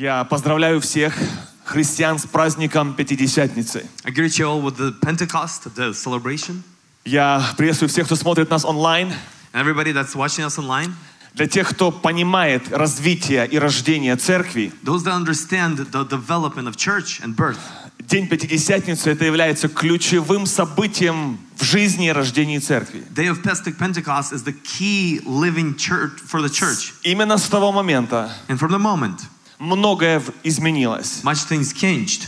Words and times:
Я 0.00 0.24
поздравляю 0.24 0.80
всех 0.80 1.14
христиан 1.62 2.18
с 2.18 2.24
праздником 2.24 2.94
Пятидесятницы. 2.94 3.84
I 4.02 4.10
greet 4.10 4.38
you 4.38 4.46
all 4.46 4.62
with 4.62 4.78
the 4.78 4.94
Pentecost, 4.98 5.70
the 5.76 5.92
celebration. 5.92 6.62
Я 7.04 7.44
приветствую 7.58 7.90
всех, 7.90 8.06
кто 8.06 8.16
смотрит 8.16 8.48
нас 8.48 8.64
онлайн. 8.64 9.12
And 9.52 9.62
everybody 9.62 9.92
that's 9.92 10.14
watching 10.14 10.46
us 10.46 10.56
online, 10.56 10.94
Для 11.34 11.46
тех, 11.46 11.68
кто 11.68 11.90
понимает 11.90 12.72
развитие 12.72 13.46
и 13.46 13.58
рождение 13.58 14.16
церкви, 14.16 14.72
those 14.82 15.04
that 15.04 15.12
understand 15.12 15.76
the 15.92 16.08
development 16.08 16.66
of 16.66 16.76
church 16.78 17.20
and 17.22 17.36
birth, 17.36 17.58
День 17.98 18.26
Пятидесятницы 18.26 19.10
это 19.10 19.26
является 19.26 19.68
ключевым 19.68 20.46
событием 20.46 21.38
в 21.58 21.62
жизни 21.62 22.06
и 22.06 22.10
рождении 22.10 22.56
церкви. 22.58 23.04
Day 23.14 23.28
of 23.30 23.42
Pente- 23.42 23.76
Pentecost 23.76 24.32
is 24.32 24.44
the 24.44 24.54
key 24.54 25.20
living 25.26 25.76
church 25.76 26.12
for 26.26 26.40
the 26.40 26.48
church. 26.48 26.94
Именно 27.02 27.36
с 27.36 27.50
того 27.50 27.70
момента 27.70 28.32
And 28.48 28.58
from 28.58 28.70
the 28.70 28.78
moment, 28.78 29.20
многое 29.60 30.20
изменилось. 30.42 31.20
much 31.22 31.46
things 31.48 31.72
changed. 31.72 32.26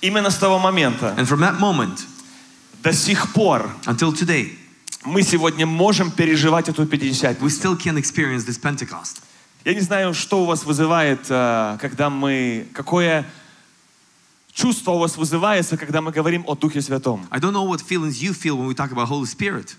Именно 0.00 0.30
с 0.30 0.36
того 0.36 0.60
момента 0.60 1.14
And 1.16 1.26
from 1.26 1.40
that 1.40 1.58
moment 1.58 1.98
до 2.82 2.92
сих 2.92 3.32
пор 3.32 3.68
until 3.86 4.12
today, 4.12 4.56
мы 5.04 5.22
сегодня 5.22 5.66
можем 5.66 6.12
переживать 6.12 6.68
эту 6.68 6.82
we 6.82 6.88
Пятидесятницу. 6.88 7.46
still 7.46 7.76
can 7.76 7.96
experience 7.96 8.44
this 8.46 8.60
Pentecost. 8.60 9.22
Я 9.64 9.74
не 9.74 9.80
знаю, 9.80 10.14
что 10.14 10.42
у 10.42 10.44
вас 10.44 10.64
вызывает, 10.64 11.26
э, 11.28 11.78
когда 11.80 12.08
мы... 12.08 12.68
Какое 12.72 13.24
чувство 14.52 14.92
у 14.92 14.98
вас 14.98 15.16
вызывается, 15.16 15.76
когда 15.76 16.00
мы 16.00 16.12
говорим 16.12 16.44
о 16.46 16.54
Духе 16.54 16.80
Святом. 16.80 17.26
I 17.30 17.40
don't 17.40 17.52
know 17.52 17.66
what 17.66 17.80
feelings 17.80 18.22
you 18.22 18.32
feel 18.32 18.56
when 18.56 18.68
we 18.68 18.74
talk 18.74 18.92
about 18.92 19.08
Holy 19.08 19.26
Spirit. 19.26 19.76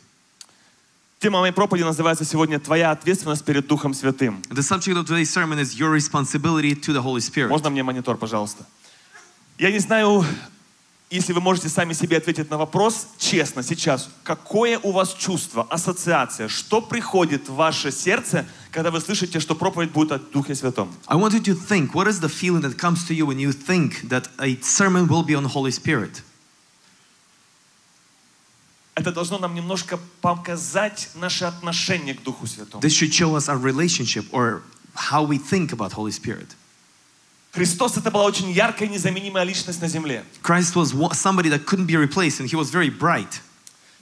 Тема 1.20 1.40
моей 1.40 1.52
проповеди 1.52 1.84
называется 1.84 2.24
сегодня 2.26 2.60
«Твоя 2.60 2.92
ответственность 2.92 3.44
перед 3.44 3.66
Духом 3.66 3.96
Святым». 3.96 4.40
The 4.52 4.62
subject 4.62 4.98
of 4.98 5.08
today's 5.08 5.32
sermon 5.32 5.58
is 5.58 5.76
your 5.76 5.90
responsibility 5.90 6.76
to 6.76 6.94
the 6.94 7.02
Holy 7.02 7.22
Spirit. 7.22 7.48
Можно 7.48 7.72
мне 7.72 7.82
монитор, 7.82 8.18
пожалуйста? 8.18 8.68
Я 9.58 9.72
не 9.72 9.80
знаю, 9.80 10.24
если 11.10 11.34
вы 11.34 11.42
можете 11.42 11.70
сами 11.70 11.94
себе 11.94 12.18
ответить 12.18 12.52
на 12.52 12.60
вопрос, 12.60 13.08
честно, 13.18 13.64
сейчас, 13.64 14.12
какое 14.22 14.78
у 14.78 14.92
вас 14.92 15.16
чувство, 15.16 15.66
ассоциация, 15.72 16.50
что 16.50 16.82
приходит 16.82 17.50
в 17.50 17.56
ваше 17.56 17.92
сердце, 17.92 18.46
когда 18.70 18.92
вы 18.92 19.02
слышите, 19.02 19.40
что 19.40 19.56
проповедь 19.56 19.90
будет 19.90 20.12
о 20.12 20.20
Духе 20.20 20.54
Святом? 20.54 20.94
I 21.08 21.18
want 21.18 21.34
you 21.34 21.42
to 21.42 21.56
think 21.56 21.96
what 21.96 22.08
is 22.08 22.20
the 22.20 22.30
feeling 22.30 22.62
that 22.62 22.78
comes 22.78 23.08
to 23.08 23.16
you 23.16 23.26
when 23.26 23.40
you 23.40 23.52
think 23.52 24.08
that 24.10 24.30
a 24.38 24.56
sermon 24.62 25.08
will 25.08 25.24
be 25.24 25.34
on 25.34 25.42
the 25.42 25.50
Holy 25.50 25.72
Spirit? 25.72 26.22
Это 28.98 29.12
должно 29.12 29.38
нам 29.38 29.54
немножко 29.54 30.00
показать 30.22 31.10
наше 31.14 31.46
отношение 31.46 32.16
к 32.16 32.24
Духу 32.24 32.48
Святому. 32.48 32.82
This 32.82 32.94
should 32.94 33.14
show 33.14 33.36
us 33.36 33.48
our 33.48 33.60
relationship 33.60 34.26
or 34.32 34.64
how 34.96 35.22
we 35.22 35.38
think 35.38 35.72
about 35.72 35.94
Holy 35.94 36.12
Spirit. 36.12 36.48
Христос 37.52 37.96
это 37.98 38.10
была 38.10 38.26
очень 38.26 38.50
яркая, 38.52 38.88
незаменимая 38.90 39.44
личность 39.44 39.82
на 39.82 39.88
земле. 39.88 40.24
Christ 40.42 40.76
was 40.76 40.94
somebody 41.14 41.50
that 41.50 41.66
couldn't 41.66 41.86
be 41.86 41.96
replaced 41.96 42.40
and 42.40 42.50
he 42.50 42.56
was 42.56 42.72
very 42.72 42.90
bright. 42.90 43.42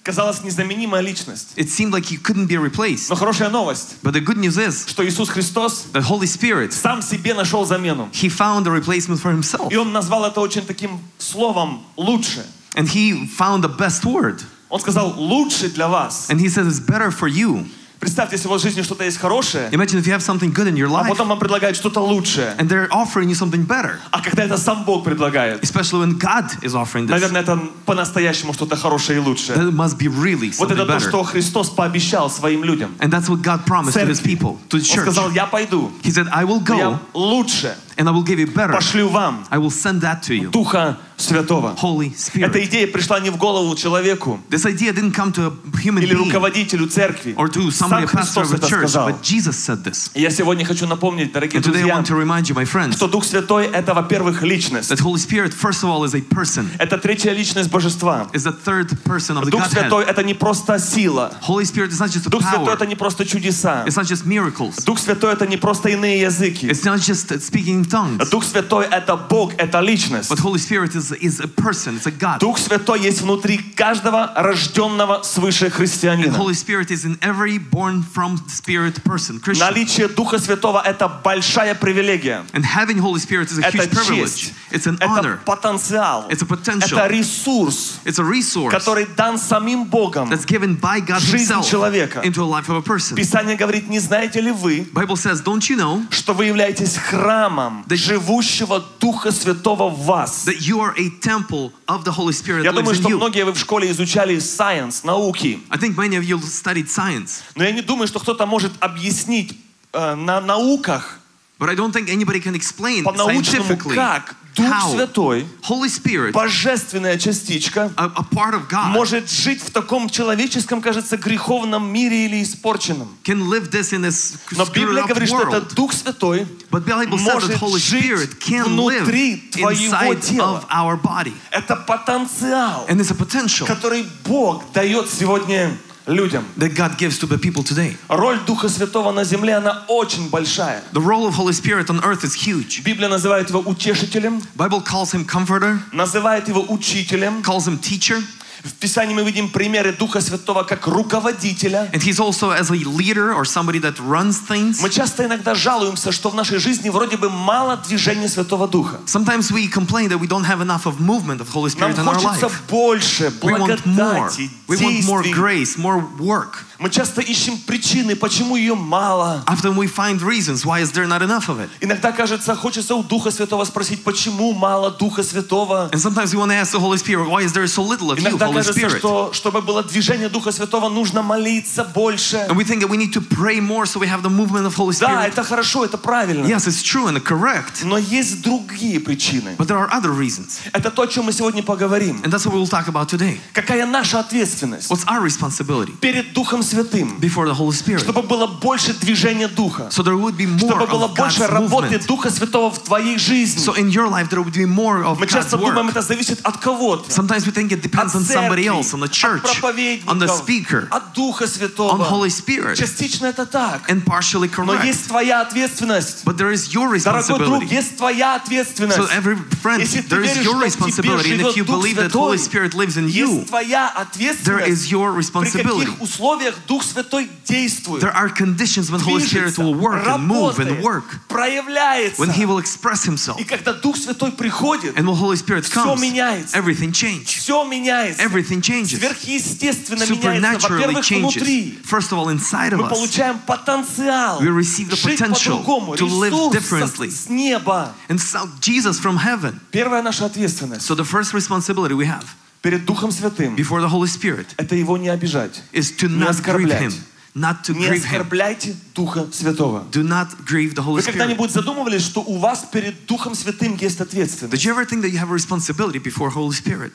Казалось, 0.02 0.44
незаменимая 0.44 1.02
личность. 1.02 1.54
It 1.58 1.70
seemed 1.70 1.92
like 1.92 2.06
he 2.06 2.16
couldn't 2.18 2.48
be 2.48 2.56
replaced. 2.58 3.10
Но 3.10 3.16
хорошая 3.18 3.50
новость, 3.50 3.98
But 4.02 4.14
the 4.14 4.22
good 4.22 4.38
news 4.38 4.58
is 4.58 4.88
что 4.88 5.06
Иисус 5.06 5.28
Христос 5.30 5.88
that 5.92 6.04
Holy 6.04 6.28
Spirit, 6.28 6.72
сам 6.72 7.02
себе 7.02 7.34
нашел 7.34 7.66
замену. 7.66 8.10
he 8.14 8.30
found 8.30 8.66
a 8.66 8.72
replacement 8.72 9.20
for 9.20 9.32
himself. 9.36 9.70
И 9.74 9.76
Он 9.76 9.92
назвал 9.92 10.24
это 10.26 10.40
очень 10.40 10.66
таким 10.66 11.02
словом 11.18 11.86
«лучше». 11.98 12.46
And 12.76 12.88
he 12.88 13.28
found 13.28 13.62
the 13.62 13.76
best 13.78 14.06
word. 14.06 14.42
Он 14.76 14.82
сказал 14.82 15.14
«лучше 15.18 15.70
для 15.70 15.88
вас». 15.88 16.28
And 16.30 16.38
he 16.38 16.48
says 16.50 16.68
it's 16.68 16.82
better 16.86 17.10
for 17.10 17.30
you. 17.30 17.66
Представьте, 17.98 18.36
если 18.36 18.50
у 18.50 18.52
вас 18.52 18.60
в 18.60 18.64
жизни 18.66 18.82
что-то 18.82 19.06
есть 19.06 19.18
хорошее, 19.18 19.70
Imagine 19.72 20.00
if 20.02 20.06
you 20.06 20.12
have 20.14 20.22
something 20.22 20.52
good 20.54 20.68
in 20.68 20.76
your 20.76 20.88
а 20.90 21.02
life 21.04 21.08
потом 21.08 21.30
вам 21.30 21.40
предлагают 21.40 21.78
что-то 21.78 22.02
лучшее. 22.02 22.54
and 22.60 22.68
they're 22.68 22.90
offering 22.92 23.30
you 23.30 23.36
something 23.36 23.66
better. 23.66 24.00
А 24.12 24.22
когда 24.22 24.44
это 24.44 24.58
сам 24.58 24.84
Бог 24.84 25.06
предлагает, 25.06 25.64
Especially 25.64 26.02
when 26.06 26.20
God 26.20 26.52
is 26.62 26.74
offering 26.76 27.06
this. 27.08 27.12
наверное, 27.12 27.42
это 27.42 27.58
по-настоящему 27.86 28.54
что-то 28.54 28.76
хорошее 28.76 29.20
и 29.20 29.22
лучшее. 29.22 29.58
That 29.58 29.72
must 29.72 29.98
be 29.98 30.08
really 30.10 30.52
Вот 30.60 30.70
something 30.70 30.74
это 30.74 30.86
то, 30.86 30.94
better. 30.98 31.08
что 31.08 31.24
Христос 31.24 31.70
пообещал 31.70 32.30
своим 32.30 32.66
людям. 32.66 32.96
And 33.00 33.10
that's 33.10 33.30
what 33.30 33.42
God 33.42 33.66
promised 33.66 33.94
to 33.96 34.06
his 34.06 34.20
people, 34.20 34.58
to 34.70 34.78
the 34.78 34.80
Он 34.80 34.82
church. 34.82 35.02
сказал, 35.04 35.32
я 35.32 35.46
пойду, 35.46 35.90
He 36.04 36.12
said, 36.12 36.28
I 36.34 36.44
will 36.44 36.62
я 36.68 36.76
go 36.76 37.00
лучше 37.14 37.78
and 37.98 38.08
I 38.10 38.12
will 38.12 38.24
give 38.24 38.40
you 38.40 38.48
better. 38.48 38.74
пошлю 38.74 39.10
вам 39.10 39.46
I 39.52 39.58
will 39.58 39.70
send 39.72 40.02
that 40.02 40.22
to 40.24 40.34
you. 40.36 40.50
Духа 40.52 40.98
Святого. 41.18 41.74
Holy 41.78 42.12
Эта 42.34 42.58
Spirit. 42.60 42.66
идея 42.66 42.88
пришла 42.88 43.20
не 43.22 43.30
в 43.30 43.38
голову 43.38 43.74
человеку 43.76 44.40
This 44.50 44.66
idea 44.66 44.92
didn't 44.92 45.14
come 45.14 45.32
to 45.34 45.48
a 45.48 45.52
human 45.82 46.04
или 46.04 46.14
руководителю 46.14 46.88
церкви. 46.88 47.34
or 47.38 47.48
to 47.48 47.72
somebody, 47.72 48.06
Сам 48.06 48.08
Христос 48.08 48.52
это 48.52 48.68
church, 48.68 48.90
сказал. 48.90 49.10
but 49.10 49.22
Jesus 49.22 49.58
said 49.58 49.84
this. 49.86 50.12
Я 50.14 50.30
сегодня 50.30 50.66
хочу 50.66 50.86
напомнить, 50.88 51.32
дорогие 51.32 51.62
And 51.62 51.64
today 51.64 51.78
I 51.78 51.82
друзья, 51.84 51.96
want 51.96 52.06
to 52.08 52.16
remind 52.16 52.50
you, 52.50 52.54
my 52.54 52.66
friends, 52.66 52.96
что 52.98 53.08
Дух 53.08 53.24
Святой— 53.24 53.66
это, 53.74 53.94
во-первых, 53.94 54.44
личность. 54.44 54.92
that 54.92 55.00
Holy 55.00 55.18
Spirit, 55.20 55.54
first 55.54 55.84
of 55.84 55.90
all, 55.90 56.04
is 56.04 56.14
a 56.14 56.22
person, 56.22 56.68
Это 56.80 56.98
третья 56.98 57.32
личность 57.32 57.70
Божества. 57.72 58.28
is 58.34 58.44
the 58.44 58.52
third 58.52 58.90
person 59.06 59.38
of 59.38 59.46
the 59.46 59.52
Дух 59.52 59.62
Godhead. 59.62 59.72
Святой— 59.90 60.04
это 60.08 60.22
не 60.22 60.34
просто 60.34 60.80
сила. 60.80 61.32
Holy 61.48 61.64
Spirit 61.64 61.92
is 61.92 62.00
not 62.02 62.10
just 62.10 62.28
a 62.28 62.30
Дух 62.30 62.42
Святой— 62.44 62.74
это 62.76 62.86
не 62.86 62.96
просто 62.96 63.26
чудеса. 63.26 63.86
It's 63.88 63.96
not 63.96 64.06
just 64.06 64.26
miracles. 64.26 64.84
Дух 64.84 65.00
Святой— 65.00 65.32
это 65.34 65.48
не 65.48 65.56
просто 65.56 65.88
иные 65.90 66.20
языки. 66.20 66.68
It's 66.68 66.84
not 66.84 67.00
just 67.00 67.40
speaking 67.40 67.85
tongues. 67.86 68.30
Дух 68.30 68.44
Святой— 68.44 68.86
это 68.92 69.16
Бог, 69.16 69.54
это 69.58 69.80
личность. 69.82 70.30
But 70.32 70.40
Holy 70.40 70.58
Spirit 70.60 70.96
is, 70.96 71.12
is 71.12 71.40
a 71.40 71.48
person. 71.48 71.98
It's 71.98 72.06
a 72.08 72.12
God. 72.12 72.40
Дух 72.40 72.58
Святой 72.58 73.00
есть 73.02 73.22
внутри 73.22 73.58
каждого 73.58 74.32
рожденного 74.36 75.24
свыше 75.24 75.68
And 75.68 75.74
христианина. 75.74 76.38
Holy 76.38 76.54
Spirit 76.54 76.92
is 76.92 77.06
in 77.06 77.18
every 77.22 77.58
born 77.58 78.04
from 78.04 78.38
Spirit 78.48 79.04
person, 79.04 79.40
Christian. 79.40 79.68
Наличие 79.68 80.08
Духа 80.08 80.38
Святого— 80.40 80.82
это 80.86 81.08
большая 81.08 81.76
привилегия. 81.76 82.44
And 82.54 82.64
having 82.66 82.98
Holy 83.00 83.20
Spirit 83.20 83.52
is 83.52 83.58
a 83.60 83.62
Это 83.68 83.78
huge 83.84 83.92
privilege. 83.92 84.36
честь. 84.36 84.54
It's 84.72 84.88
an 84.88 84.98
Это 85.00 85.10
honor. 85.10 85.40
потенциал. 85.46 86.28
It's 86.30 86.42
a 86.42 86.46
potential. 86.46 86.98
Это 86.98 87.08
ресурс, 87.08 88.00
It's 88.06 88.20
a 88.20 88.24
resource 88.24 88.72
который 88.72 89.06
дан 89.16 89.38
самим 89.38 89.86
Богом. 89.86 90.30
that's 90.30 90.46
given 90.46 90.76
by 90.80 91.00
God 91.00 91.20
жизнь 91.22 91.62
человека. 91.70 92.22
into 92.24 92.42
a 92.42 92.46
life 92.46 92.70
of 92.70 92.76
a 92.76 92.82
person. 92.82 93.16
Писание 93.16 93.56
говорит, 93.56 93.88
не 93.90 94.00
знаете 94.00 94.40
ли 94.42 94.52
вы, 94.52 94.86
Bible 94.94 95.16
says, 95.16 95.42
don't 95.44 95.68
you 95.70 95.76
know 95.78 96.04
что 96.12 96.34
вы 96.34 96.46
являетесь 96.46 96.98
храмом 96.98 97.75
Да- 97.88 97.96
живущего 97.96 98.84
Духа 99.00 99.32
Святого 99.32 99.90
в 99.90 100.06
вас? 100.06 100.46
that 100.48 100.60
you 100.62 100.80
are 100.80 100.94
a 100.98 101.10
temple 101.22 101.72
of 101.88 102.04
the 102.04 102.12
Holy 102.16 102.32
Spirit 102.34 102.64
Я 102.64 102.72
думаю, 102.72 102.96
что 102.96 103.10
многие 103.10 103.44
вы 103.46 103.52
в 103.54 103.58
школе 103.60 103.90
изучали 103.92 104.38
science, 104.38 105.06
науки. 105.06 105.60
I 105.70 105.78
think 105.78 105.96
many 105.96 106.16
of 106.18 106.24
you 106.24 106.40
studied 106.42 106.88
science, 106.88 107.42
Но 107.56 107.64
я 107.64 107.72
не 107.72 107.82
думаю, 107.82 108.08
что 108.08 108.20
кто-то 108.20 108.46
может 108.46 108.72
объяснить 108.80 109.58
э, 109.94 110.16
на 110.16 110.42
науках 110.42 111.20
but 111.58 111.70
I 111.70 111.76
don't 111.76 111.92
think 111.94 112.10
anybody 112.10 112.40
can 112.40 112.56
explain 112.56 113.04
по-научному, 113.04 113.66
scientifically 113.66 113.96
как 113.96 114.36
Дух 114.56 114.68
how 114.68 114.96
Святой, 114.96 115.46
Holy 115.64 115.90
Spirit, 115.90 116.32
божественная 116.32 117.18
частичка, 117.18 117.92
a, 117.98 118.06
a 118.06 118.24
part 118.24 118.54
of 118.54 118.70
God, 118.70 118.92
может 118.92 119.30
жить 119.30 119.62
в 119.62 119.70
таком 119.70 120.10
человеческом, 120.10 120.82
кажется, 120.82 121.18
греховном 121.18 121.92
мире 121.92 122.26
или 122.26 122.42
испорченном. 122.42 123.18
can 123.24 123.50
live 123.50 123.70
this 123.70 123.92
in 123.92 124.02
this 124.02 124.38
Но 124.52 124.66
Библия 124.66 125.04
говорит, 125.04 125.28
что 125.28 125.42
этот 125.44 125.74
Дух 125.76 125.92
Святой 125.94 126.48
But 126.72 126.86
Bible 126.86 127.18
that 127.18 127.34
может 127.34 127.52
Holy 127.62 127.80
Spirit 127.80 128.40
can 128.40 128.78
live 128.78 129.04
внутри 129.04 129.50
твоего 129.52 130.16
тела. 130.16 130.60
of 130.60 130.66
our 130.70 130.96
body. 130.96 131.34
Это 131.52 131.76
потенциал, 131.76 132.86
And 132.88 133.02
it's 133.02 133.12
a 133.12 133.16
potential 133.16 133.68
который 133.68 134.06
Бог 134.24 134.64
дает 134.74 135.10
сегодня 135.10 135.78
людям. 136.08 136.46
that 136.58 136.76
God 136.76 136.98
gives 136.98 137.18
to 137.20 137.26
the 137.28 137.38
people 137.38 137.64
today. 137.64 137.96
Роль 138.10 138.40
Духа 138.46 138.70
Святого 138.70 139.12
на 139.12 139.24
земле, 139.24 139.56
она 139.56 139.86
очень 139.88 140.30
большая. 140.30 140.84
The 140.94 141.02
role 141.02 141.28
of 141.28 141.36
Holy 141.36 141.54
Spirit 141.54 141.90
on 141.90 142.04
earth 142.04 142.24
is 142.24 142.34
huge. 142.34 142.82
Библия 142.84 143.10
называет 143.10 143.50
его 143.50 143.60
утешителем, 143.60 144.42
Bible 144.56 144.84
calls 144.84 145.14
him 145.14 145.26
comforter, 145.26 145.80
называет 145.92 146.48
его 146.48 146.66
учителем. 146.70 147.42
calls 147.42 147.68
him 147.68 147.78
teacher, 147.80 148.22
В 148.66 148.74
Писании 148.74 149.14
мы 149.14 149.24
видим 149.24 149.50
примеры 149.50 149.92
Духа 149.94 150.22
Святого 150.22 150.64
как 150.64 150.88
руководителя. 150.88 151.88
and 151.94 152.02
he's 152.02 152.20
also 152.20 152.50
as 152.52 152.70
a 152.72 152.74
leader 152.74 153.32
or 153.32 153.46
somebody 153.46 153.80
that 153.80 154.00
runs 154.00 154.40
things. 154.40 154.82
Мы 154.82 154.90
часто 154.90 155.26
иногда 155.26 155.54
жалуемся, 155.54 156.12
что 156.12 156.30
в 156.30 156.36
нашей 156.36 156.58
жизни 156.58 156.90
вроде 156.90 157.18
бы 157.18 157.30
мало 157.30 157.78
движения 157.78 158.28
Святого 158.28 158.68
Духа. 158.68 159.00
Sometimes 159.06 159.52
we 159.52 159.68
complain 159.68 160.10
that 160.10 160.20
we 160.20 160.28
don't 160.28 160.46
have 160.46 160.62
enough 160.62 160.86
of 160.88 161.00
movement 161.00 161.42
of 161.42 161.50
Holy 161.50 161.70
Нам 161.78 161.92
Spirit 161.92 162.00
in 162.00 162.08
our 162.08 162.16
хочется 162.16 162.48
life. 162.48 162.62
больше 162.70 163.32
We 163.42 163.52
want 163.54 163.86
more. 163.86 164.30
благодати, 164.30 164.50
We 164.68 164.78
want 164.78 165.06
more 165.06 165.24
grace, 165.32 165.78
more 165.78 166.04
work. 166.18 166.66
Мы 166.80 166.90
часто 166.90 167.22
ищем 167.22 167.58
причины, 167.66 168.16
почему 168.16 168.56
ее 168.58 168.76
мало. 168.76 169.44
Often 169.48 169.76
we 169.78 169.88
find 169.88 170.22
reasons 170.22 170.66
why 170.66 170.82
is 170.82 170.92
there 170.92 171.08
not 171.08 171.22
enough 171.22 171.48
of 171.50 171.60
it. 171.60 171.70
Иногда, 171.82 172.12
кажется, 172.12 172.56
хочется 172.56 172.96
у 172.96 173.04
Духа 173.04 173.30
Святого 173.32 173.64
спросить, 173.66 174.04
почему 174.04 174.54
мало 174.54 174.92
Духа 174.92 175.24
Святого. 175.24 175.90
And 175.94 176.00
sometimes 176.02 176.34
we 176.34 176.38
want 176.40 176.50
to 176.52 176.56
ask 176.56 176.72
the 176.72 176.80
Holy 176.80 176.98
Spirit, 176.98 177.30
why 177.30 177.44
is 177.44 177.54
there 177.54 177.66
so 177.68 177.82
little 177.84 178.12
of 178.12 178.20
you, 178.20 178.28
Иногда 178.28 178.48
Holy 178.48 178.55
Holy 178.56 178.64
кажется, 178.64 178.80
Spirit. 178.88 179.00
что 179.00 179.30
чтобы 179.34 179.62
было 179.62 179.84
движение 179.84 180.30
Духа 180.30 180.52
Святого, 180.52 180.90
нужно 180.90 181.22
молиться 181.22 181.84
больше. 181.84 182.38
And 182.50 182.56
we 182.56 182.64
think 182.64 182.82
that 182.82 182.90
we 182.90 182.98
need 182.98 183.14
to 183.14 183.22
pray 183.22 183.60
more 183.60 183.86
so 183.86 184.00
we 184.00 184.08
have 184.08 184.22
the 184.24 184.30
movement 184.30 184.66
of 184.66 184.76
Holy 184.76 184.96
Да, 185.00 185.08
Spirit. 185.24 185.28
это 185.34 185.44
хорошо, 185.44 185.86
это 185.86 185.98
правильно. 185.98 186.46
Yes, 186.46 186.68
it's 186.68 186.82
true 186.84 187.08
and 187.08 187.20
correct. 187.22 187.84
Но 187.84 187.98
есть 187.98 188.42
другие 188.42 189.00
причины. 189.00 189.56
But 189.58 189.68
there 189.68 189.78
are 189.78 189.90
other 189.92 190.12
reasons. 190.12 190.60
Это 190.74 190.92
то, 190.92 191.04
о 191.04 191.08
чем 191.08 191.26
мы 191.26 191.34
сегодня 191.34 191.64
поговорим. 191.64 192.22
And 192.24 192.32
that's 192.32 192.46
what 192.46 192.54
we 192.54 192.60
will 192.60 192.68
talk 192.70 192.88
about 192.88 193.08
today. 193.10 193.40
Какая 193.54 193.86
наша 193.86 194.20
ответственность 194.20 194.90
What's 194.92 195.06
our 195.08 195.22
responsibility 195.22 195.92
перед 196.00 196.34
Духом 196.34 196.64
Святым? 196.64 197.20
before 197.20 197.46
the 197.48 197.54
Holy 197.54 197.74
Spirit? 197.74 198.00
Чтобы 198.02 198.22
было 198.24 198.48
больше 198.48 198.94
движения 198.94 199.48
Духа. 199.48 199.90
So 199.92 200.04
there 200.04 200.16
would 200.18 200.38
be 200.38 200.46
more 200.46 200.60
Чтобы 200.70 200.88
было 200.88 201.06
of 201.06 201.12
God's 201.16 201.38
больше 201.38 201.48
работы 201.48 201.88
movement. 201.96 202.08
Духа 202.08 202.30
Святого 202.30 202.72
в 202.72 202.80
твоей 202.80 203.18
жизни. 203.18 203.62
So 203.64 203.76
in 203.78 203.90
your 203.90 204.08
life 204.10 204.30
there 204.30 204.42
would 204.42 204.54
be 204.54 204.66
more 204.66 205.04
of 205.04 205.20
Мы 205.20 205.26
God's 205.26 205.34
часто 205.34 205.58
думаем, 205.58 205.88
work. 205.88 205.92
это 205.92 206.02
зависит 206.02 206.40
от 206.44 206.58
кого-то. 206.58 207.10
Sometimes 207.12 207.46
we 207.46 207.52
think 207.52 207.72
it 207.72 207.82
depends 207.82 208.16
От 208.16 208.22
on 208.22 208.24
somebody 208.45 208.65
церкви, 208.65 208.69
else, 208.69 208.93
on 208.95 209.01
the 209.01 209.07
от 209.07 209.13
church, 209.13 209.43
on 209.43 210.19
the 210.19 210.27
проповедников, 210.27 210.39
speaker, 210.39 210.89
от 210.91 211.13
Духа 211.15 211.45
on 211.45 211.49
Святого. 211.49 212.05
Holy 212.05 212.31
Spirit, 212.31 212.77
Частично 212.77 213.27
это 213.27 213.47
так. 213.47 213.89
and 213.91 214.05
partially 214.05 214.49
Но 214.57 214.65
correct. 214.75 214.85
есть 214.85 215.09
твоя 215.09 215.41
ответственность. 215.43 216.25
But 216.25 216.37
there 216.37 216.51
is 216.53 216.73
your 216.75 216.97
Дорогой 216.99 217.39
друг, 217.39 217.63
responsibility. 217.63 217.75
есть 217.75 217.97
твоя 217.97 218.35
ответственность. 218.37 218.99
So 218.99 219.09
every 219.11 219.37
friend, 219.63 219.81
Если 219.81 220.01
ты 220.03 220.09
there 220.09 220.23
is 220.23 220.35
веришь, 220.37 220.45
your 220.47 220.69
что 220.71 220.85
в 220.85 220.93
тебе 220.93 221.11
responsibility, 221.11 221.31
and 221.33 221.41
if 221.41 221.53
живет 221.53 221.57
you 221.57 221.65
Дух 221.65 221.77
believe 221.77 221.97
that 221.97 222.13
Holy 222.13 222.37
Святой, 222.37 222.39
Spirit 222.39 222.75
lives 222.75 222.97
in 222.97 223.09
you, 223.09 223.39
есть 223.39 223.49
твоя 223.49 223.93
there 223.95 224.03
ответственность. 224.03 224.69
is 224.69 224.91
your 224.91 225.13
При 225.13 225.19
responsibility. 225.21 225.87
каких 225.87 226.03
условиях 226.03 226.55
Дух 226.67 226.83
Святой 226.85 227.29
действует. 227.47 228.03
There 228.03 228.15
are 228.15 228.29
conditions 228.29 228.91
when 228.91 229.01
Holy 229.01 229.21
Spirit 229.23 229.55
движется, 229.55 229.63
will 229.63 229.75
work 229.75 230.07
and 230.07 230.27
move 230.27 230.59
and 230.59 230.71
работает, 230.79 230.83
work, 230.83 231.05
проявляется. 231.29 232.21
when 232.21 232.31
He 232.31 232.45
will 232.47 232.59
express 232.59 233.05
Himself. 233.05 233.39
И 233.41 233.45
когда 233.45 233.73
Дух 233.73 233.97
Святой 233.97 234.33
приходит, 234.33 234.97
And 234.97 235.07
when 235.07 235.17
Holy 235.17 235.37
Spirit 235.37 235.65
Всё 235.65 235.85
comes, 235.85 236.01
меняется. 236.01 236.57
everything 236.57 236.93
changes. 236.93 237.27
все 237.39 237.65
меняется. 237.65 238.23
Everything 238.23 238.34
changes. 238.35 238.99
Сверхъестественно 238.99 240.05
меняется. 240.05 240.67
Supernaturally 240.69 240.95
Во-первых, 240.95 241.05
changes. 241.05 241.21
внутри. 241.35 241.79
First 241.85 242.11
of 242.13 242.19
all, 242.19 242.29
inside 242.29 242.73
of 242.73 242.79
Мы 242.79 242.85
us, 242.87 242.89
получаем 242.91 243.39
потенциал 243.47 244.41
We 244.41 244.49
receive 244.49 244.89
the 244.91 244.97
жить 244.97 245.19
potential 245.21 245.59
по-другому, 245.65 245.95
to 245.97 246.07
live 246.07 246.31
ресурс 246.31 246.57
differently. 246.57 247.11
со- 247.11 247.25
с 247.25 247.29
неба. 247.29 247.95
and 248.09 248.19
so 248.21 248.49
Jesus 248.61 248.99
from 248.99 249.19
heaven. 249.19 249.61
Первая 249.71 250.03
наша 250.03 250.27
ответственность 250.27 250.89
So 250.89 250.95
the 250.95 251.05
first 251.05 251.33
responsibility 251.33 251.95
we 251.95 252.07
have 252.07 252.25
перед 252.63 252.85
Духом 252.85 253.11
Святым 253.11 253.57
before 253.57 253.81
the 253.81 253.89
Holy 253.89 254.07
Spirit – 254.09 254.57
это 254.57 254.75
Его 254.77 254.97
не 254.99 255.09
обижать. 255.09 255.63
is 255.73 255.91
to 255.97 256.09
Не 256.09 256.17
not 256.25 256.29
grieve 256.29 256.31
оскорблять. 256.31 256.83
Him, 256.83 256.95
not 257.35 257.63
to 257.65 257.75
Не 257.75 257.87
grieve 257.87 258.03
Him. 258.03 258.05
оскорбляйте 258.05 258.77
Духа 258.95 259.27
Святого. 259.33 259.87
Do 259.91 260.03
not 260.03 260.29
grieve 260.45 260.75
the 260.75 260.83
Holy 260.85 260.97
Вы 260.97 261.01
Spirit. 261.01 261.13
когда-нибудь 261.13 261.51
задумывались, 261.51 262.03
что 262.05 262.21
у 262.23 262.39
вас 262.39 262.67
перед 262.71 263.07
Духом 263.07 263.35
Святым 263.35 263.77
есть 263.77 263.99
Did 263.99 264.03
ответственность? 264.03 264.65
you 264.65 264.73
ever 264.75 264.85
think 264.85 265.01
that 265.03 265.11
you 265.11 265.19
have 265.19 265.31
a 265.31 265.35
responsibility 265.35 265.99
before 265.99 266.29
Holy 266.31 266.53
Spirit? 266.55 266.95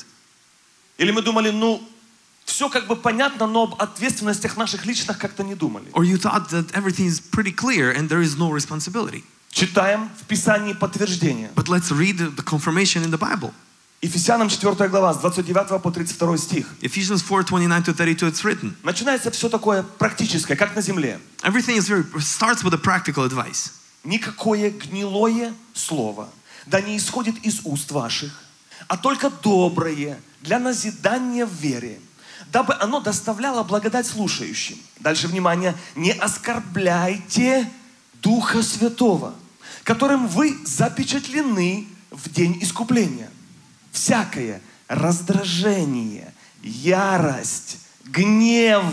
Или 1.00 1.12
мы 1.12 1.22
думали, 1.22 1.50
ну, 1.50 1.82
все 2.44 2.68
как 2.68 2.86
бы 2.86 2.94
понятно, 2.94 3.46
но 3.46 3.62
об 3.62 3.74
ответственностях 3.80 4.58
наших 4.58 4.84
личных 4.84 5.16
как-то 5.16 5.42
не 5.42 5.54
думали. 5.54 5.86
Or 5.92 6.04
you 6.04 6.18
thought 6.18 6.50
that 6.50 6.70
everything 6.74 7.06
is 7.06 7.20
pretty 7.20 7.52
clear 7.52 7.90
and 7.90 8.10
there 8.10 8.20
is 8.20 8.36
no 8.36 8.50
responsibility? 8.52 9.24
Читаем 9.50 10.10
в 10.20 10.26
Писании 10.26 10.74
подтверждение. 10.74 11.50
But 11.54 11.68
let's 11.68 11.90
read 11.90 12.18
the, 12.18 12.44
confirmation 12.44 13.02
in 13.02 13.10
the 13.10 13.18
Bible. 13.18 13.52
Ефесянам 14.02 14.50
4 14.50 14.88
глава, 14.90 15.14
с 15.14 15.18
29 15.18 15.82
по 15.82 15.90
32 15.90 16.36
стих. 16.36 16.66
Ephesians 16.82 17.22
4 17.22 17.44
29 17.44 17.86
to 17.86 17.94
32, 17.94 18.28
it's 18.28 18.44
written. 18.44 18.74
Начинается 18.82 19.30
все 19.30 19.48
такое 19.48 19.82
практическое, 19.82 20.54
как 20.54 20.76
на 20.76 20.82
земле. 20.82 21.18
Everything 21.42 21.78
is 21.78 21.88
very, 21.88 22.04
starts 22.20 22.62
with 22.62 22.74
a 22.74 22.78
practical 22.78 23.24
advice. 23.24 23.72
Никакое 24.04 24.70
гнилое 24.70 25.54
слово 25.72 26.28
да 26.66 26.82
не 26.82 26.98
исходит 26.98 27.36
из 27.42 27.60
уст 27.64 27.90
ваших, 27.90 28.32
а 28.86 28.98
только 28.98 29.30
доброе 29.30 30.18
для 30.40 30.58
назидания 30.58 31.46
в 31.46 31.52
вере, 31.52 32.00
дабы 32.52 32.74
оно 32.74 33.00
доставляло 33.00 33.62
благодать 33.62 34.06
слушающим. 34.06 34.78
Дальше 34.98 35.28
внимание. 35.28 35.74
Не 35.94 36.12
оскорбляйте 36.12 37.70
Духа 38.22 38.62
Святого, 38.62 39.34
которым 39.84 40.26
вы 40.26 40.58
запечатлены 40.64 41.88
в 42.10 42.30
день 42.30 42.58
искупления. 42.60 43.30
Всякое 43.92 44.60
раздражение, 44.88 46.32
ярость, 46.62 47.78
гнев, 48.04 48.84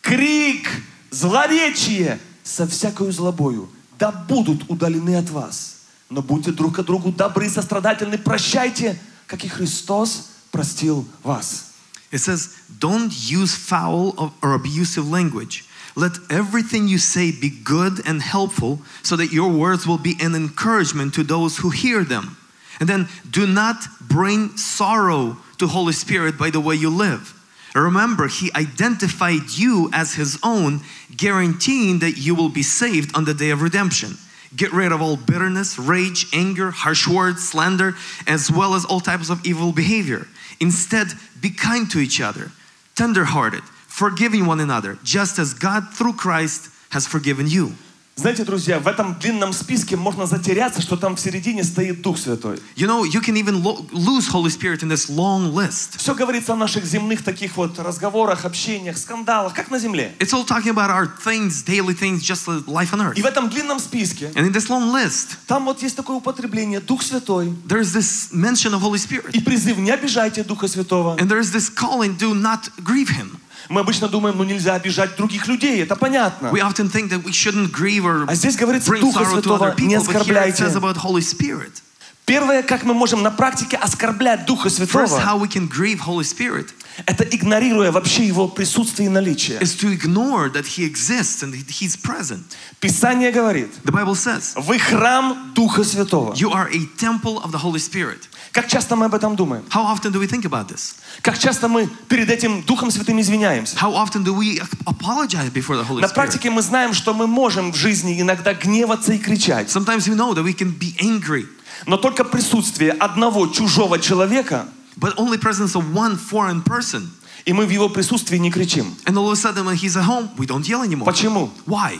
крик, 0.00 0.68
злоречие 1.10 2.18
со 2.42 2.66
всякою 2.66 3.12
злобою 3.12 3.70
да 3.98 4.12
будут 4.12 4.68
удалены 4.70 5.16
от 5.16 5.30
вас. 5.30 5.76
Но 6.08 6.22
будьте 6.22 6.52
друг 6.52 6.76
к 6.76 6.82
другу 6.82 7.10
добры, 7.10 7.48
сострадательны, 7.48 8.18
прощайте, 8.18 8.98
как 9.26 9.44
и 9.44 9.48
Христос 9.48 10.30
простил 10.55 11.05
вас. 11.23 11.71
It 12.11 12.19
says, 12.19 12.49
Don't 12.79 13.11
use 13.13 13.55
foul 13.55 14.13
of- 14.17 14.33
or 14.41 14.53
abusive 14.53 15.07
language. 15.07 15.65
Let 15.95 16.17
everything 16.29 16.87
you 16.87 16.97
say 16.97 17.31
be 17.31 17.49
good 17.49 18.01
and 18.05 18.21
helpful, 18.21 18.81
so 19.03 19.15
that 19.17 19.31
your 19.31 19.49
words 19.49 19.85
will 19.85 19.97
be 19.97 20.17
an 20.21 20.35
encouragement 20.35 21.13
to 21.15 21.23
those 21.23 21.57
who 21.57 21.69
hear 21.69 22.03
them. 22.03 22.37
And 22.79 22.87
then 22.87 23.07
do 23.29 23.45
not 23.45 23.87
bring 24.01 24.57
sorrow 24.57 25.37
to 25.57 25.67
Holy 25.67 25.93
Spirit 25.93 26.37
by 26.37 26.49
the 26.49 26.59
way 26.59 26.75
you 26.75 26.89
live. 26.89 27.33
Remember, 27.75 28.27
He 28.27 28.51
identified 28.53 29.51
you 29.51 29.89
as 29.93 30.15
His 30.15 30.37
own, 30.43 30.81
guaranteeing 31.15 31.99
that 31.99 32.17
you 32.17 32.35
will 32.35 32.49
be 32.49 32.63
saved 32.63 33.15
on 33.15 33.25
the 33.25 33.33
day 33.33 33.51
of 33.51 33.61
redemption. 33.61 34.17
Get 34.55 34.73
rid 34.73 34.91
of 34.91 35.01
all 35.01 35.15
bitterness, 35.15 35.79
rage, 35.79 36.27
anger, 36.33 36.71
harsh 36.71 37.07
words, 37.07 37.47
slander, 37.47 37.95
as 38.27 38.51
well 38.51 38.75
as 38.75 38.83
all 38.83 38.99
types 38.99 39.29
of 39.29 39.45
evil 39.45 39.71
behavior. 39.71 40.27
Instead, 40.60 41.08
be 41.40 41.50
kind 41.50 41.90
to 41.90 41.98
each 41.98 42.20
other, 42.20 42.50
tenderhearted, 42.94 43.62
forgiving 43.62 44.46
one 44.46 44.60
another, 44.60 44.98
just 45.02 45.38
as 45.38 45.54
God 45.54 45.92
through 45.92 46.14
Christ 46.14 46.70
has 46.90 47.06
forgiven 47.06 47.48
you. 47.48 47.74
Знаете, 48.18 48.44
друзья, 48.44 48.78
в 48.78 48.86
этом 48.88 49.14
длинном 49.20 49.52
списке 49.52 49.94
можно 49.94 50.24
затеряться, 50.24 50.80
что 50.80 50.96
там 50.96 51.16
в 51.16 51.20
середине 51.20 51.62
стоит 51.62 52.00
Дух 52.00 52.16
Святой. 52.16 52.58
You 52.74 52.86
know, 52.86 53.04
you 53.04 53.20
can 53.20 53.36
even 53.36 53.62
lo- 53.62 53.84
lose 53.92 54.26
Holy 54.32 54.48
Spirit 54.48 54.82
in 54.82 54.88
this 54.88 55.10
long 55.10 55.52
list. 55.54 55.98
Все 55.98 56.14
говорится 56.14 56.54
о 56.54 56.56
наших 56.56 56.86
земных 56.86 57.22
таких 57.22 57.58
вот 57.58 57.78
разговорах, 57.78 58.46
общениях, 58.46 58.96
скандалах, 58.96 59.52
как 59.52 59.70
на 59.70 59.78
земле. 59.78 60.14
It's 60.18 60.32
all 60.32 60.46
talking 60.46 60.70
about 60.70 60.88
our 60.88 61.06
things, 61.22 61.62
daily 61.62 61.92
things, 61.92 62.22
just 62.22 62.46
life 62.66 62.94
on 62.94 63.02
earth. 63.02 63.18
И 63.18 63.22
в 63.22 63.26
этом 63.26 63.50
длинном 63.50 63.78
списке 63.78 64.32
And 64.34 64.46
in 64.46 64.52
this 64.54 64.70
long 64.70 64.90
list, 64.94 65.36
там 65.46 65.66
вот 65.66 65.82
есть 65.82 65.94
такое 65.94 66.16
употребление 66.16 66.80
Дух 66.80 67.02
Святой 67.02 67.54
there's 67.68 67.92
this 67.92 68.32
mention 68.32 68.72
of 68.72 68.80
Holy 68.80 68.96
Spirit. 68.96 69.32
и 69.34 69.40
призыв 69.40 69.76
«Не 69.76 69.90
обижайте 69.90 70.42
Духа 70.42 70.68
Святого». 70.68 71.16
And 71.18 71.28
there's 71.28 71.52
this 71.52 71.68
calling, 71.68 72.16
do 72.16 72.32
not 72.32 72.70
grieve 72.82 73.10
Him. 73.10 73.36
Мы 73.68 73.80
обычно 73.80 74.08
думаем, 74.08 74.36
ну 74.36 74.44
нельзя 74.44 74.74
обижать 74.74 75.16
других 75.16 75.46
людей, 75.48 75.82
это 75.82 75.96
понятно. 75.96 76.48
We 76.48 76.60
often 76.60 76.90
think 76.90 77.10
that 77.10 77.24
we 77.24 77.32
shouldn't 77.32 77.70
grieve 77.72 78.04
or 78.04 78.24
А 78.28 78.34
здесь 78.34 78.56
говорится 78.56 78.92
Духа 78.92 79.24
Святого 79.24 79.74
не 79.78 79.94
people, 79.96 80.06
but 80.06 80.14
here 80.24 80.52
it 80.52 80.52
оскорбляйте. 80.56 80.64
says 80.64 80.76
about 80.76 80.96
Holy 80.96 81.22
Spirit. 81.22 81.82
Первое, 82.26 82.62
как 82.64 82.82
мы 82.82 82.92
можем 82.92 83.22
на 83.22 83.30
практике 83.30 83.76
оскорблять 83.76 84.46
Духа 84.46 84.68
First, 84.68 84.86
Святого, 84.86 85.20
how 85.20 85.38
we 85.40 85.48
can 85.48 85.68
grieve 85.68 86.00
Holy 86.00 86.24
Spirit 86.24 86.70
это 87.04 87.24
игнорируя 87.24 87.92
вообще 87.92 88.26
Его 88.26 88.48
присутствие 88.48 89.06
и 89.08 89.10
наличие. 89.10 89.58
is 89.60 89.76
to 89.76 89.92
ignore 89.92 90.50
that 90.52 90.64
He 90.66 90.84
exists 90.84 91.42
and 91.42 91.52
He's 91.54 91.96
present. 91.96 92.42
Писание 92.80 93.30
говорит, 93.30 93.70
The 93.84 93.92
Bible 93.92 94.14
says, 94.14 94.54
вы 94.56 94.78
храм 94.78 95.52
Духа 95.54 95.84
Святого. 95.84 96.32
You 96.34 96.50
are 96.52 96.68
a 96.72 96.86
temple 96.98 97.42
of 97.42 97.50
the 97.52 97.58
Holy 97.62 97.78
Spirit. 97.78 98.28
Как 98.52 98.68
часто 98.68 98.96
мы 98.96 99.06
об 99.06 99.14
этом 99.14 99.36
думаем? 99.36 99.64
How 99.70 99.84
often 99.84 100.12
do 100.12 100.18
we 100.18 100.26
think 100.26 100.44
about 100.46 100.68
this? 100.68 100.94
Как 101.20 101.38
часто 101.38 101.68
мы 101.68 101.88
перед 102.08 102.30
этим 102.30 102.62
Духом 102.62 102.90
Святым 102.90 103.20
извиняемся? 103.20 103.76
How 103.76 103.92
often 103.94 104.24
do 104.24 104.32
we 104.34 104.58
apologize 104.86 105.50
before 105.52 105.76
the 105.76 105.84
Holy 105.86 106.00
На 106.00 106.06
Spirit? 106.06 106.14
практике 106.14 106.50
мы 106.50 106.62
знаем, 106.62 106.94
что 106.94 107.12
мы 107.12 107.26
можем 107.26 107.72
в 107.72 107.76
жизни 107.76 108.18
иногда 108.18 108.54
гневаться 108.54 109.12
и 109.12 109.18
кричать. 109.18 109.68
Sometimes 109.68 110.06
we 110.08 110.14
know 110.14 110.32
that 110.34 110.42
we 110.44 110.54
can 110.56 110.72
be 110.78 110.94
angry, 111.00 111.46
Но 111.86 111.98
только 111.98 112.24
присутствие 112.24 112.92
одного 112.92 113.46
чужого 113.48 113.98
человека, 113.98 114.66
but 114.97 115.13
only 115.17 115.37
presence 115.37 115.75
of 115.75 115.93
one 115.93 116.17
foreign 116.17 116.63
person. 116.63 117.09
и 117.45 117.53
мы 117.53 117.65
в 117.65 117.69
его 117.69 117.89
присутствии 117.89 118.37
не 118.37 118.51
кричим. 118.51 118.95
And 119.05 119.17
all 119.17 119.27
of 119.27 119.33
a 119.33 119.35
sudden, 119.35 119.65
when 119.65 119.75
he's 119.75 119.95
at 119.97 120.05
home, 120.05 120.29
we 120.37 120.45
don't 120.45 120.67
yell 120.67 120.83
anymore. 120.83 121.05
Почему? 121.05 121.49
Why? 121.65 121.99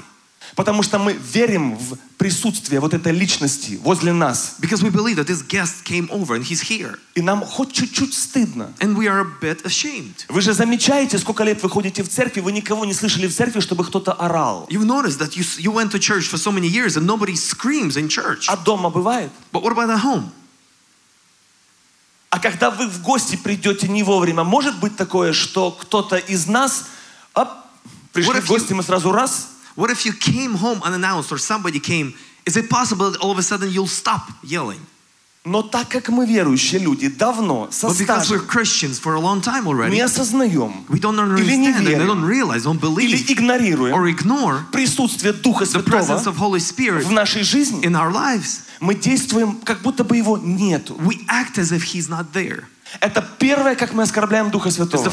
Потому 0.55 0.83
что 0.83 0.99
мы 0.99 1.13
верим 1.13 1.77
в 1.77 1.97
присутствие 2.17 2.81
вот 2.81 2.93
этой 2.93 3.13
личности 3.13 3.79
возле 3.83 4.11
нас. 4.11 4.55
Because 4.59 4.83
we 4.83 4.89
believe 4.89 5.15
that 5.15 5.27
this 5.27 5.41
guest 5.41 5.85
came 5.85 6.09
over 6.11 6.35
and 6.35 6.43
he's 6.43 6.61
here. 6.61 6.97
И 7.15 7.21
нам 7.21 7.41
хоть 7.41 7.71
чуть-чуть 7.71 8.13
стыдно. 8.13 8.73
And 8.79 8.97
we 8.97 9.07
are 9.07 9.21
a 9.21 9.27
bit 9.41 9.63
ashamed. 9.63 10.25
Вы 10.27 10.41
же 10.41 10.53
замечаете, 10.53 11.17
сколько 11.19 11.43
лет 11.43 11.63
вы 11.63 11.69
ходите 11.69 12.03
в 12.03 12.09
церкви, 12.09 12.41
вы 12.41 12.51
никого 12.51 12.85
не 12.85 12.93
слышали 12.93 13.27
в 13.27 13.33
церкви, 13.33 13.61
чтобы 13.61 13.85
кто-то 13.85 14.11
орал. 14.13 14.67
You've 14.69 14.85
noticed 14.85 15.19
that 15.19 15.37
you, 15.37 15.43
you 15.57 15.71
went 15.71 15.91
to 15.91 15.99
church 15.99 16.27
for 16.27 16.37
so 16.37 16.51
many 16.51 16.67
years 16.67 16.97
and 16.97 17.05
nobody 17.05 17.35
screams 17.35 17.95
in 17.95 18.09
church. 18.09 18.45
А 18.47 18.57
дома 18.57 18.89
бывает? 18.89 19.31
But 19.53 19.63
what 19.63 19.71
about 19.71 19.89
at 19.89 20.01
home? 20.03 20.31
А 22.36 22.38
когда 22.38 22.70
вы 22.70 22.86
в 22.86 23.00
гости 23.00 23.34
придете 23.34 23.88
не 23.88 24.02
вовремя, 24.02 24.44
может 24.44 24.78
быть 24.78 24.94
такое, 24.94 25.32
что 25.32 25.70
кто-то 25.70 26.16
из 26.16 26.46
нас, 26.46 26.84
оп, 27.32 27.48
пришли 28.12 28.42
в 28.42 28.46
гости, 28.46 28.72
you- 28.72 28.74
мы 28.74 28.82
сразу 28.82 29.10
раз, 29.10 29.52
What 29.74 29.90
if 29.90 30.04
you 30.04 30.12
came 30.12 30.54
home 30.58 30.82
unannounced 30.82 31.32
or 31.32 31.38
somebody 31.38 31.80
came? 31.80 32.14
Is 32.44 32.58
it 32.58 32.68
possible 32.68 33.10
that 33.10 33.20
all 33.22 33.30
of 33.30 33.38
a 33.38 33.42
sudden 33.42 33.70
you'll 33.70 33.86
stop 33.86 34.30
yelling? 34.42 34.80
Но 35.46 35.62
так 35.62 35.88
как 35.88 36.08
мы 36.08 36.26
верующие 36.26 36.80
люди 36.80 37.06
давно, 37.06 37.68
со 37.70 37.86
But 37.86 38.00
because 38.00 38.28
we're 38.28 38.44
стажем, 38.44 38.46
Christians 38.48 39.00
for 39.00 39.14
a 39.14 39.20
long 39.20 39.40
time 39.40 39.88
не 39.88 40.00
осознаем 40.00 40.84
we 40.88 40.98
don't 40.98 41.16
или 41.38 41.54
не 41.54 41.68
they 41.68 41.94
don't 41.96 42.24
верим, 42.24 42.24
realize, 42.24 42.64
don't 42.64 42.80
или 43.00 43.16
believe, 43.16 43.32
игнорируем 43.32 43.94
or 43.94 44.12
ignore 44.12 44.62
присутствие 44.72 45.32
Духа 45.32 45.62
the 45.62 45.84
presence 45.84 46.24
Святого 46.24 46.34
of 46.34 46.38
Holy 46.38 46.58
Spirit 46.58 47.04
в 47.04 47.12
нашей 47.12 47.44
жизни, 47.44 47.80
in 47.82 47.94
our 47.94 48.12
lives. 48.12 48.62
мы 48.80 48.96
действуем, 48.96 49.60
как 49.62 49.82
будто 49.82 50.02
бы 50.02 50.16
его 50.16 50.36
нету. 50.36 50.96
We 50.96 51.24
act 51.28 51.58
as 51.58 51.70
if 51.70 51.94
He's 51.94 52.08
not 52.08 52.32
there. 52.32 52.64
Это 53.00 53.24
первое, 53.38 53.76
как 53.76 53.92
мы 53.94 54.02
оскорбляем 54.02 54.50
Духа 54.50 54.70
the 54.70 54.72
Святого. 54.72 55.12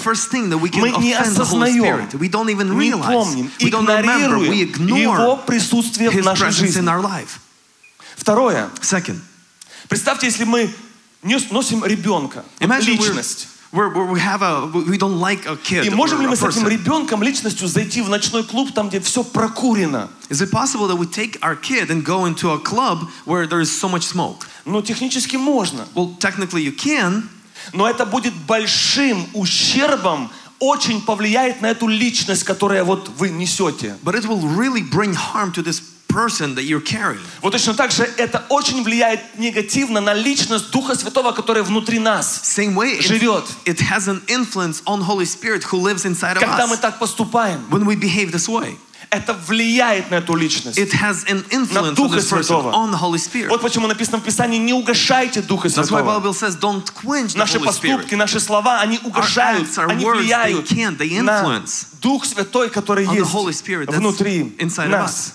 Мы 0.55 0.91
не 0.97 1.13
the 1.13 1.21
осознаем. 1.21 2.09
We 2.13 2.31
don't 2.31 2.49
even 2.49 2.75
не 2.75 2.89
realize. 2.89 3.13
помним, 3.13 3.51
We 3.59 3.69
don't 3.69 3.85
remember. 3.85 4.49
We 4.49 4.63
игнорируем 4.63 5.13
Его 5.13 5.37
присутствие 5.37 6.09
в 6.09 6.25
нашей 6.25 6.49
жизни. 6.49 6.83
Второе. 8.15 8.69
Second, 8.81 9.19
Представьте, 9.89 10.27
если 10.27 10.43
мы 10.45 10.73
носим 11.23 11.85
ребенка, 11.85 12.43
imagine 12.59 12.85
личность. 12.97 13.47
we're, 13.71 13.91
we're- 13.93 14.11
we 14.11 14.19
have 14.19 14.41
a 14.41 14.67
we 14.67 14.97
don't 14.97 15.19
like 15.19 15.45
a 15.45 15.55
kid 15.57 15.85
И 15.85 15.89
можем 15.89 16.21
ли 16.21 16.27
мы 16.27 16.35
с 16.35 16.43
этим 16.43 16.67
ребенком, 16.67 17.23
личностью, 17.23 17.67
зайти 17.67 18.01
в 18.01 18.09
ночной 18.09 18.43
клуб, 18.43 18.71
там, 18.73 18.89
где 18.89 18.99
все 18.99 19.23
прокурено? 19.23 20.09
Is 20.29 20.41
it 20.41 20.51
possible 20.51 20.87
that 20.87 20.97
we 20.97 21.05
take 21.07 21.37
our 21.41 21.55
kid 21.55 21.89
and 21.89 22.03
go 22.03 22.25
into 22.25 22.51
a 22.51 22.59
club 22.59 23.09
where 23.25 23.47
there 23.47 23.61
is 23.61 23.71
so 23.71 23.89
much 23.89 24.03
smoke? 24.03 24.45
Ну, 24.65 24.81
технически 24.81 25.35
можно. 25.37 25.87
Well, 25.95 26.17
technically 26.19 26.61
you 26.63 26.75
can, 26.75 27.23
Но 27.71 27.89
это 27.89 28.05
будет 28.05 28.33
большим 28.45 29.25
ущербом, 29.33 30.29
очень 30.59 31.01
повлияет 31.01 31.61
на 31.61 31.67
эту 31.67 31.87
личность, 31.87 32.43
которую 32.43 32.83
вот 32.85 33.09
вы 33.17 33.29
несете. 33.29 33.97
but 34.03 34.15
it 34.15 34.25
will 34.25 34.41
really 34.41 34.81
bring 34.81 35.13
harm 35.13 35.51
to 35.51 35.61
this 35.63 35.81
person 36.13 36.55
that 36.55 36.63
you're 36.63 36.79
carrying. 36.81 37.19
Вот 37.41 37.51
точно 37.51 37.73
так 37.73 37.91
же 37.91 38.03
это 38.17 38.43
очень 38.49 38.83
влияет 38.83 39.19
негативно 39.37 39.99
на 40.01 40.13
личность 40.13 40.71
Духа 40.71 40.95
Святого, 40.95 41.31
который 41.31 41.63
внутри 41.63 41.99
нас. 41.99 42.41
Same 42.43 42.75
way, 42.75 43.01
Живет. 43.01 43.45
it 43.65 43.79
has 43.79 44.07
an 44.07 44.21
influence 44.27 44.81
on 44.85 45.01
Holy 45.01 45.25
Spirit 45.25 45.63
who 45.63 45.77
lives 45.79 46.05
inside 46.05 46.37
of 46.37 46.39
Когда 46.41 46.67
мы 46.67 46.75
us 46.75 46.79
так 46.81 46.99
поступаем, 46.99 47.65
when 47.69 47.85
we 47.85 47.95
behave 47.95 48.31
this 48.31 48.47
way. 48.47 48.77
это 49.09 49.33
влияет 49.47 50.09
на 50.09 50.15
эту 50.15 50.35
личность. 50.35 50.79
It 50.79 50.91
has 50.93 51.23
an 51.27 51.43
influence 51.51 51.89
on 51.91 51.95
Духа 51.95 52.19
Святого. 52.21 52.71
on 52.71 52.91
the 52.91 52.97
Holy 52.99 53.19
Spirit. 53.19 53.49
Вот 53.49 53.61
почему 53.61 53.87
написано 53.87 54.17
в 54.17 54.23
Писании, 54.23 54.57
не 54.57 54.73
угошайте 54.73 55.41
Духа 55.41 55.67
That's 55.67 55.91
why 55.91 56.01
Святого. 56.01 56.19
Bible 56.19 56.33
says, 56.33 56.55
don't 56.59 56.83
quench 56.95 57.33
the 57.33 57.37
Наши 57.37 57.57
Holy 57.59 57.67
Spirit. 57.69 57.97
поступки, 57.97 58.15
наши 58.15 58.39
слова, 58.39 58.81
они 58.81 58.99
угошают, 59.03 59.67
acts, 59.67 59.77
our 59.77 59.89
они 59.89 60.03
words, 60.03 60.17
влияют 60.17 60.65
they 60.71 60.75
can, 60.75 60.97
they 60.97 61.21
на 61.21 61.43
influence 61.43 61.85
Дух 62.01 62.25
Святой, 62.25 62.69
который 62.69 63.05
on 63.05 63.11
the 63.15 63.19
есть 63.19 63.31
Holy 63.31 63.53
Spirit 63.53 63.91
внутри 63.91 64.55
inside 64.59 64.85
of 64.87 64.89
нас. 64.89 65.33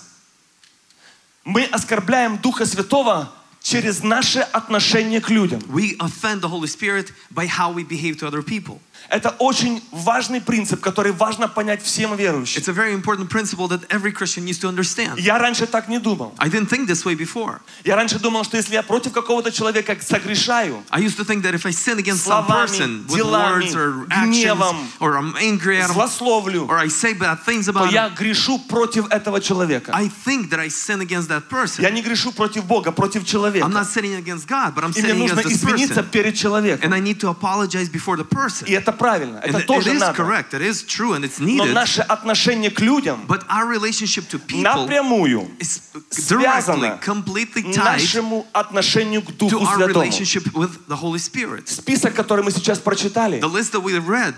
Мы 1.49 1.63
оскорбляем 1.63 2.37
Духа 2.37 2.63
Святого 2.63 3.33
через 3.63 4.03
наше 4.03 4.41
отношение 4.41 5.19
к 5.19 5.31
людям. 5.31 5.59
We 5.67 5.97
offend 5.97 6.41
the 6.41 6.47
Holy 6.47 6.67
Spirit 6.67 7.11
by 7.31 7.47
how 7.47 7.73
we 7.73 7.83
behave 7.83 8.19
to 8.19 8.27
other 8.27 8.43
people. 8.43 8.79
Это 9.09 9.35
очень 9.39 9.81
важный 9.91 10.41
принцип, 10.41 10.81
который 10.81 11.11
важно 11.11 11.47
понять 11.47 11.81
всем 11.81 12.15
верующим. 12.15 12.61
It's 12.61 12.67
a 12.67 12.73
very 12.73 12.93
important 12.93 13.29
principle 13.29 13.67
that 13.69 13.81
every 13.89 14.11
Christian 14.11 14.45
needs 14.45 14.59
to 14.59 14.67
understand. 14.67 15.17
Я 15.19 15.37
раньше 15.39 15.65
так 15.65 15.87
не 15.87 15.99
думал. 15.99 16.33
I 16.37 16.49
didn't 16.49 16.69
think 16.69 16.87
this 16.87 17.05
way 17.05 17.15
before. 17.15 17.59
Я 17.83 17.95
раньше 17.95 18.19
думал, 18.19 18.43
что 18.43 18.57
если 18.57 18.73
я 18.73 18.83
против 18.83 19.13
какого-то 19.13 19.51
человека 19.51 19.97
согрешаю, 20.01 20.83
I 20.91 21.01
used 21.01 21.17
to 21.17 21.25
think 21.25 21.41
that 21.43 21.53
if 21.55 21.65
I 21.65 21.71
sin 21.71 21.97
against 21.97 22.23
some 22.25 22.45
Словами, 22.45 22.67
person 22.67 23.05
with 23.07 23.15
делами, 23.17 23.63
words 23.63 23.75
or 23.75 24.05
actions, 24.11 24.37
гневом, 24.37 24.87
or 24.99 25.17
I'm 25.17 25.35
angry 25.37 25.79
at 25.79 25.89
злословлю, 25.89 26.67
or 26.67 26.77
I 26.77 26.87
say 26.89 27.13
bad 27.13 27.39
things 27.43 27.65
то 27.65 27.71
about 27.71 27.91
я 27.91 28.09
him, 28.09 28.15
грешу 28.15 28.59
против 28.67 29.07
этого 29.09 29.41
человека. 29.41 29.91
I 29.93 30.07
think 30.09 30.49
that 30.51 30.59
I 30.59 30.69
sin 30.69 31.01
against 31.01 31.29
that 31.29 31.49
person. 31.49 31.81
Я 31.81 31.89
не 31.89 32.01
грешу 32.01 32.31
против 32.31 32.65
Бога, 32.65 32.91
против 32.91 33.23
I'm 33.23 33.25
человека. 33.25 33.67
not 33.67 33.87
sinning 33.87 34.15
against 34.15 34.47
God, 34.47 34.75
but 34.75 34.83
I'm 34.83 34.91
И 34.91 35.01
мне 35.01 35.13
sinning 35.13 35.19
нужно 35.19 35.39
against 35.41 35.49
this 35.49 35.63
извиниться 35.63 36.01
person. 36.03 36.11
перед 36.11 36.35
человеком. 36.35 36.91
And 36.91 36.93
I 36.93 36.99
need 36.99 37.19
to 37.21 37.29
apologize 37.29 37.89
before 37.89 38.17
the 38.17 38.25
person. 38.25 38.67
И 38.67 38.73
это 38.73 38.88
правильно, 38.91 39.37
And 39.37 39.49
это 39.49 39.59
it 39.59 39.65
тоже 39.65 39.91
is 39.91 39.99
надо. 39.99 40.13
correct, 40.21 40.53
it 40.53 40.61
is 40.61 40.83
true, 40.83 41.13
and 41.13 41.23
it's 41.23 41.39
Но 41.39 41.65
наше 41.65 42.01
отношение 42.01 42.69
к 42.71 42.79
людям 42.81 43.25
But 43.27 43.43
our 43.49 43.67
relationship 43.67 44.27
to 44.29 44.39
people 44.39 44.61
напрямую 44.63 45.49
is 45.59 45.79
связано 46.09 46.97
directly, 46.99 47.05
completely 47.05 47.63
tied 47.73 47.77
нашему 47.99 48.45
отношению 48.53 49.21
к 49.21 49.31
to 49.31 49.49
Духу 49.49 49.65
our 49.65 49.77
Святому. 49.77 50.03
relationship 50.03 50.51
with 50.53 50.87
the 50.87 50.95
Holy 50.95 51.19
Spirit. 51.19 51.67
Список, 51.69 52.13
который 52.15 52.43
мы 52.43 52.51
сейчас 52.51 52.79
прочитали, 52.79 53.39
The 53.39 53.47
list 53.51 53.71
that 53.73 53.81
we 53.83 53.97
read, 53.99 54.35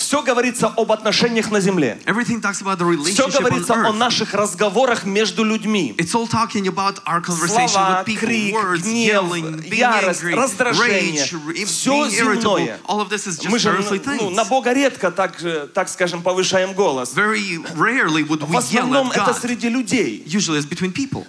все 0.00 0.22
говорится 0.22 0.68
об 0.68 0.90
отношениях 0.92 1.50
на 1.50 1.60
земле. 1.60 2.00
Все 2.06 3.28
говорится 3.28 3.74
о 3.74 3.92
наших 3.92 4.32
разговорах 4.32 5.04
между 5.04 5.44
людьми. 5.44 5.94
Слова, 7.68 8.02
крик, 8.04 8.54
words, 8.54 8.78
гнев, 8.78 9.24
yelling, 9.24 9.74
ярость, 9.74 10.22
angry, 10.22 10.34
раздражение. 10.34 11.22
rage, 11.22 11.64
Все 11.66 12.08
земное. 12.08 12.80
Мы 13.44 13.58
же 13.58 13.70
ну, 14.18 14.30
на 14.30 14.44
Бога 14.46 14.72
редко, 14.72 15.10
так, 15.10 15.36
так 15.74 15.88
скажем, 15.90 16.22
повышаем 16.22 16.72
голос. 16.72 17.12
В 17.14 18.56
основном 18.56 19.10
это 19.10 19.34
среди 19.34 19.68
людей. 19.68 20.24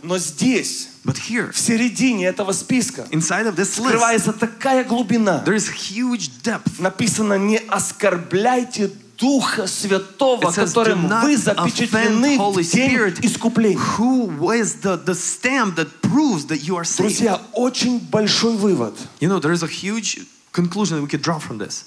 Но 0.01 0.17
здесь, 0.17 0.87
But 1.03 1.17
here, 1.17 1.51
в 1.51 1.57
середине 1.57 2.27
этого 2.27 2.51
списка, 2.51 3.07
inside 3.11 3.47
of 3.47 3.55
this 3.55 3.79
list, 3.79 3.95
скрывается 3.95 4.33
такая 4.33 4.83
глубина. 4.83 5.43
there 5.45 5.55
is 5.55 5.67
huge 5.67 6.29
depth. 6.43 6.79
Написано, 6.79 7.37
не 7.39 7.57
оскорбляйте 7.57 8.91
Духа 9.17 9.67
Святого, 9.67 10.43
It 10.45 10.53
says, 10.55 10.67
которым 10.67 11.05
"Do 11.05 11.09
not 11.09 11.23
вы 11.23 11.37
запечатлены 11.37 12.37
Holy 12.37 12.63
в 12.63 12.71
день 12.71 12.89
Spirit, 12.91 13.19
искупления. 13.25 13.77
Who 13.97 14.51
is 14.53 14.81
the, 14.81 14.97
the 15.03 15.13
stamp 15.15 15.75
that 15.75 15.89
proves 16.01 16.45
that 16.47 16.61
you 16.63 16.75
are 16.75 16.83
saved? 16.83 16.97
Друзья, 16.97 17.41
очень 17.53 17.99
большой 17.99 18.55
вывод, 18.55 18.95
You 19.19 19.29
know, 19.29 19.39
there 19.39 19.51
is 19.53 19.63
a 19.63 19.67
huge 19.67 20.19
conclusion 20.51 20.97
that 20.97 21.03
we 21.03 21.07
could 21.07 21.21
draw 21.21 21.39
from 21.39 21.57
this. 21.59 21.85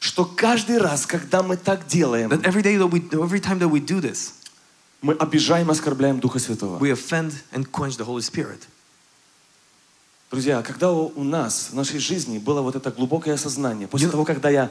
что 0.00 0.24
каждый 0.24 0.78
раз, 0.78 1.06
когда 1.06 1.42
мы 1.42 1.56
так 1.56 1.86
делаем, 1.88 2.30
That 2.30 2.42
every 2.42 2.62
day 2.62 2.76
that 2.78 2.88
we, 2.90 3.00
every 3.12 3.40
time 3.40 3.58
that 3.58 3.68
we 3.68 3.80
do 3.80 4.00
this, 4.00 4.32
мы 5.02 5.14
обижаем, 5.14 5.70
оскорбляем 5.70 6.20
Духа 6.20 6.38
Святого. 6.38 6.78
we 6.78 6.90
offend 6.92 7.32
and 7.52 7.70
quench 7.70 7.96
the 7.96 8.04
Holy 8.06 8.20
Spirit. 8.22 8.60
Друзья, 10.30 10.62
когда 10.62 10.92
у 10.92 11.24
нас 11.24 11.68
в 11.72 11.74
нашей 11.74 11.98
жизни 11.98 12.38
было 12.38 12.60
вот 12.62 12.76
это 12.76 12.90
глубокое 12.92 13.34
осознание, 13.34 13.88
после 13.88 14.06
You- 14.06 14.10
того, 14.12 14.24
когда 14.24 14.48
я 14.50 14.70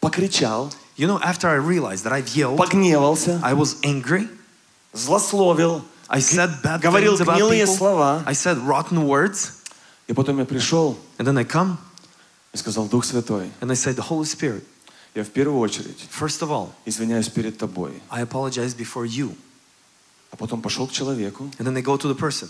покричал, 0.00 0.72
You 0.96 1.06
know, 1.06 1.18
after 1.22 1.48
I 1.48 1.56
realized 1.58 2.04
that 2.04 2.12
I've 2.12 2.28
yelled, 2.34 2.56
погневался, 2.56 3.40
I 3.42 3.54
was 3.54 3.76
angry, 3.82 4.28
злословил, 4.92 5.82
I 6.08 6.20
said 6.20 6.62
bad 6.62 6.80
говорил 6.80 7.16
things 7.16 7.22
about 7.22 7.36
гнилые 7.38 7.64
people, 7.64 7.76
слова, 7.76 8.22
I 8.26 8.34
said 8.34 8.58
rotten 8.66 9.06
words, 9.06 9.52
и 10.06 10.12
потом 10.12 10.38
я 10.38 10.44
пришел 10.44 10.98
and 11.18 11.26
then 11.26 11.38
I 11.38 11.44
come 11.44 11.76
и 12.52 12.56
сказал, 12.56 12.86
Дух 12.86 13.04
Святой, 13.04 13.50
and 13.60 13.70
I 13.70 13.74
said, 13.74 13.96
the 13.96 14.06
Holy 14.08 14.24
Spirit, 14.24 14.62
я 15.14 15.24
в 15.24 15.30
первую 15.30 15.58
очередь 15.58 16.06
first 16.10 16.40
of 16.42 16.50
all, 16.50 16.68
извиняюсь 16.84 17.28
перед 17.28 17.58
тобой. 17.58 18.00
I 18.10 18.22
apologize 18.22 18.74
before 18.76 19.06
you. 19.06 19.34
А 20.30 20.36
потом 20.36 20.62
пошел 20.62 20.86
к 20.86 20.92
человеку. 20.92 21.50
And 21.58 21.66
then 21.66 21.76
I 21.76 21.82
go 21.82 21.96
to 21.96 22.08
the 22.08 22.16
person. 22.16 22.48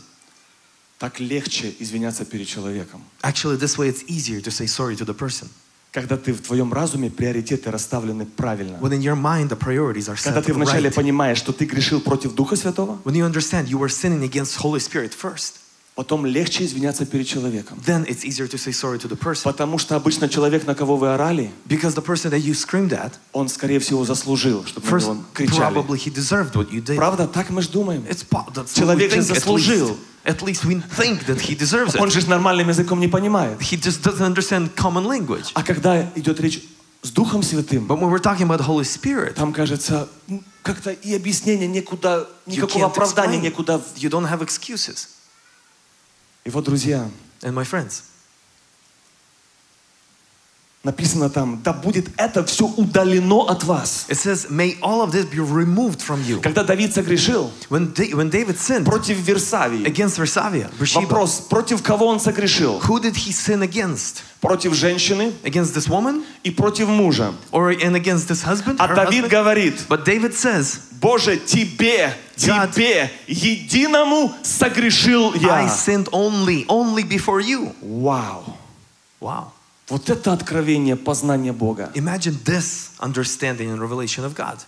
Так 0.99 1.19
легче 1.19 1.75
извиняться 1.79 2.25
перед 2.25 2.47
человеком. 2.47 3.03
Actually, 3.23 3.57
this 3.59 3.79
way 3.79 3.89
it's 3.89 4.05
easier 4.07 4.41
to 4.43 4.51
say 4.51 4.67
sorry 4.67 4.97
to 4.97 5.05
the 5.05 5.15
person. 5.15 5.49
Когда 5.93 6.17
ты 6.17 6.33
в 6.33 6.41
твоем 6.41 6.73
разуме 6.73 7.11
приоритеты 7.11 7.71
расставлены 7.71 8.27
правильно. 8.27 8.77
When 8.77 8.93
in 8.93 9.01
your 9.01 9.17
mind 9.17 9.49
the 9.49 9.59
priorities 9.59 10.09
are 10.09 10.23
Когда 10.23 10.41
set 10.41 10.45
ты 10.45 10.53
вначале 10.53 10.91
right. 10.91 10.95
понимаешь, 10.95 11.39
что 11.39 11.53
ты 11.53 11.65
грешил 11.65 12.01
против 12.01 12.35
Духа 12.35 12.55
Святого, 12.55 13.01
When 13.05 13.15
you 13.15 13.25
understand 13.25 13.67
you 13.69 13.79
were 13.79 13.89
sinning 13.89 14.23
against 14.23 14.59
Holy 14.59 14.79
Spirit 14.79 15.13
first, 15.15 15.55
потом 15.95 16.25
легче 16.25 16.65
извиняться 16.65 17.05
перед 17.05 17.27
человеком. 17.27 17.79
then 17.85 18.05
it's 18.07 18.25
easier 18.25 18.47
to 18.49 18.57
say 18.57 18.73
sorry 18.73 18.99
to 18.99 19.09
the 19.09 19.17
person. 19.19 19.43
Потому 19.45 19.79
что 19.79 19.97
обычно 19.97 20.29
человек, 20.29 20.67
на 20.67 20.75
кого 20.75 20.97
вы 20.97 21.13
орали, 21.13 21.51
Because 21.69 21.95
the 21.95 22.03
person 22.05 22.31
that 22.31 22.41
you 22.41 22.55
screamed 22.55 22.93
at, 22.93 23.13
он, 23.33 23.49
скорее 23.49 23.79
всего, 23.81 24.05
заслужил, 24.05 24.65
чтобы 24.65 24.87
first, 24.87 25.07
него 25.09 25.25
кричали. 25.35 25.75
probably 25.75 25.99
he 25.99 26.11
deserved 26.11 26.55
what 26.55 26.71
you 26.71 26.81
did. 26.83 26.97
Правда? 26.97 27.27
Так 27.27 27.51
мы 27.51 27.61
же 27.63 27.69
думаем. 27.71 28.03
It's 28.09 28.25
that's 28.55 28.79
Человек 28.79 29.13
же 29.13 29.23
заслужил. 29.23 29.89
least. 29.89 29.99
At 30.23 30.43
least 30.43 30.65
we 30.67 30.83
think 30.99 31.25
that 31.27 31.41
he 31.41 31.57
deserves 31.57 31.97
Он 31.99 32.09
it. 32.09 32.13
же 32.13 32.29
нормальным 32.29 32.69
языком 32.69 33.01
не 33.01 33.09
понимает. 33.09 33.59
He 33.61 33.77
just 33.81 34.03
doesn't 34.03 34.21
understand 34.27 34.75
common 34.75 35.07
language. 35.07 35.51
А 35.55 35.63
когда 35.63 36.11
идет 36.15 36.39
речь 36.41 36.63
с 37.03 37.11
Духом 37.11 37.43
Святым, 37.43 37.87
But 37.87 37.99
when 37.99 38.11
we're 38.11 38.19
talking 38.21 38.47
about 38.47 38.59
the 38.59 38.67
Holy 38.67 38.85
Spirit, 38.85 39.35
там, 39.35 39.55
кажется, 39.55 40.09
как-то 40.63 40.91
и 40.93 41.15
объяснения 41.15 41.67
некуда, 41.67 42.29
никакого 42.45 42.87
оправдания 42.87 43.39
explain. 43.39 43.43
некуда. 43.43 43.81
You 43.97 44.11
don't 44.11 44.29
have 44.31 44.43
excuses. 44.43 45.09
И 46.45 46.51
вот, 46.51 46.65
друзья, 46.65 47.09
And 47.43 47.55
my 47.55 47.65
friends, 47.65 48.03
написано 50.83 51.29
там, 51.29 51.61
да 51.63 51.75
будет 51.75 52.09
это 52.17 52.43
все 52.45 52.65
удалено 52.67 53.47
от 53.51 53.65
вас. 53.65 54.07
it 54.09 54.17
says, 54.17 54.49
may 54.51 54.79
all 54.81 55.03
of 55.03 55.13
this 55.13 55.27
be 55.27 55.39
removed 55.39 56.01
from 56.01 56.23
you. 56.27 56.41
Когда 56.41 56.65
Давид 56.65 56.95
согрешил 56.95 57.51
When, 57.69 57.93
when 58.15 58.31
David 58.31 58.59
sinned 58.59 58.87
против 58.87 59.19
Версавии, 59.19 59.85
against 59.87 60.19
Versavia, 60.19 60.71
Bathsheba, 60.79 61.03
вопрос, 61.03 61.41
против 61.51 61.83
кого 61.83 62.07
он 62.07 62.19
согрешил? 62.19 62.81
who 62.81 62.99
did 62.99 63.15
he 63.15 63.31
sin 63.33 63.61
against? 63.63 64.23
Против 64.41 64.73
женщины 64.73 65.35
Against 65.45 65.75
this 65.75 65.87
woman 65.87 66.25
и 66.45 66.51
против 66.51 66.89
мужа. 66.89 67.35
or 67.53 67.71
and 67.73 67.95
against 67.95 68.29
this 68.29 68.43
husband? 68.43 68.77
А 68.81 68.89
Давид 68.95 69.25
husband? 69.25 69.31
говорит, 69.31 69.75
But 69.87 70.05
David 70.07 70.33
says, 70.35 70.79
Боже, 71.01 71.39
Тебе, 71.39 72.15
God. 72.37 72.73
Тебе, 72.75 73.11
единому 73.27 74.35
согрешил 74.43 75.33
I 75.35 75.39
я. 75.39 75.69
sinned 75.69 76.09
only, 76.13 76.67
only 76.67 77.03
before 77.03 77.41
you. 77.41 77.75
Вау. 77.81 78.57
Wow. 79.21 79.53
Вот 79.89 80.09
это 80.09 80.33
откровение 80.33 80.95
познания 80.97 81.53
Бога. 81.53 81.91
Imagine 81.95 82.39
this 82.45 82.91
understanding 83.01 83.71
and 83.71 83.81
revelation 83.81 84.25
of 84.25 84.35
God. 84.35 84.59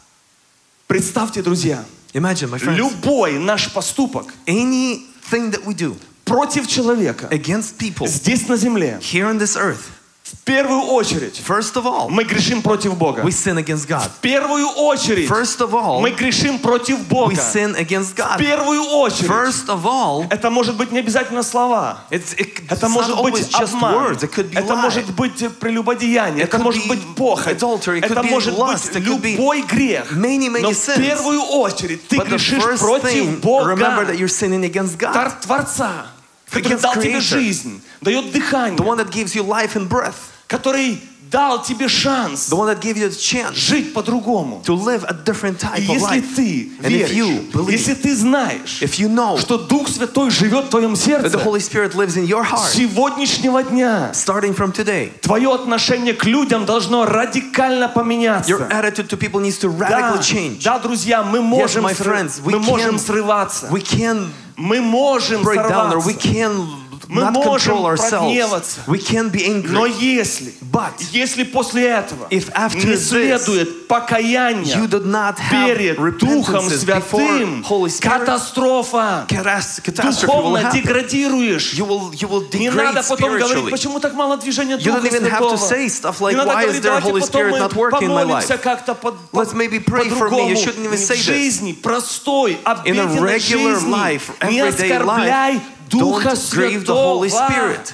Представьте, 0.88 1.42
друзья, 1.42 1.84
Imagine, 2.14 2.50
my 2.50 2.58
friends, 2.58 2.76
любой 2.76 3.38
наш 3.38 3.72
поступок 3.72 4.26
anything 4.46 5.50
that 5.50 5.64
we 5.64 5.74
do 5.74 5.96
против 6.24 6.66
человека 6.66 7.28
against 7.30 7.78
people 7.78 8.06
здесь 8.06 8.48
на 8.48 8.56
земле, 8.56 8.98
here 9.00 9.26
on 9.26 9.38
this 9.38 9.56
earth, 9.56 9.90
в 10.32 10.44
первую 10.44 10.80
очередь, 10.82 11.40
first 11.46 11.74
of 11.74 11.84
all, 11.84 12.08
мы 12.08 12.24
грешим 12.24 12.62
против 12.62 12.96
Бога. 12.96 13.22
we 13.22 13.30
sin 13.30 13.58
against 13.58 13.86
God. 13.86 14.02
В 14.02 14.20
первую 14.20 14.66
очередь, 14.66 15.28
First 15.28 15.58
of 15.60 15.70
all, 15.72 16.00
мы 16.00 16.10
грешим 16.10 16.58
против 16.58 16.98
we 16.98 17.08
Бога. 17.08 17.34
sin 17.34 17.76
against 17.76 18.14
В 18.14 18.18
God. 18.18 18.38
первую 18.38 18.82
очередь. 18.82 19.30
First 19.30 19.66
of 19.68 19.84
all, 19.84 20.26
Это 20.30 20.50
может 20.50 20.76
быть 20.76 20.90
не 20.90 20.98
обязательно 20.98 21.42
слова. 21.42 21.98
it's, 22.10 22.34
it, 22.36 22.54
it's 22.56 22.62
Это 22.70 22.86
not 22.86 22.90
может 22.90 23.22
быть 23.22 23.54
обман. 23.54 23.94
words. 23.94 24.22
It 24.24 24.32
could 24.32 24.50
be 24.50 24.56
Это 24.58 24.72
lie. 24.74 24.82
может 24.82 25.10
быть 25.14 25.58
прелюбодеяние. 25.60 26.44
It 26.44 26.48
Это 26.48 26.58
может 26.58 26.86
быть 26.88 27.00
похоть. 27.14 27.54
adultery. 27.56 28.00
It 28.00 28.06
Это 28.10 28.22
может 28.22 28.54
lust. 28.58 28.94
быть 28.94 29.04
любой 29.04 29.62
грех. 29.62 30.12
many, 30.12 30.48
many 30.48 30.62
Но 30.62 30.70
в 30.70 30.74
sins. 30.74 30.96
первую 30.98 31.40
очередь 31.42 32.08
ты 32.08 32.16
But 32.16 32.28
грешишь 32.28 32.62
против 32.80 33.40
Бога. 33.40 33.72
remember 33.74 34.04
that 34.06 34.16
you're 34.18 34.28
sinning 34.28 34.64
against 34.64 34.98
God, 34.98 35.40
Творца, 35.42 36.06
который 36.52 36.78
дал 36.80 36.94
тебе 36.94 37.20
жизнь, 37.20 37.80
дает 38.00 38.26
the 38.26 38.32
дыхание, 38.32 38.78
one 38.78 38.98
that 38.98 39.10
gives 39.10 39.34
you 39.34 39.42
life 39.46 39.74
and 39.74 39.88
breath, 39.88 40.14
который 40.48 41.00
дал 41.30 41.62
тебе 41.62 41.88
шанс 41.88 42.50
the 42.50 42.54
one 42.56 42.66
that 42.66 42.78
gave 42.82 42.94
you 42.98 43.08
the 43.08 43.16
chance 43.16 43.54
жить 43.54 43.94
по-другому. 43.94 44.62
to 44.66 44.74
live 44.74 45.02
a 45.08 45.14
different 45.14 45.54
И 45.62 45.64
type 45.64 45.88
of 45.88 45.94
если 45.94 46.18
life. 46.20 46.34
ты 46.36 46.70
And 46.82 46.92
if 46.92 47.10
you 47.14 47.24
веришь, 47.26 47.52
believe, 47.54 47.70
если 47.72 47.94
ты 47.94 48.14
знаешь, 48.14 48.82
if 48.82 48.98
you 48.98 49.08
know 49.08 49.38
что 49.40 49.56
Дух 49.56 49.88
Святой 49.88 50.30
живет 50.30 50.66
в 50.66 50.68
твоем 50.68 50.92
that 50.92 50.96
сердце, 50.96 51.28
the 51.38 51.42
Holy 51.42 51.60
Spirit 51.60 51.94
lives 51.94 52.18
in 52.18 52.26
your 52.26 52.44
с 52.44 52.50
heart, 52.52 52.74
сегодняшнего 52.74 53.62
дня 53.62 54.10
starting 54.12 54.54
from 54.54 54.74
today, 54.74 55.10
твое 55.22 55.54
отношение 55.54 56.12
к 56.12 56.26
людям 56.26 56.66
должно 56.66 57.06
радикально 57.06 57.84
your 57.84 57.94
поменяться. 57.94 58.52
attitude 58.70 59.08
to 59.08 59.16
people 59.16 59.40
needs 59.40 59.56
to 59.58 59.70
Да, 59.78 59.88
radically 59.88 60.20
change. 60.20 60.62
да, 60.62 60.78
друзья, 60.78 61.22
мы 61.22 61.40
можем, 61.40 61.86
my 61.86 61.94
сры- 61.96 62.04
friends, 62.28 62.42
we 62.44 62.52
мы 62.52 62.58
можем 62.58 62.96
can- 62.96 62.98
срываться, 62.98 63.68
We 63.70 63.80
can 63.82 64.28
мы 64.62 64.80
можем 64.80 65.42
break 65.42 65.56
down 65.68 65.92
or 65.92 65.98
we 65.98 66.12
сорваться. 66.14 66.28
can 66.28 66.68
Мы 67.12 67.22
not 67.22 67.32
можем 67.34 67.74
control 67.76 67.86
ourselves. 67.86 68.10
прогневаться. 68.26 68.80
We 68.86 68.98
can 68.98 69.30
be 69.30 69.46
Но 69.68 69.84
angry. 69.86 69.92
если, 70.00 70.54
But 70.72 70.94
если 71.12 71.44
после 71.44 71.86
этого 71.88 72.26
if 72.30 72.50
after 72.54 72.78
не 72.86 72.94
this 72.94 73.08
следует 73.10 73.86
покаяние 73.88 74.74
you 74.74 74.88
did 74.88 75.04
not 75.04 75.36
have 75.38 75.50
перед 75.76 75.96
Духом 76.18 76.66
repentances 76.66 76.84
before 76.84 77.20
Святым, 77.20 77.62
Holy 77.64 77.90
Spirit, 77.90 78.24
катастрофа, 78.24 79.26
catas- 79.28 79.80
catastrophe 79.82 80.26
will 80.26 80.42
духовно 80.42 80.58
happen. 80.62 80.72
деградируешь. 80.82 81.74
You 81.74 81.84
will, 81.86 82.12
you 82.14 82.28
will 82.28 82.42
Не 82.52 82.68
degrade 82.70 82.84
надо 82.94 83.02
потом 83.02 83.30
говорить, 83.30 83.48
spiritually. 83.48 83.70
почему 83.70 84.00
так 84.00 84.14
мало 84.14 84.36
движения 84.38 84.76
You 84.76 84.84
Духа 84.84 84.98
don't 85.00 85.06
even 85.06 85.24
have 85.30 85.40
to 85.40 85.56
Святого. 85.56 85.70
say 85.70 85.86
stuff 85.88 86.20
like, 86.20 86.30
Не 86.32 86.36
надо 86.38 86.50
why 86.50 86.62
is 86.64 86.66
говорить, 86.66 86.82
there 86.82 87.00
давайте 87.00 87.08
Holy 87.10 87.20
потом 87.20 87.28
Spirit 87.40 87.50
мы 87.52 87.58
not 87.58 87.72
working 87.74 88.02
in 88.02 88.08
my 88.08 88.24
помолимся 88.24 88.54
life? 88.54 88.62
как-то 88.62 88.94
под, 88.94 89.14
Let's 89.32 89.52
maybe 89.54 89.78
pray 89.84 90.08
for 90.08 90.30
me. 90.30 90.50
You 90.50 90.54
по-другому. 90.54 90.56
shouldn't 90.56 90.84
even 90.86 90.98
say 90.98 91.16
В 91.16 91.18
this. 91.18 91.34
жизни 91.34 91.72
простой, 91.72 92.52
In 92.52 92.58
a 92.64 92.72
обыденной 92.72 93.20
regular 93.20 93.74
жизни 93.76 93.90
life, 93.92 94.22
не 94.48 94.58
everyday 94.60 94.92
оскорбляй 94.92 95.54
life, 95.56 95.60
Духа 95.91 96.29
don't 96.29 96.51
grieve 96.51 96.85
the 96.85 96.93
Holy 96.93 97.29
Святого. 97.29 97.49
Spirit. 97.49 97.93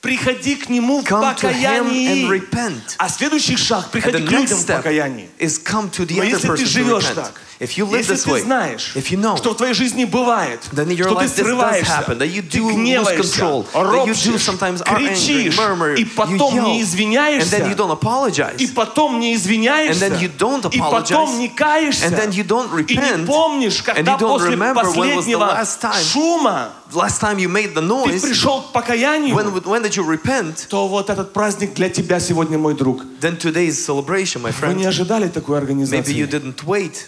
Приходи 0.00 0.56
к 0.56 0.68
Нему 0.68 1.00
в 1.00 1.04
Come 1.04 1.36
to 1.36 1.48
Him 1.48 1.84
and 1.86 1.92
покаянии. 1.92 2.28
repent. 2.28 2.96
А 2.98 3.08
следующий 3.08 3.56
шаг, 3.56 3.86
And 3.86 3.90
приходи 3.92 4.18
the 4.18 4.26
к 4.26 4.30
next 4.30 4.40
людям 4.40 4.58
в 4.58 4.60
step 4.62 4.76
покаянии. 4.78 5.28
is 5.38 5.58
come 5.62 5.90
to 5.90 6.04
the 6.04 6.16
Но 6.16 6.22
other 6.22 6.28
если 6.28 6.48
ты 6.48 6.52
person 6.54 6.56
to 6.56 6.66
живешь 6.66 7.04
repent. 7.04 7.14
так, 7.14 7.40
If 7.59 7.75
you 7.77 7.85
live 7.85 7.97
если 8.05 8.15
this 8.15 8.23
ты 8.23 8.29
way, 8.29 8.41
знаешь, 8.43 8.91
if 8.95 9.09
you 9.09 9.17
know 9.19 9.35
что 9.35 9.53
в 9.53 9.57
твоей 9.57 9.73
жизни 9.73 10.05
бывает, 10.05 10.59
Then 10.71 10.89
in 10.89 10.95
your 10.97 11.05
что 11.09 11.15
ты 11.15 11.25
life 11.25 11.35
срываешься, 11.35 11.91
happen, 11.91 12.19
that 12.19 12.29
you 12.31 12.43
ты 12.43 12.59
do 12.59 12.71
гневаешься, 12.71 13.41
control, 13.41 13.65
that 13.73 14.05
you 14.05 14.13
do 14.13 14.13
ропщешь, 14.13 14.41
sometimes 14.41 14.81
are 14.83 14.97
angry, 14.97 15.15
кричишь, 15.15 15.57
murmur, 15.57 15.95
и 15.95 16.03
you 16.03 16.15
потом 16.15 16.53
не 16.53 16.59
yell, 16.59 16.61
and 16.61 16.61
then 16.61 16.75
you 16.75 16.81
извиняешься, 16.83 17.75
don't 17.75 17.99
apologize, 17.99 18.57
и 18.57 18.67
потом 18.67 19.19
не 19.19 19.33
извиняешься, 19.35 20.05
And 20.05 20.11
then 20.11 20.21
you 20.21 20.29
don't 20.37 20.69
и 20.71 20.79
потом 20.79 21.39
не 21.39 21.49
каешься, 21.49 22.05
and 22.05 22.15
then 22.15 22.29
you 22.31 22.45
don't 22.45 22.69
и 22.79 22.95
не 22.95 23.01
repent, 23.01 23.25
помнишь, 23.25 23.79
and 23.79 23.95
когда 23.95 24.13
you 24.13 24.19
don't 24.19 24.29
после 24.29 24.51
remember 24.51 24.83
when 24.83 25.15
was 25.15 25.25
the 25.25 25.37
последнего 25.37 25.45
last 25.45 25.81
time 25.81 26.03
шума 26.03 26.69
last 26.93 27.19
time 27.19 27.37
you 27.39 27.49
made 27.49 27.73
the 27.73 27.81
ты 27.81 27.87
noise, 27.87 28.21
пришел 28.21 28.61
к 28.61 28.71
покаянию, 28.71 29.35
when, 29.35 29.51
when 29.63 29.81
did 29.81 29.95
you 29.95 30.05
repent, 30.05 30.67
то 30.69 30.87
вот 30.87 31.09
этот 31.09 31.33
праздник 31.33 31.73
для 31.73 31.89
тебя 31.89 32.19
сегодня, 32.19 32.57
мой 32.57 32.75
друг. 32.75 33.01
then 33.19 33.37
today's 33.37 33.73
celebration, 33.73 34.41
my 34.41 34.53
Вы 34.61 34.73
не 34.75 34.83
friend. 34.83 34.87
ожидали 34.87 35.27
такой 35.27 35.57
Maybe 35.57 35.59
you 35.59 35.63
организации. 35.63 36.25
didn't 36.27 36.63
wait 36.63 37.07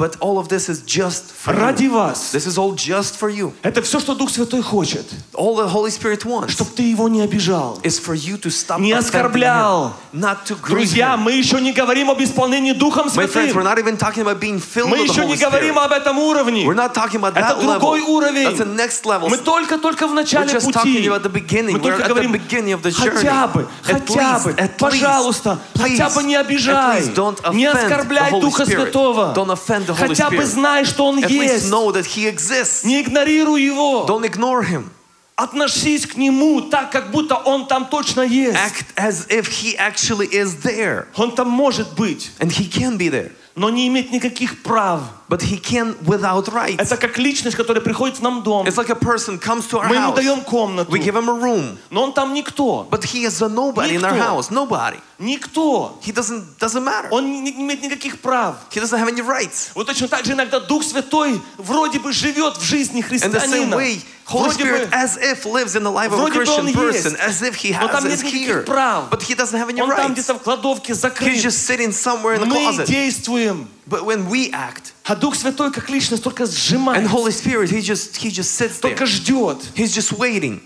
But 0.00 0.16
all 0.20 0.38
of 0.38 0.48
this 0.48 0.68
is 0.68 0.82
just 0.84 1.32
for 1.32 1.54
Ради 1.54 1.84
you. 1.84 1.92
вас. 1.94 2.30
This 2.34 2.46
is 2.46 2.58
all 2.58 2.74
just 2.74 3.16
for 3.18 3.30
you. 3.30 3.54
Это 3.62 3.80
все, 3.80 3.98
что 3.98 4.14
Дух 4.14 4.28
Святой 4.30 4.60
хочет. 4.62 5.06
All 5.32 5.56
the 5.56 5.66
Holy 5.72 5.90
Spirit 5.90 6.24
wants 6.26 6.50
Чтобы 6.52 6.70
ты 6.76 6.82
его 6.82 7.08
не 7.08 7.22
обижал. 7.22 7.78
is 7.82 7.98
for 7.98 8.14
you 8.14 8.36
to 8.38 8.50
stop 8.50 8.78
Не 8.78 8.92
offending 8.92 8.98
оскорблял. 8.98 9.94
him, 10.12 10.20
not 10.20 10.44
to 10.46 10.54
grieve 10.60 10.68
Друзья, 10.90 11.14
him. 11.14 11.20
мы 11.22 11.32
еще 11.32 11.60
не 11.62 11.72
говорим 11.72 12.10
об 12.10 12.20
исполнении 12.22 12.72
Духом 12.72 13.06
My 13.06 13.26
friends, 13.26 13.54
we're 13.54 13.62
Святым. 13.62 13.64
not 13.64 13.78
even 13.78 13.96
talking 13.96 14.22
about 14.22 14.38
being 14.38 14.60
filled 14.60 14.90
Мы 14.90 14.98
with 14.98 15.06
the 15.06 15.12
еще 15.12 15.22
Holy 15.22 15.28
не 15.28 15.36
говорим 15.42 15.74
Spirit. 15.76 15.84
об 15.86 15.92
этом 15.92 16.18
уровне. 16.18 16.66
We're 16.66 16.74
not 16.74 16.92
talking 16.92 17.16
about 17.20 17.32
Это 17.34 17.54
that 17.54 17.58
level. 17.58 17.78
другой 17.80 18.00
уровень. 18.02 18.48
That's 18.48 18.58
the 18.58 18.74
next 18.76 19.06
level. 19.06 19.30
Мы 19.30 19.38
только-только 19.38 20.06
в 20.06 20.10
We're 20.10 20.14
начале 20.14 20.52
just 20.52 20.66
пути. 20.66 20.72
talking 20.78 21.06
about 21.08 21.22
the 21.22 21.30
beginning. 21.32 21.72
Мы 21.72 21.78
We're 21.78 21.82
только 21.96 22.02
at 22.02 22.08
the 22.08 22.14
говорим, 22.14 22.32
beginning 22.32 22.74
of 22.74 22.82
the 22.82 22.90
journey. 22.90 23.16
хотя 23.16 23.46
бы, 23.46 23.62
At 23.62 24.00
хотя 24.06 24.34
least, 24.36 24.44
бы, 24.44 24.50
at 24.52 24.56
least, 24.58 24.78
пожалуйста, 24.78 25.58
please, 25.74 25.96
хотя 25.98 26.10
бы 26.10 26.22
не 26.22 26.34
at 26.34 26.40
обижай, 26.46 27.00
least 27.00 27.14
don't 27.14 27.54
не 27.54 27.64
offend 27.64 27.74
the 27.74 27.84
оскорбляй 27.94 28.30
Holy 28.30 28.40
Духа 28.42 28.62
Spirit. 28.64 28.92
Святого. 28.92 29.32
Don't 29.34 29.48
offend 29.50 29.86
the 29.91 29.97
Holy 29.97 30.15
Хотя 30.15 30.29
бы 30.29 30.45
знай, 30.45 30.85
что 30.85 31.05
Он 31.05 31.19
At 31.19 31.29
least 31.29 31.53
есть. 31.53 31.69
know 31.69 31.91
that 31.91 32.05
He 32.05 32.27
exists. 32.27 32.83
Не 32.83 33.01
игнорируй 33.01 33.61
Его. 33.61 34.05
Don't 34.07 34.25
ignore 34.25 34.63
Him. 34.63 34.89
Относись 35.35 36.05
к 36.05 36.17
Нему 36.17 36.61
так, 36.61 36.91
как 36.91 37.11
будто 37.11 37.35
Он 37.35 37.65
там 37.67 37.85
точно 37.85 38.21
есть. 38.21 38.57
Act 38.57 38.85
as 38.95 39.27
if 39.29 39.47
He 39.47 39.75
actually 39.77 40.29
is 40.31 40.61
there. 40.63 41.07
Он 41.15 41.33
там 41.33 41.49
может 41.49 41.93
быть, 41.95 42.29
And 42.39 42.51
He 42.51 42.69
can 42.69 42.97
be 42.97 43.09
there. 43.09 43.31
Но 43.55 43.69
не 43.69 43.87
иметь 43.87 44.11
никаких 44.11 44.63
прав. 44.63 45.01
But 45.29 45.41
He 45.43 45.57
can 45.61 45.95
without 46.03 46.49
rights. 46.49 46.75
Это 46.79 46.97
как 46.97 47.17
личность, 47.17 47.55
которая 47.55 47.81
приходит 47.81 48.17
в 48.17 48.21
нам 48.21 48.43
дом. 48.43 48.67
It's 48.67 48.75
like 48.77 48.89
a 48.89 48.95
person 48.95 49.39
comes 49.39 49.65
to 49.69 49.79
our 49.79 49.87
Мы 49.87 49.95
ему 49.95 50.11
house. 50.11 50.15
даем 50.15 50.41
комнату, 50.41 50.91
We 50.91 50.99
give 50.99 51.15
him 51.15 51.29
a 51.29 51.33
room. 51.33 51.77
но 51.89 52.03
он 52.03 52.13
там 52.13 52.33
никто. 52.33 52.87
But 52.89 53.03
he 53.05 53.23
is 53.25 53.41
a 53.41 53.47
nobody 53.47 53.95
in 53.95 54.03
our 54.03 54.11
Никто. 54.13 54.23
house. 54.41 54.49
Nobody. 54.51 54.99
Никто. 55.19 55.97
He 56.03 56.11
doesn't 56.11 56.57
doesn't 56.59 56.83
matter. 56.83 57.07
Он 57.11 57.31
не 57.31 57.49
имеет 57.51 57.81
никаких 57.81 58.19
прав. 58.19 58.55
He 58.71 58.81
doesn't 58.81 58.97
have 58.99 59.07
any 59.07 59.21
rights. 59.25 59.69
Вот 59.75 59.87
точно 59.87 60.07
так 60.07 60.25
же 60.25 60.33
иногда 60.33 60.59
Дух 60.59 60.83
Святой 60.83 61.39
вроде 61.57 61.99
бы 61.99 62.11
живет 62.11 62.57
в 62.57 62.61
жизни 62.63 63.01
In 63.01 63.09
the 63.09 63.39
same 63.39 63.69
христианина. 63.69 63.75
way, 63.75 64.01
Holy 64.27 64.43
Вроде 64.49 64.63
Spirit 64.63 64.89
бы 64.89 64.95
as 64.95 65.17
if 65.17 65.45
lives 65.45 65.75
in 65.75 65.83
the 65.83 65.91
life 65.91 66.11
of 66.11 66.19
a 66.19 66.29
Christian 66.31 66.67
он 66.67 66.73
person, 66.73 67.11
есть, 67.11 67.19
as 67.19 67.41
if 67.41 67.55
he 67.55 67.71
но 67.71 67.87
has 67.87 67.91
там 67.91 68.03
нет 68.07 68.17
никаких 68.23 68.47
here. 68.49 68.63
прав. 68.63 69.09
But 69.09 69.21
he 69.23 69.35
doesn't 69.35 69.57
have 69.59 69.69
any 69.69 69.81
он 69.81 69.89
там 69.89 70.11
rights. 70.11 70.13
где-то 70.13 70.33
в 70.35 70.39
кладовке 70.41 70.93
He's 70.93 70.95
закрыт. 71.01 71.35
just 71.41 71.65
sitting 71.67 71.91
somewhere 71.91 72.35
in 72.35 72.41
the 72.41 72.45
Мы 72.45 72.55
closet. 72.57 72.85
действуем. 72.85 73.40
But 73.87 74.05
when 74.05 74.29
we 74.29 74.51
act, 74.51 74.93
А 75.05 75.15
Дух 75.15 75.35
Святой 75.35 75.71
как 75.71 75.89
личность 75.89 76.23
только 76.23 76.43
and 76.43 76.51
сжимает, 76.51 77.07
Holy 77.07 77.31
Spirit, 77.31 77.69
he 77.69 77.81
just 77.81 78.17
he 78.17 78.29
just 78.29 78.51
sits 78.55 78.79
there. 78.79 78.89
только 78.95 79.05
ждет, 79.05 79.57
He's 79.75 79.93
just 79.93 80.11
waiting, 80.17 80.61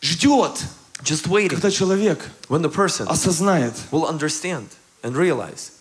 ждет, 0.00 0.62
just 1.02 1.26
waiting. 1.28 1.50
когда 1.50 1.70
человек 1.70 2.20
When 2.48 2.62
the 2.62 2.68
person 2.70 3.06
осознает. 3.08 3.74
will 3.90 4.06
understand 4.06 4.68
and 5.02 5.14
realize. 5.16 5.72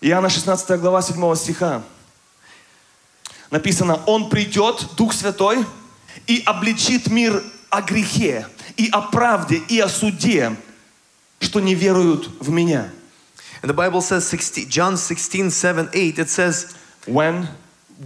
Иоанна 0.00 0.28
16 0.28 0.78
глава 0.80 1.00
7 1.02 1.34
стиха. 1.36 1.82
Написано, 3.50 4.00
Он 4.06 4.28
придет, 4.28 4.86
Дух 4.96 5.12
Святой, 5.12 5.64
и 6.26 6.42
обличит 6.44 7.06
мир 7.08 7.42
о 7.70 7.80
грехе, 7.80 8.46
и 8.76 8.88
о 8.90 9.02
правде, 9.02 9.62
и 9.68 9.78
о 9.78 9.88
суде, 9.88 10.56
что 11.40 11.60
не 11.60 11.74
веруют 11.74 12.28
в 12.40 12.50
Меня. 12.50 12.90
And 13.61 13.69
the 13.69 13.73
Bible 13.73 14.01
says 14.01 14.25
16, 14.27 14.69
John 14.69 14.97
16, 14.97 15.51
7, 15.51 15.89
8, 15.93 16.19
it 16.19 16.29
says, 16.29 16.75
When 17.05 17.47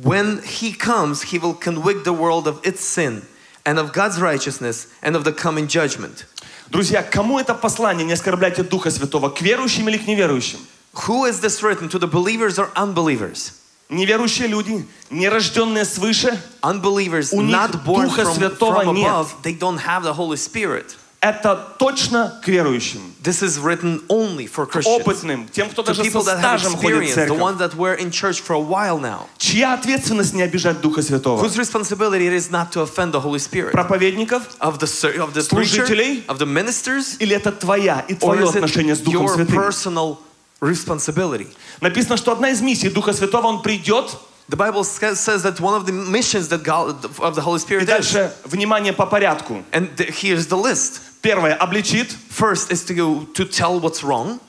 When 0.04 0.42
he 0.44 0.74
comes, 0.74 1.22
he 1.32 1.40
will 1.40 1.54
convict 1.54 2.04
the 2.04 2.12
world 2.12 2.48
of 2.48 2.60
its 2.66 2.84
sin 2.84 3.22
and 3.66 3.80
of 3.80 3.94
God's 3.94 4.20
righteousness 4.20 4.88
and 5.02 5.16
of 5.16 5.24
the 5.24 5.32
coming 5.32 5.68
judgment. 5.68 6.26
Друзья, 6.70 7.02
кому 7.04 7.40
это 7.40 7.54
послание 7.54 8.06
«Не 8.06 8.14
оскорбляйте 8.14 8.64
Духа 8.64 8.90
Святого»? 8.92 9.30
К 9.30 9.42
верующим 9.42 9.88
или 9.88 9.98
к 9.98 10.08
неверующим? 10.08 10.60
Who 11.08 11.26
is 11.26 11.40
this 11.40 11.62
written 11.64 11.88
to 11.90 12.00
the 12.00 12.08
believers 12.08 12.60
or 12.60 12.70
unbelievers? 12.76 13.54
Неверующие 13.90 14.48
люди, 14.48 14.86
нерожденные 15.12 15.86
свыше, 15.86 16.38
Unbelievers, 16.62 17.30
У 17.32 17.42
них 17.42 17.56
not 17.56 17.86
born 17.86 18.08
Духа 18.08 18.24
from, 18.24 18.36
Святого 18.36 18.84
from 18.84 18.96
нет. 18.96 19.06
above, 19.08 19.44
they 19.44 19.54
don't 19.54 19.78
have 19.78 20.04
the 20.04 20.14
Holy 20.14 20.38
Spirit. 20.38 20.96
Это 21.21 21.75
точно 21.79 22.41
к 22.43 22.49
верующим. 22.49 23.01
This 23.23 23.43
is 23.43 23.59
written 23.59 24.01
only 24.09 24.47
for 24.47 24.67
Christians. 24.67 25.03
опытным, 25.03 25.49
тем, 25.53 25.69
кто 25.69 25.83
даже 25.83 26.03
со 26.11 26.21
стажем 26.23 26.75
ходит 26.77 26.99
в 26.99 27.03
experience, 27.03 27.09
the 27.09 27.15
церковь. 27.15 27.39
ones 27.39 27.59
that 27.59 27.75
were 27.77 27.95
in 27.95 28.11
church 28.11 28.41
for 28.41 28.55
a 28.55 28.59
while 28.61 28.99
now. 28.99 29.27
Чья 29.37 29.75
ответственность 29.75 30.33
не 30.33 30.41
обижать 30.43 30.81
Духа 30.81 31.03
Святого? 31.03 31.43
Whose 31.45 31.59
responsibility 31.59 32.27
it 32.27 32.33
is 32.33 32.51
not 32.51 32.73
to 32.73 32.81
offend 32.81 33.13
the 33.13 33.21
Holy 33.21 33.39
Spirit? 33.39 33.73
Проповедников? 33.73 34.43
Of 34.61 34.79
the, 34.79 34.87
of 35.21 35.35
the? 35.35 35.43
Служителей? 35.43 36.25
Of 36.27 36.39
the 36.39 36.47
ministers? 36.47 37.17
Или 37.19 37.37
это 37.37 37.53
твоя 37.53 38.03
и 38.09 38.15
твое 38.15 38.45
is 38.47 38.55
отношение 38.57 38.95
с 38.97 39.01
Духом 39.01 39.27
your 39.27 39.35
Святым? 39.37 39.55
personal 39.55 40.17
responsibility. 40.63 41.49
Написано, 41.83 42.17
что 42.17 42.33
одна 42.33 42.51
из 42.51 42.61
миссий 42.63 42.89
Духа 42.89 43.13
Святого, 43.13 43.47
Он 43.47 43.63
придет, 43.63 44.17
The 44.49 44.57
Bible 44.57 44.83
sa- 44.85 45.15
says 45.15 45.43
that 45.45 45.61
one 45.61 45.75
of 45.75 45.87
the 45.87 45.93
missions 45.93 46.49
that 46.49 46.65
God, 46.65 47.05
of 47.21 47.37
the 47.37 47.41
Holy 47.41 47.59
и 47.59 47.63
Spirit 47.63 47.83
is, 47.85 47.87
дальше, 47.87 48.33
внимание 48.45 48.93
по 48.93 49.07
порядку. 49.07 49.63
and 49.73 49.97
th- 49.97 50.11
here's 50.11 50.47
the 50.49 50.57
list. 50.57 51.03
Первое, 51.23 51.55
обличит, 51.55 52.15
First 52.31 52.71
is 52.71 52.85
to 52.87 53.27
to 53.35 53.45
tell 53.45 53.79
what's 53.81 54.03
wrong 54.03 54.41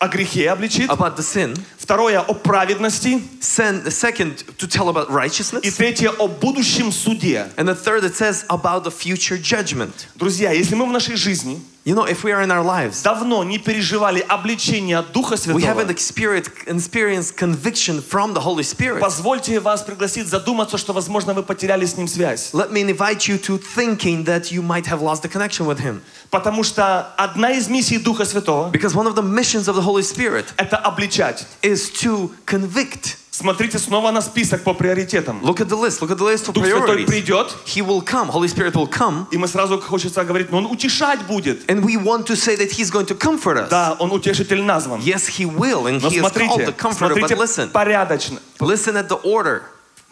о 0.00 0.08
грехе 0.08 0.50
обличит. 0.50 0.88
about 0.88 1.16
the 1.16 1.22
sin. 1.22 1.54
Второе, 1.78 2.20
о 2.20 2.34
праведности. 2.34 3.20
Sen- 3.40 3.84
second, 3.90 4.44
to 4.58 4.66
tell 4.66 4.88
about 4.88 5.08
И 5.10 5.12
righteousness. 5.12 5.76
третье, 5.76 6.10
о 6.10 6.28
будущем 6.28 6.92
суде. 6.92 7.50
And 7.56 7.68
the 7.68 7.74
third, 7.74 8.04
it 8.04 8.14
says 8.16 8.44
about 8.48 8.84
the 8.84 8.90
future 8.90 9.36
judgment. 9.36 10.06
Друзья, 10.14 10.52
если 10.52 10.74
мы 10.74 10.86
в 10.86 10.92
нашей 10.92 11.16
жизни 11.16 11.60
You 11.87 11.95
know, 11.95 12.05
if 12.05 12.23
we 12.23 12.31
are 12.31 12.41
in 12.41 12.49
our 12.49 12.63
lives, 12.63 13.03
давно 13.03 13.43
не 13.43 13.57
переживали 13.59 14.21
обличение 14.21 14.99
от 14.99 15.11
Духа 15.11 15.35
we 15.35 15.61
haven't 15.63 15.89
Святого, 15.89 15.91
experienced, 15.91 16.51
experienced 16.65 17.35
conviction 17.35 18.01
from 18.01 18.33
the 18.33 18.39
Holy 18.39 18.63
Spirit. 18.63 19.01
позвольте 19.01 19.59
вас 19.59 19.81
пригласить 19.81 20.27
задуматься, 20.29 20.77
что, 20.77 20.93
возможно, 20.93 21.33
вы 21.33 21.43
потеряли 21.43 21.85
с 21.85 21.97
Ним 21.97 22.07
связь. 22.07 22.51
Let 22.53 22.71
me 22.71 22.81
invite 22.83 23.27
you 23.27 23.37
to 23.39 23.57
thinking 23.75 24.23
that 24.23 24.49
you 24.49 24.61
might 24.61 24.85
have 24.85 25.01
lost 25.01 25.23
the 25.23 25.29
connection 25.29 25.65
with 25.65 25.79
Him. 25.79 26.01
Потому 26.31 26.63
что 26.63 27.13
одна 27.17 27.51
из 27.51 27.67
миссий 27.67 27.97
Духа 27.97 28.23
Святого 28.23 28.71
Because 28.71 28.95
one 28.95 29.05
of 29.05 29.15
the 29.15 29.21
missions 29.21 29.67
of 29.67 29.75
the 29.75 29.81
Holy 29.83 30.03
Spirit – 30.03 30.57
это 30.57 30.77
обличать. 30.77 31.45
is 31.61 31.89
to 32.01 32.31
convict. 32.45 33.17
Смотрите 33.38 33.78
снова 33.78 34.10
на 34.10 34.20
список 34.20 34.64
по 34.64 34.74
приоритетам. 34.74 35.40
Look 35.44 35.60
at 35.60 35.68
the 35.68 35.80
list. 35.80 36.00
Look 36.00 36.10
at 36.10 36.18
the 36.18 36.24
list 36.24 36.48
of 36.48 36.54
Дух 36.54 36.64
Святой 36.64 37.04
priorities. 37.04 37.06
придет, 37.06 37.54
He 37.64 37.80
will 37.80 38.02
come. 38.04 38.28
Holy 38.28 38.48
Spirit 38.48 38.74
will 38.74 38.90
come. 38.90 39.26
и 39.30 39.38
мы 39.38 39.46
сразу 39.46 39.80
хочется 39.80 40.24
говорить, 40.24 40.50
но 40.50 40.58
Он 40.58 40.66
утешать 40.66 41.24
будет. 41.28 41.70
And 41.70 41.84
we 41.84 41.96
want 41.96 42.26
to 42.26 42.34
say 42.34 42.56
that 42.56 42.72
He's 42.72 42.90
going 42.90 43.06
to 43.06 43.14
comfort 43.14 43.56
us. 43.56 43.68
Да, 43.70 43.94
Он 44.00 44.10
утешитель 44.10 44.60
назван. 44.62 45.00
Yes, 45.02 45.28
He 45.28 45.46
will. 45.46 45.86
And 45.86 46.02
Но 46.02 46.08
He 46.08 46.16
is 46.16 46.22
called 46.22 46.32
смотрите, 46.32 46.66
the 46.66 46.72
comforter. 46.72 47.14
But 47.14 47.28
смотрите 47.28 47.36
listen. 47.36 47.70
порядочно. 47.70 48.40
Listen 48.58 48.96
at 48.96 49.08
the 49.08 49.20
order. 49.22 49.62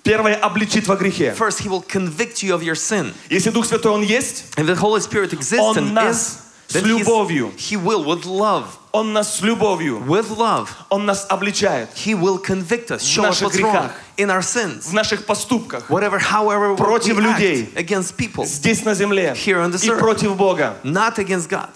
Первое– 0.05 0.35
обличит 0.41 0.87
во 0.87 0.95
грехе. 0.95 1.35
First, 1.37 1.59
He 1.65 1.69
will 1.69 1.83
convict 1.83 2.45
you 2.45 2.55
of 2.55 2.63
your 2.63 2.77
sin. 2.77 3.13
Если 3.29 3.51
Дух 3.51 3.67
Святой 3.67 3.91
Он 3.91 4.03
есть, 4.03 4.45
If 4.57 4.67
the 4.67 4.77
Holy 4.77 5.01
Spirit 5.01 5.33
exists 5.33 5.59
Он 5.59 5.77
and 5.77 5.93
нас 5.93 6.17
is, 6.17 6.46
с 6.68 6.74
then 6.76 6.84
he's- 6.86 7.00
любовью. 7.00 7.52
He 7.58 7.76
will, 7.78 8.04
with 8.06 8.26
love, 8.26 8.66
Он 8.94 9.14
нас 9.14 9.38
с 9.38 9.42
любовью, 9.42 10.00
with 10.06 10.30
love, 10.38 10.68
Он 10.90 11.06
нас 11.06 11.26
обличает 11.30 11.90
He 11.96 12.14
will 12.14 12.38
convict 12.42 12.92
us, 12.92 13.02
show 13.04 13.24
us 13.24 13.42
наших 13.42 13.48
what's 13.50 13.60
wrong 13.62 13.72
грехах. 13.72 13.92
in 14.18 14.30
our 14.30 14.42
sins. 14.42 14.86
в 14.88 14.94
наших 14.94 15.26
поступках, 15.26 15.90
Whatever, 15.90 16.20
however 16.20 16.74
we 16.74 16.78
Против 16.78 17.18
act 17.18 17.22
людей. 17.40 17.70
against 17.76 18.16
people, 18.18 18.46
здесь 18.46 18.84
на 18.84 18.94
земле 18.94 19.34
Here 19.36 19.58
on 19.64 19.72
this 19.72 19.84
и 19.86 19.90
earth. 19.90 20.00
против 20.00 20.36
Бога. 20.36 20.76
not 20.84 21.18
against 21.20 21.50
God. 21.50 21.70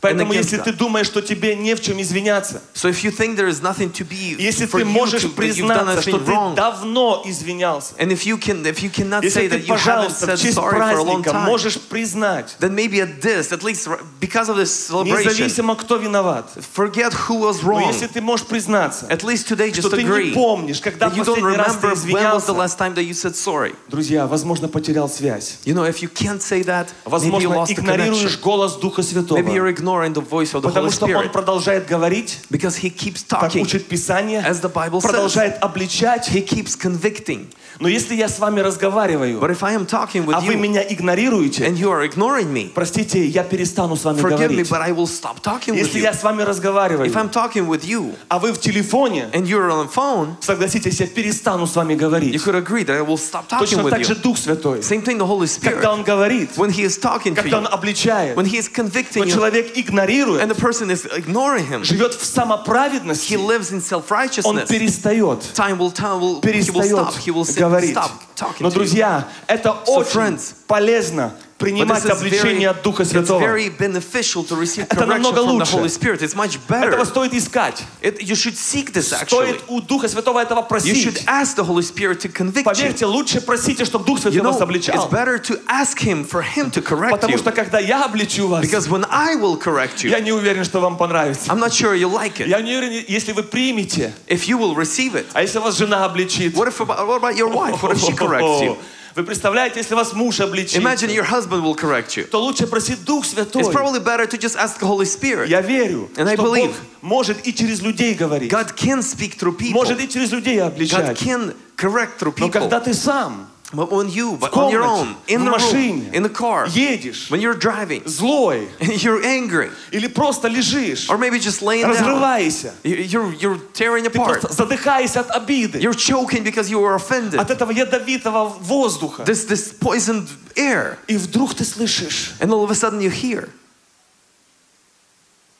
Поэтому 0.00 0.32
если 0.32 0.58
ты 0.58 0.72
думаешь, 0.72 1.06
что 1.06 1.20
тебе 1.22 1.54
не 1.56 1.74
в 1.74 1.80
чем 1.80 2.00
извиняться, 2.00 2.62
So 2.74 2.88
if 2.90 3.02
you 3.04 3.10
think 3.10 3.36
there 3.36 3.48
is 3.48 3.62
nothing 3.62 3.90
to 3.92 4.04
be 4.06 4.36
если 4.38 4.66
ты 4.66 4.84
можешь 4.84 5.22
to, 5.24 5.34
признаться, 5.34 6.02
что 6.02 6.18
ты 6.18 6.54
давно 6.56 7.22
извинялся, 7.24 7.94
and 7.98 8.10
if 8.12 8.24
you 8.26 8.38
can, 8.38 8.62
if 8.64 8.82
you 8.82 8.90
cannot 8.90 9.22
если 9.22 9.42
say 9.42 9.48
ты, 9.48 9.56
that 9.56 9.66
you 9.66 9.74
haven't 9.74 9.84
пожалуйста, 9.84 10.26
said 10.26 10.36
в 10.36 10.42
честь 10.42 10.56
sorry 10.56 10.78
for 10.78 10.98
a 10.98 11.02
long 11.02 11.22
праздника 11.22 11.30
time, 11.30 11.46
можешь 11.46 11.78
признать, 11.80 12.56
then 12.60 12.74
maybe 12.74 13.00
at 13.00 13.20
this, 13.22 13.52
at 13.52 13.62
least 13.62 13.88
because 14.20 14.48
of 14.48 14.56
this 14.56 14.70
celebration, 14.72 15.30
независимо 15.30 15.76
кто 15.76 15.96
виноват, 15.96 16.50
forget 16.76 17.12
who 17.28 17.38
was 17.40 17.62
но 17.62 17.72
wrong. 17.72 17.88
если 17.88 18.06
ты 18.06 18.20
можешь 18.20 18.46
признаться, 18.46 19.06
At 19.08 19.22
least 19.22 19.48
today, 19.48 19.72
что 19.72 19.88
just 19.88 19.90
ты 19.96 20.02
не 20.02 20.08
agree 20.08 20.32
помнишь, 20.34 20.80
когда 20.80 21.06
that 21.06 21.14
you 21.14 21.24
don't 21.24 21.34
последний 21.40 21.56
раз 21.56 21.76
ты 21.76 21.86
remember 21.86 21.88
when 21.88 21.92
was 21.92 21.96
the 21.96 22.08
извинялся, 22.08 22.52
last 22.52 22.78
time 22.78 22.94
that 22.94 23.04
you 23.04 23.14
said 23.14 23.34
sorry. 23.34 23.74
друзья, 23.88 24.26
возможно, 24.26 24.68
потерял 24.68 25.08
связь. 25.08 25.58
You 25.64 25.74
know, 25.74 25.84
if 25.88 26.02
you 26.02 26.08
can't 26.08 26.40
say 26.42 26.62
that, 26.64 26.88
maybe 26.88 27.04
you 27.04 27.10
Возможно, 27.10 27.48
lost 27.48 27.68
the 27.70 27.74
connection. 27.76 27.84
игнорируешь 27.84 28.38
голос 28.40 28.74
Духа 28.76 29.02
Maybe 29.02 29.52
you're 29.52 29.64
Святого. 29.64 29.68
Ignoring 29.84 30.12
the 30.14 30.20
voice 30.22 30.54
of 30.54 30.62
the 30.62 30.68
Потому 30.68 30.86
Holy 30.86 30.92
что 30.92 31.04
Он 31.06 31.10
Spirit 31.12 31.32
продолжает 31.32 31.86
говорить, 31.86 32.40
because 32.50 32.76
He 32.82 32.90
keeps 32.90 33.24
как 33.28 33.50
talking, 33.52 33.62
учит 33.62 33.86
Писание, 33.86 34.40
as 34.46 34.60
the 34.62 34.72
Bible 34.72 35.00
says. 35.00 35.02
продолжает 35.10 35.58
обличать. 35.62 36.28
He 36.30 36.42
keeps 36.44 36.76
convicting. 36.76 37.46
Но 37.80 37.88
если 37.88 38.14
я 38.14 38.28
с 38.28 38.38
вами 38.38 38.60
разговариваю, 38.60 39.40
But 39.40 39.50
if 39.50 39.62
I 39.64 39.74
am 39.74 39.84
talking 39.84 40.24
with 40.24 40.34
а 40.34 40.40
вы 40.40 40.54
you 40.54 40.58
меня 40.60 40.80
игнорируете, 40.88 41.64
and 41.66 41.76
you 41.76 41.90
are 41.90 42.04
ignoring 42.08 42.52
me, 42.52 42.70
простите, 42.72 43.24
я 43.26 43.42
перестану 43.42 43.96
с 43.96 44.04
вами 44.04 44.20
forgive 44.20 44.50
me, 44.50 44.62
говорить. 44.62 44.70
but 44.70 44.80
I 44.80 44.92
will 44.92 45.08
stop 45.08 45.42
talking 45.42 45.74
with 45.74 45.78
Если 45.78 45.98
you. 45.98 46.04
я 46.04 46.12
с 46.14 46.22
вами 46.22 46.42
разговариваю, 46.42 47.10
If 47.10 47.14
I'm 47.16 47.30
talking 47.30 47.66
with 47.66 47.84
you 47.84 48.14
а 48.28 48.38
вы 48.38 48.52
в 48.52 48.60
телефоне, 48.60 49.28
and 49.32 49.46
you're 49.46 49.68
on 49.70 49.86
the 49.88 49.92
phone, 49.92 50.36
согласитесь, 50.40 51.00
я 51.00 51.06
перестану 51.08 51.66
с 51.66 51.74
вами 51.74 51.94
you 51.94 51.96
говорить. 51.96 52.34
could 52.44 52.54
agree 52.54 52.84
that 52.84 52.96
I 52.96 53.02
will 53.02 53.18
stop 53.18 53.48
talking 53.48 53.58
Точно 53.66 53.82
with 53.82 53.90
так 53.90 54.04
же 54.04 54.12
you. 54.14 54.22
Дух 54.22 54.38
Святой. 54.38 54.78
Same 54.80 55.02
thing 55.02 55.18
the 55.18 55.26
Holy 55.26 55.48
Spirit. 55.48 55.72
Когда 55.74 55.92
Он 55.92 56.04
говорит, 56.04 56.50
When 56.56 56.70
He 56.70 56.84
is 56.84 56.96
talking 57.00 57.34
to 57.34 57.42
когда 57.42 57.58
Он 57.58 57.64
you, 57.66 57.70
обличает, 57.70 58.36
when 58.36 58.46
He 58.46 58.56
is 58.58 58.70
но 58.76 58.84
convicting 58.84 59.24
you, 59.24 59.32
человек 59.32 59.73
and 59.74 59.84
игнорирует, 59.88 60.48
the 60.48 60.54
person 60.54 60.90
is 60.90 61.06
ignoring 61.16 61.66
Him, 61.66 61.82
живет 61.84 62.14
в 62.14 62.22
he 62.22 62.24
самоправедности, 62.24 63.34
lives 63.34 63.70
in 63.72 63.78
он 63.78 63.82
self-righteousness. 63.82 64.68
перестает 64.68 65.40
Time 65.54 65.78
will 65.78 65.90
tell, 65.92 66.18
will, 66.20 66.40
he 66.40 66.70
will 66.70 66.80
перестает 66.80 67.10
stop. 67.10 67.14
He 67.18 67.30
will 67.30 67.44
говорить. 67.58 67.96
stop 67.96 68.10
talking 68.36 68.60
Но, 68.60 68.70
друзья, 68.70 69.28
это 69.46 69.70
So, 69.84 69.98
очень 69.98 70.10
friends, 70.10 70.54
полезно 70.66 71.34
принимать 71.58 72.04
обличение 72.04 72.68
от 72.70 72.82
Духа 72.82 73.04
Святого. 73.04 73.40
Это 73.44 75.06
намного 75.06 75.38
лучше. 75.40 75.76
Этого 75.76 77.04
стоит 77.04 77.34
искать. 77.34 77.82
It, 78.02 78.20
you 78.20 78.34
should 78.34 78.56
seek 78.56 78.92
this 78.92 79.12
actually. 79.12 79.26
Стоит 79.26 79.64
у 79.68 79.80
Духа 79.80 80.08
Святого 80.08 80.40
этого 80.40 80.60
You 80.60 80.94
should 80.94 81.14
просить. 81.14 81.24
ask 81.26 81.56
the 81.56 81.64
Holy 81.64 81.82
Spirit 81.82 82.20
to 82.20 82.28
convict 82.28 82.64
you. 82.64 82.64
Поверьте, 82.64 83.06
лучше 83.06 83.40
просите, 83.40 83.84
чтобы 83.84 84.04
Дух 84.04 84.18
You 84.18 84.22
Святой 84.30 84.42
вас 84.42 84.56
know, 84.56 84.58
it's 84.58 84.62
обличал. 84.62 85.08
better 85.10 85.38
to 85.38 85.60
ask 85.68 85.98
Him 85.98 86.24
for 86.24 86.42
Him 86.42 86.70
to 86.70 86.82
correct 86.82 87.10
Потому 87.12 87.34
you. 87.34 87.38
что 87.38 87.52
когда 87.52 87.78
я 87.78 88.04
обличу 88.04 88.48
вас, 88.48 88.64
Because 88.64 88.88
when 88.88 89.06
I 89.10 89.36
will 89.36 89.56
correct 89.58 90.02
you, 90.02 90.10
я 90.10 90.20
не 90.20 90.32
уверен, 90.32 90.64
что 90.64 90.80
вам 90.80 90.96
понравится. 90.96 91.50
I'm 91.50 91.58
not 91.58 91.72
sure 91.72 91.94
you 91.94 92.08
like 92.10 92.40
it. 92.40 92.48
Я 92.48 92.60
не 92.60 92.76
уверен, 92.76 93.04
если 93.08 93.32
вы 93.32 93.42
примете. 93.42 94.12
If 94.26 94.46
you 94.48 94.58
will 94.58 94.74
receive 94.74 95.14
it. 95.14 95.26
А 95.32 95.42
если 95.42 95.58
вас 95.58 95.76
жена 95.76 96.04
обличит? 96.04 96.54
What, 96.54 96.68
if 96.68 96.80
about, 96.80 97.06
what 97.06 97.20
about 97.22 97.36
your 97.36 97.48
wife? 97.48 97.82
What 97.82 97.92
if 97.92 98.00
she 98.00 98.12
corrects 98.12 98.60
you? 98.60 98.76
Вы 99.14 99.22
представляете, 99.22 99.78
если 99.78 99.94
вас 99.94 100.12
муж 100.12 100.40
обличит, 100.40 100.76
Imagine 100.82 101.10
your 101.14 101.24
husband 101.24 101.62
will 101.62 101.76
correct 101.76 102.16
you. 102.16 102.24
то 102.24 102.40
лучше 102.42 102.66
просить 102.66 103.04
Дух 103.04 103.24
Святой. 103.24 103.62
It's 103.62 103.72
probably 103.72 104.00
better 104.00 104.26
to 104.26 104.36
just 104.36 104.56
ask 104.56 104.78
the 104.80 104.86
Holy 104.86 105.04
Spirit. 105.06 105.48
Я 105.48 105.60
верю, 105.60 106.10
And 106.16 106.28
I 106.28 106.34
что 106.34 106.42
Бог 106.44 106.56
believe. 106.56 106.74
может 107.02 107.46
и 107.46 107.54
через 107.54 107.80
людей 107.80 108.14
говорить. 108.14 108.50
God 108.50 108.74
can 108.76 109.00
speak 109.02 109.36
through 109.38 109.56
people. 109.56 109.72
Может 109.74 110.00
и 110.00 110.08
через 110.08 110.32
людей 110.32 110.58
God 110.58 110.66
обличать. 110.74 111.16
can 111.20 111.54
correct 111.76 112.18
through 112.18 112.34
Но 112.38 112.46
people. 112.48 112.50
когда 112.52 112.80
ты 112.80 112.92
сам 112.92 113.48
But 113.73 113.91
when 113.91 114.09
you, 114.09 114.35
в 114.35 114.39
but 114.39 114.51
on 114.57 114.71
your 114.71 114.81
комнате, 114.81 114.89
own, 114.89 115.15
in 115.27 115.41
в 115.41 115.45
the 115.45 115.51
room, 115.51 115.59
машине, 115.59 116.09
in 116.15 116.23
the 116.23 116.29
car, 116.29 116.65
едешь, 116.69 117.29
when 117.29 117.39
you're 117.39 117.53
driving, 117.53 118.01
злой, 118.05 118.67
and 118.79 118.99
you're 119.03 119.23
angry, 119.23 119.69
или 119.91 120.07
просто 120.07 120.47
лежишь, 120.47 121.07
or 121.07 121.19
maybe 121.19 121.37
just 121.37 121.61
laying 121.61 121.83
down, 121.85 121.95
разрывайся, 121.95 122.73
you- 122.83 122.95
you're, 122.95 123.31
you're 123.35 123.59
tearing 123.73 124.05
ты 124.05 124.09
apart. 124.17 124.41
просто 124.41 124.53
задыхаешься 124.53 125.19
от 125.19 125.29
обиды, 125.29 125.77
You're 125.79 125.93
choking 125.93 126.43
because 126.43 126.67
you 126.71 126.79
were 126.79 126.95
offended. 126.95 127.39
от 127.39 127.51
этого 127.51 127.69
ядовитого 127.69 128.45
воздуха. 128.59 129.21
This, 129.23 129.45
this 129.45 129.71
poisoned 129.71 130.27
air. 130.55 130.97
И 131.07 131.17
вдруг 131.17 131.53
ты 131.53 131.63
слышишь, 131.63 132.33
And 132.39 132.51
all 132.51 132.63
of 132.63 132.71
a 132.71 132.75
sudden 132.75 133.01
you 133.01 133.11
hear, 133.11 133.49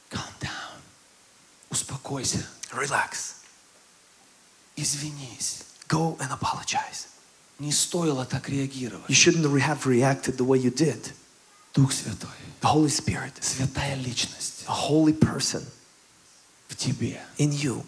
calm 0.10 0.24
down, 0.39 0.82
успокойся, 1.69 2.43
relax, 2.74 3.36
извинись. 4.76 5.60
go 5.88 6.17
and 6.19 6.32
apologize. 6.32 7.06
Не 7.59 7.73
стоило 7.73 8.25
так 8.25 8.49
реагировать. 8.49 9.09
You 9.09 9.14
shouldn't 9.14 9.45
have 9.61 9.85
reacted 9.87 10.37
the 10.37 10.45
way 10.47 10.59
you 10.59 10.71
did. 10.75 11.12
Дух 11.75 11.93
Святой, 11.93 12.31
The 12.61 12.73
Holy 12.73 12.88
Spirit, 12.88 13.33
святая 13.40 13.97
личность 13.97 14.64
a 14.67 14.73
holy 14.73 15.12
person 15.19 15.62
в 16.69 16.77
тебе. 16.77 17.21
in 17.38 17.51
you. 17.51 17.85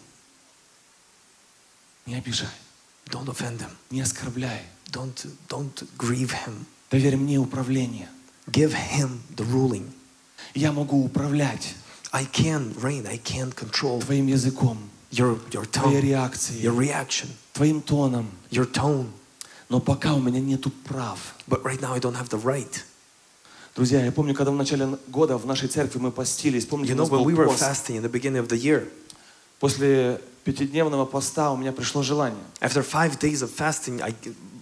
Не 2.05 2.15
обижай, 2.15 2.49
Don't 3.09 3.27
offend 3.27 3.59
him. 3.59 3.71
не 3.89 4.01
оскорбляй. 4.01 4.61
Don't, 4.91 5.27
don't 5.49 5.87
grieve 5.97 6.31
him. 6.31 6.65
Доверь 6.89 7.17
мне 7.17 7.37
управление. 7.37 8.09
Give 8.49 8.73
him 8.73 9.21
the 9.35 9.43
ruling. 9.45 9.91
Я 10.53 10.71
могу 10.71 11.03
управлять 11.03 11.75
I 12.13 12.25
can 12.25 12.73
reign, 12.81 13.05
I 13.05 13.17
can 13.17 13.51
control 13.51 13.99
твоим 14.01 14.27
языком, 14.27 14.77
your, 15.11 15.37
your 15.51 15.65
твоей 15.65 15.99
tongue, 15.99 16.01
реакцией, 16.01 16.61
your 16.61 16.73
reaction, 16.77 17.27
твоим 17.53 17.81
тоном. 17.81 18.27
your 18.49 18.65
tone. 18.65 19.11
Но 19.69 19.79
пока 19.79 20.13
у 20.13 20.19
меня 20.19 20.39
нету 20.39 20.69
прав. 20.85 21.35
But 21.47 21.63
right 21.63 21.79
now 21.81 21.93
I 21.93 21.99
don't 21.99 22.15
have 22.15 22.29
the 22.29 22.41
right. 22.41 22.83
Друзья, 23.75 24.03
я 24.03 24.11
помню, 24.11 24.33
когда 24.33 24.51
в 24.51 24.55
начале 24.55 24.97
года 25.07 25.37
в 25.37 25.45
нашей 25.45 25.67
церкви 25.69 25.99
мы 25.99 26.11
постились, 26.11 26.65
помните, 26.65 26.93
You 26.93 26.95
know, 26.97 27.07
when 27.09 27.23
we 27.25 27.35
were 27.35 27.45
пост. 27.47 27.61
fasting 27.61 27.97
in 27.97 28.01
the 28.01 28.09
beginning 28.09 28.39
of 28.41 28.47
the 28.47 28.57
year, 28.57 28.87
После 29.59 30.21
пятидневного 30.43 31.05
поста 31.05 31.51
у 31.51 31.57
меня 31.57 31.71
пришло 31.71 32.03
желание. 32.03 32.39
after 32.61 32.83
five 32.83 33.19
days 33.19 33.41
of 33.41 33.49
fasting, 33.55 34.01
I, 34.01 34.13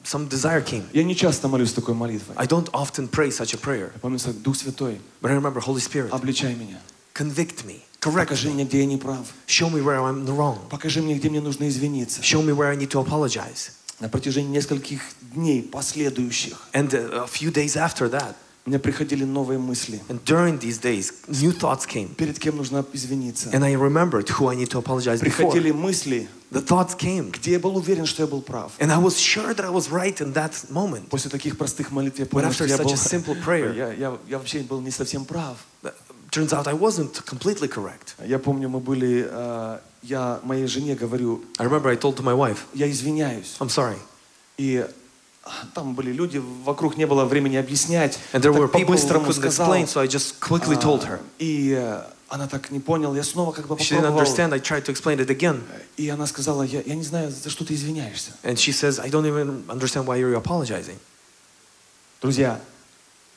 some 0.03 0.27
desire 0.29 0.63
came. 0.65 0.83
Я 0.93 1.03
не 1.03 1.15
часто 1.15 1.47
молюсь 1.47 1.73
такой 1.73 1.93
молитвой. 1.93 2.35
I 2.37 2.45
don't 2.47 2.69
often 2.71 3.07
pray 3.09 3.29
such 3.29 3.53
a 3.53 3.57
prayer, 3.57 3.91
Я 3.93 3.99
помню, 4.01 4.19
Дух 4.43 4.55
Святой, 4.55 4.99
but 5.21 5.31
I 5.31 5.35
remember, 5.35 5.59
Holy 5.61 5.79
Spirit, 5.81 6.09
обличай 6.11 6.55
меня. 6.55 6.79
convict 7.13 7.65
me, 7.65 7.81
correct 8.01 8.25
Покажи 8.29 8.49
мне, 8.49 8.65
где 8.65 8.79
я 8.79 8.85
не 8.85 8.97
прав. 8.97 9.27
show 9.47 9.69
me 9.69 9.81
where 9.83 9.99
I'm 9.99 10.25
wrong, 10.25 10.57
Покажи 10.69 11.01
мне, 11.01 11.15
где 11.15 11.29
мне 11.29 11.41
нужно 11.41 11.67
извиниться. 11.69 12.21
show 12.21 12.41
me 12.41 12.53
where 12.53 12.69
I 12.71 12.75
need 12.77 12.89
to 12.91 12.99
apologize. 13.05 13.71
На 13.99 14.09
протяжении 14.09 14.49
нескольких 14.49 15.01
дней 15.33 15.61
последующих 15.63 16.67
And 16.73 16.89
uh, 16.93 17.23
a 17.23 17.27
few 17.27 17.51
days 17.51 17.75
after 17.77 18.09
that, 18.11 18.35
мне 18.65 18.77
приходили 18.79 19.23
новые 19.23 19.57
мысли. 19.59 20.01
And 20.09 20.19
during 20.25 20.59
these 20.59 20.79
days, 20.81 21.13
new 21.27 21.51
thoughts 21.53 21.85
came. 21.87 22.13
Перед 22.15 22.37
кем 22.39 22.57
нужно 22.57 22.83
извиниться. 22.93 23.49
And 23.51 23.63
I 23.63 23.73
remembered 23.75 24.27
who 24.37 24.49
I 24.49 24.55
need 24.55 24.69
to 24.71 24.79
apologize 24.79 25.21
before. 25.21 25.51
Приходили 25.51 25.71
мысли, 25.71 26.27
The 26.51 26.61
thoughts 26.65 26.97
came. 26.97 27.31
где 27.31 27.51
я 27.53 27.59
был 27.59 27.77
уверен, 27.77 28.05
что 28.05 28.23
я 28.23 28.27
был 28.27 28.41
прав. 28.41 28.73
And 28.79 28.91
I 28.91 28.97
was 28.97 29.17
sure 29.19 29.53
that 29.53 29.63
I 29.65 29.69
was 29.69 29.89
right 29.91 30.19
in 30.19 30.33
that 30.33 30.51
moment. 30.71 31.07
После 31.09 31.29
таких 31.29 31.57
простых 31.57 31.91
молитв 31.91 32.19
я 32.19 32.25
But 32.25 32.29
понял, 32.29 32.47
after 32.49 32.53
что 32.53 32.65
я 32.65 32.77
был... 32.77 32.89
a 32.91 32.95
simple 32.95 33.35
prayer, 33.45 33.73
Я, 33.75 33.93
я, 33.93 34.17
я 34.27 34.37
вообще 34.39 34.59
был 34.59 34.81
не 34.81 34.91
совсем 34.91 35.25
прав. 35.25 35.57
turns 36.31 36.51
out 36.51 36.67
I 36.67 36.73
wasn't 36.73 37.23
completely 37.25 37.69
correct. 37.69 38.15
Я 38.25 38.39
помню, 38.39 38.67
мы 38.67 38.79
были... 38.79 39.29
э, 40.05 40.09
я 40.09 40.39
моей 40.43 40.67
жене 40.67 40.95
говорю, 40.95 41.43
I 41.57 41.65
remember 41.65 41.89
I 41.89 41.95
told 41.95 42.15
to 42.17 42.23
my 42.23 42.33
wife, 42.35 42.59
я 42.73 42.89
извиняюсь. 42.89 43.55
I'm 43.59 43.69
sorry. 43.69 43.97
И 44.57 44.85
а, 45.43 45.49
там 45.73 45.93
были 45.95 46.11
люди, 46.11 46.37
вокруг 46.63 46.97
не 46.97 47.05
было 47.05 47.25
времени 47.25 47.55
объяснять. 47.57 48.17
And 48.33 48.41
there 48.41 48.51
were 48.53 48.67
people 48.67 48.95
who 48.95 49.07
couldn't 49.07 49.33
сказал. 49.33 49.67
explain, 49.73 49.87
so 49.87 49.99
I 50.01 50.07
just 50.07 50.39
quickly 50.39 50.75
told 50.77 51.03
her. 51.03 51.19
А, 51.19 51.23
И 51.39 51.71
э, 51.71 52.03
она 52.29 52.47
так 52.47 52.71
не 52.71 52.79
поняла. 52.79 53.15
Я 53.15 53.23
снова 53.23 53.51
как 53.51 53.67
бы 53.67 53.75
She 53.75 53.79
didn't 53.91 54.01
попробовал. 54.01 54.19
understand. 54.19 54.53
I 54.53 54.59
tried 54.59 54.85
to 54.85 54.91
explain 54.91 55.19
it 55.19 55.29
again. 55.29 55.61
И 55.97 56.09
она 56.09 56.25
сказала, 56.25 56.63
я, 56.63 56.81
я 56.81 56.95
не 56.95 57.03
знаю, 57.03 57.31
за 57.31 57.49
что 57.49 57.63
ты 57.65 57.73
извиняешься. 57.75 58.31
And 58.43 58.55
she 58.57 58.71
says, 58.71 58.99
I 58.99 59.09
don't 59.09 59.25
even 59.27 59.63
understand 59.69 60.05
why 60.07 60.17
you're 60.17 60.35
apologizing. 60.35 60.97
Друзья, 62.21 62.59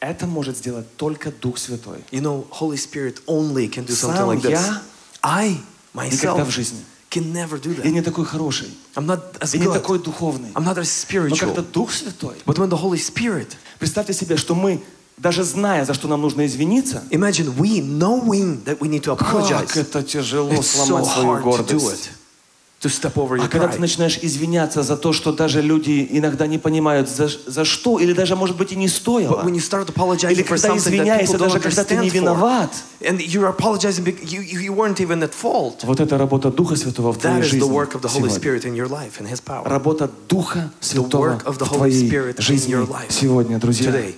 это 0.01 0.27
может 0.27 0.57
сделать 0.57 0.87
только 0.97 1.31
Дух 1.31 1.59
Святой. 1.59 2.05
You 2.11 2.23
know, 2.23 2.47
Holy 2.51 2.77
Spirit 2.77 3.21
only 3.27 3.69
can 3.69 3.85
do 3.85 3.95
something 3.95 4.17
Сам 4.17 4.29
like 4.31 4.43
this. 4.43 4.51
я 4.51 4.83
I, 5.23 5.61
Никогда 6.07 6.45
в 6.45 6.51
жизни. 6.51 6.79
can 7.11 7.33
never 7.33 7.59
do 7.61 7.71
Я 7.71 7.83
that. 7.85 7.91
не 7.91 8.03
такой 8.03 8.25
хороший. 8.27 8.69
I'm 8.95 9.07
not 9.07 9.39
as 9.41 9.55
Я 9.55 9.61
не 9.61 9.67
good. 9.67 9.73
такой 9.75 9.99
духовный. 9.99 10.51
I'm 10.55 10.65
not 10.65 10.77
as 10.79 11.07
Но 11.29 11.37
когда 11.37 11.63
spiritual. 11.63 11.73
Дух 11.73 11.93
Святой, 11.93 12.37
But 12.45 12.59
when 12.59 12.69
the 12.69 12.77
Holy 12.81 12.99
Spirit, 12.99 13.49
представьте 13.79 14.13
себе, 14.13 14.37
что 14.37 14.55
мы, 14.55 14.83
даже 15.17 15.43
зная, 15.43 15.85
за 15.85 15.95
что 15.95 16.07
нам 16.07 16.21
нужно 16.21 16.45
извиниться, 16.47 17.03
imagine 17.11 17.55
we 17.57 17.81
knowing 17.81 18.63
that 18.65 18.79
we 18.81 18.89
need 18.89 19.03
to 19.05 19.17
как 19.17 19.33
apologize. 19.35 19.75
это 19.81 20.03
тяжело 20.03 20.53
It's 20.53 20.61
so 20.61 20.87
сломать 20.87 21.07
свою 21.07 21.29
to 21.33 21.39
do 21.39 21.43
гордость. 21.43 22.11
To 22.81 22.89
step 22.89 23.15
over 23.17 23.35
А 23.35 23.39
your 23.39 23.49
когда 23.49 23.67
ты 23.67 23.81
начинаешь 23.81 24.21
извиняться 24.23 24.85
за 24.85 24.97
то, 24.97 25.13
что 25.13 25.33
даже 25.33 25.61
люди 25.63 26.07
иногда 26.11 26.47
не 26.47 26.59
понимают, 26.59 27.09
за, 27.09 27.29
за 27.29 27.65
что, 27.65 27.99
или 27.99 28.13
даже, 28.13 28.37
может 28.37 28.57
быть, 28.57 28.71
и 28.71 28.77
не 28.77 28.87
стоило. 28.87 29.43
when 29.43 29.55
you 29.55 29.59
start 29.59 29.89
Или 30.31 30.43
когда 30.45 30.77
извиняешься, 30.77 31.39
даже 31.39 31.59
когда 31.59 31.83
ты 31.83 31.97
не 31.97 32.09
виноват. 32.09 32.71
you, 34.23 34.43
you, 34.43 34.61
you 34.61 34.73
weren't 34.73 35.01
even 35.01 35.25
at 35.25 35.33
fault. 35.35 35.81
Вот 35.83 35.99
это 35.99 36.17
работа 36.17 36.53
Духа 36.53 36.77
Святого 36.77 37.13
в 37.13 37.19
твоей 37.19 37.43
жизни 37.43 37.59
сегодня. 37.59 39.37
Работа 39.65 40.09
Духа 40.29 40.71
Святого 40.79 41.41
в 41.45 41.59
твоей 41.59 42.09
жизни 42.39 42.77
сегодня, 43.09 43.59
друзья. 43.59 43.91
Today. 43.91 44.15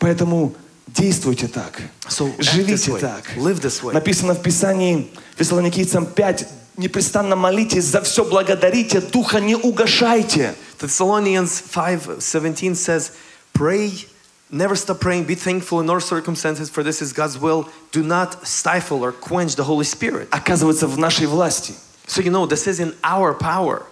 Поэтому 0.00 0.54
действуйте 0.88 1.46
так. 1.46 1.82
So 2.08 2.32
Живите 2.38 2.96
так. 2.98 3.24
Live 3.36 3.60
this 3.60 3.82
way. 3.84 3.92
Написано 3.92 4.34
в 4.34 4.42
Писании, 4.42 5.08
Фессалоникийцам 5.36 6.06
5, 6.06 6.48
непрестанно 6.77 7.35
молитесь, 7.35 7.85
за 7.85 8.01
все 8.01 8.23
благодарите, 8.23 9.01
Духа 9.01 9.39
не 9.39 9.55
угошайте. 9.55 10.55
Thessalonians 10.79 11.61
5:17 11.73 12.73
says, 12.75 13.11
"Pray, 13.53 14.05
never 14.51 14.75
stop 14.75 14.99
praying, 14.99 15.25
be 15.25 15.35
thankful 15.35 15.79
in 15.79 15.89
all 15.89 15.99
circumstances, 15.99 16.69
for 16.69 16.83
this 16.83 17.01
is 17.01 17.13
God's 17.13 17.37
will. 17.37 17.67
Do 17.91 18.03
not 18.03 18.45
stifle 18.45 19.01
or 19.03 19.11
quench 19.11 19.55
the 19.55 19.63
Holy 19.63 19.85
Spirit." 19.85 20.27
Оказывается, 20.31 20.87
в 20.87 20.97
нашей 20.97 21.27
власти 21.27 21.73
So 22.07 22.21
you 22.21 22.31
know, 22.31 22.45
this 22.45 22.67
is 22.67 22.79
in 22.79 22.93
our 23.03 23.33
power 23.33 23.83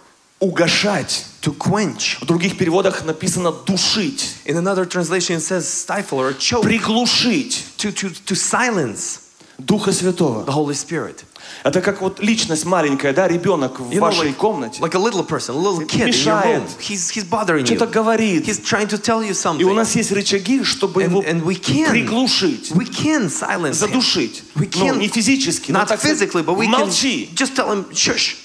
угошать. 0.41 1.25
to 1.41 1.53
quench. 1.53 2.17
В 2.21 2.25
других 2.25 2.57
переводах 2.57 3.03
написано 3.05 3.51
душить, 3.51 4.35
In 4.45 4.57
another 4.57 4.85
translation, 4.85 5.37
it 5.37 5.41
says 5.43 5.67
stifle 5.67 6.19
or 6.19 6.33
choke, 6.33 6.63
приглушить 6.63 7.63
to, 7.77 7.91
to, 7.91 8.09
to 8.25 8.35
silence 8.35 9.19
Духа 9.58 9.92
Святого. 9.92 10.44
the 10.44 10.52
Holy 10.52 10.74
Spirit. 10.74 11.24
Это 11.62 11.80
как 11.80 12.00
вот 12.00 12.20
личность 12.20 12.64
маленькая, 12.64 13.12
да, 13.12 13.28
ребенок 13.28 13.78
в 13.78 13.90
You 13.90 13.96
know, 13.96 14.00
вашей 14.00 14.30
like, 14.30 14.34
комнате. 14.36 14.80
like 14.80 14.94
a 14.94 14.98
little 14.98 15.22
person, 15.24 15.54
a 15.54 15.58
little 15.58 15.86
kid 15.86 16.00
in 16.00 16.08
your 16.08 16.24
Мешает. 16.42 16.62
room. 16.62 16.68
He's, 16.80 17.10
he's 17.10 17.24
bothering 17.24 17.64
Что-то 17.64 17.86
говорит. 17.86 18.44
He's 18.46 18.58
trying 18.60 18.88
to 18.88 18.98
tell 18.98 19.22
you 19.22 19.28
И 19.28 19.64
у 19.64 19.68
something. 19.70 19.74
нас 19.74 19.94
есть 19.94 20.10
рычаги, 20.10 20.64
чтобы 20.64 21.02
And, 21.04 21.10
его 21.10 21.22
and 21.22 21.42
we 21.44 21.54
can, 21.60 21.90
приглушить, 21.90 22.72
we 22.72 22.86
can 22.86 23.28
silence 23.28 23.70
him. 23.80 23.88
задушить. 23.88 24.42
We 24.56 24.68
Ну, 24.74 24.86
can, 24.88 24.98
не 24.98 25.08
физически, 25.08 25.70
но 25.70 25.80
not 25.80 25.88
так 25.88 26.00
сказать, 26.00 26.18
physically, 26.20 26.42
but 26.44 26.56
we 26.56 26.66
молчи. 26.66 27.28
can 27.32 27.36
just 27.36 27.54
tell 27.54 27.68
him, 27.70 27.88
shush. 27.92 28.36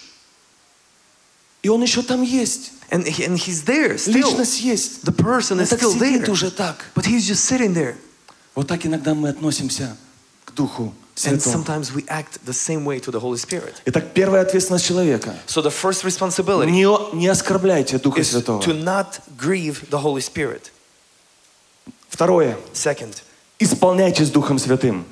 И 1.64 1.70
он 1.70 1.82
еще 1.82 2.02
там 2.04 2.22
есть. 2.22 2.72
And, 2.92 3.06
he- 3.06 3.26
and 3.26 3.38
he's 3.38 3.64
there 3.66 3.98
still. 3.98 4.14
Личность 4.14 4.62
есть. 4.62 5.04
The 5.04 5.14
person 5.16 5.54
Он 5.58 5.62
is 5.62 5.70
так 5.70 5.80
still 5.80 5.98
there. 6.00 6.30
уже 6.30 6.52
так. 6.52 6.86
But 6.96 7.06
he's 7.06 7.28
just 7.28 7.44
sitting 7.46 7.74
there. 7.74 7.96
Вот 8.56 8.68
так 8.68 8.86
иногда 8.86 9.14
мы 9.14 9.30
относимся 9.30 9.96
к 10.46 10.54
Духу 10.54 10.94
And 11.26 11.42
sometimes 11.42 11.94
we 11.94 12.06
act 12.08 12.40
the 12.46 12.54
same 12.54 12.86
way 12.86 13.00
to 13.00 13.12
the 13.12 13.20
Holy 13.20 13.38
Spirit. 13.38 13.76
Итак, 13.86 14.14
первая 14.14 14.42
ответственность 14.44 14.86
человека. 14.86 15.36
So 15.48 15.62
the 15.62 15.70
first 15.72 16.04
responsibility 16.04 16.70
Не, 16.72 16.86
не 17.14 17.28
оскорбляйте 17.28 17.98
Духа 18.00 18.22
is 18.22 18.30
Святого. 18.32 18.62
to 18.62 18.74
not 18.74 19.20
grieve 19.38 19.90
the 19.90 20.02
Holy 20.02 20.22
Spirit. 20.22 20.72
Второе. 22.10 22.58
Second, 22.74 23.22
Исполняйтесь 23.60 24.30
Духом 24.32 24.58
Святым. 24.58 25.06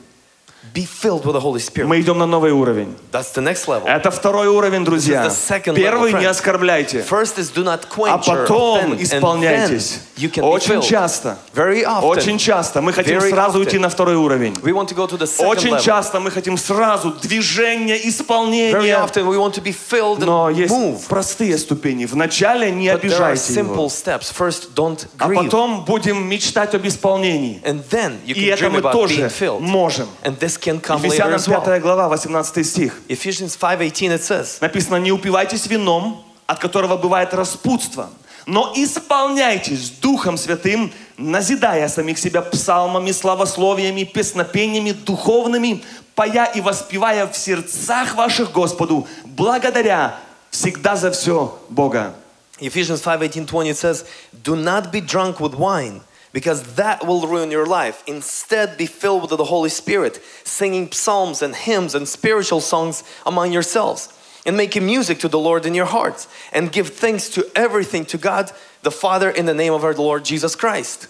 Be 0.78 0.86
filled 0.86 1.26
with 1.26 1.34
the 1.34 1.42
Holy 1.42 1.60
Spirit. 1.60 1.88
Мы 1.88 2.00
идем 2.02 2.20
на 2.20 2.28
новый 2.28 2.52
уровень. 2.52 2.96
That's 3.12 3.34
the 3.34 3.42
next 3.42 3.68
level. 3.68 3.88
Это 3.88 4.12
второй 4.12 4.48
уровень, 4.48 4.86
друзья. 4.86 5.28
Первый 5.74 6.12
level, 6.12 6.20
не 6.20 6.26
оскорбляйте. 6.26 7.00
First 7.10 7.38
is 7.40 7.52
do 7.52 7.64
not 7.64 7.82
А 7.90 7.96
quench 7.96 8.28
or 8.28 8.42
потом 8.48 9.02
исполняйтесь. 9.02 10.00
you 10.18 10.30
can 10.32 10.44
Очень 10.44 10.82
часто. 10.82 11.38
Very 11.56 11.84
often. 11.84 12.04
Очень 12.06 12.38
часто 12.38 12.82
мы 12.82 12.94
хотим 12.94 13.18
Very 13.18 13.30
сразу 13.32 13.58
often. 13.58 13.62
уйти 13.66 13.80
на 13.80 13.90
второй 13.90 14.16
уровень. 14.16 14.54
We 14.62 14.72
want 14.72 14.88
to 14.90 14.96
go 14.96 15.08
to 15.08 15.18
the 15.18 15.26
second 15.26 15.48
Очень 15.48 15.74
level. 15.74 15.82
часто 15.82 16.20
мы 16.20 16.30
хотим 16.32 16.58
сразу 16.58 17.12
движение, 17.12 17.98
Very 17.98 18.10
исполнение. 18.10 18.96
often 18.98 19.28
we 19.28 19.38
want 19.38 19.54
to 19.56 19.62
be 19.64 19.74
filled 19.74 20.20
Но 20.24 20.50
and 20.52 20.56
есть 20.56 20.74
move. 20.74 21.00
простые 21.08 21.58
ступени. 21.58 22.06
Вначале 22.06 22.70
не 22.72 22.88
But 22.88 23.02
there 23.02 23.18
are 23.20 23.32
обижайте 23.32 23.54
его. 23.54 23.74
simple 23.76 23.90
steps. 23.90 24.32
First, 24.38 24.74
don't 24.76 25.08
А 25.18 25.28
grieve. 25.28 25.46
потом 25.46 25.86
будем 25.86 26.28
мечтать 26.28 26.76
об 26.76 26.86
исполнении. 26.86 27.62
And 27.64 27.82
then 27.90 28.18
you 28.26 28.36
И 28.36 28.46
can 28.50 28.54
это 28.54 28.66
dream 28.66 28.70
мы 28.72 28.82
тоже 28.82 29.32
можем. 29.60 30.08
And 30.24 30.38
this 30.40 30.58
can 30.68 30.82
come 30.82 31.02
later 31.02 31.16
Ефесянам 31.16 31.36
as 31.36 31.48
well. 31.48 31.64
5 31.64 31.82
глава, 31.82 32.10
18 32.10 32.66
стих. 32.66 33.02
Ephesians 33.08 33.56
5.18 33.58 34.16
it 34.16 34.22
says, 34.22 34.60
Написано, 34.62 34.98
не 34.98 35.12
упивайтесь 35.12 35.66
вином, 35.68 36.24
от 36.46 36.60
которого 36.60 36.98
бывает 36.98 37.34
распутство, 37.34 38.10
но 38.46 38.74
исполняйтесь 38.76 39.90
Духом 39.90 40.38
Святым, 40.38 40.92
назидая 41.18 41.88
самих 41.88 42.18
себя 42.18 42.42
псалмами, 42.42 43.12
славословиями, 43.12 44.04
песнопениями 44.04 44.92
духовными, 44.92 45.84
поя 46.16 46.46
и 46.46 46.62
воспевая 46.62 47.28
в 47.28 47.38
сердцах 47.38 48.16
ваших 48.16 48.52
Господу, 48.52 49.08
благодаря 49.26 50.20
всегда 50.52 50.96
за 50.96 51.12
все 51.12 51.58
Бога. 51.70 52.14
Ephesians 52.60 53.02
5.18, 53.04 53.70
it 53.70 53.78
says, 53.78 54.06
Do 54.44 54.56
not 54.56 54.92
be 54.92 55.00
drunk 55.00 55.40
with 55.40 55.54
wine, 55.56 56.02
because 56.37 56.75
that 56.77 57.07
will 57.07 57.27
ruin 57.27 57.51
your 57.51 57.67
life. 57.67 58.03
Instead, 58.07 58.77
be 58.77 58.87
filled 58.87 59.23
with 59.23 59.37
the 59.37 59.45
Holy 59.45 59.69
Spirit, 59.69 60.21
singing 60.45 60.91
psalms 60.93 61.43
and 61.43 61.55
hymns 61.55 61.95
and 61.95 62.09
spiritual 62.09 62.61
songs 62.61 63.05
among 63.27 63.53
yourselves, 63.53 64.09
and 64.47 64.57
making 64.57 64.85
music 64.87 65.19
to 65.21 65.29
the 65.29 65.39
Lord 65.39 65.67
in 65.67 65.75
your 65.75 65.87
hearts, 65.87 66.27
and 66.53 66.73
give 66.73 66.89
thanks 66.89 67.29
to 67.31 67.47
everything 67.55 68.05
to 68.07 68.19
God 68.19 68.51
the 68.83 68.91
Father 68.91 69.31
in 69.31 69.47
the 69.47 69.55
name 69.55 69.73
of 69.73 69.85
our 69.85 69.95
Lord 69.95 70.25
Jesus 70.25 70.57
Christ. 70.57 71.09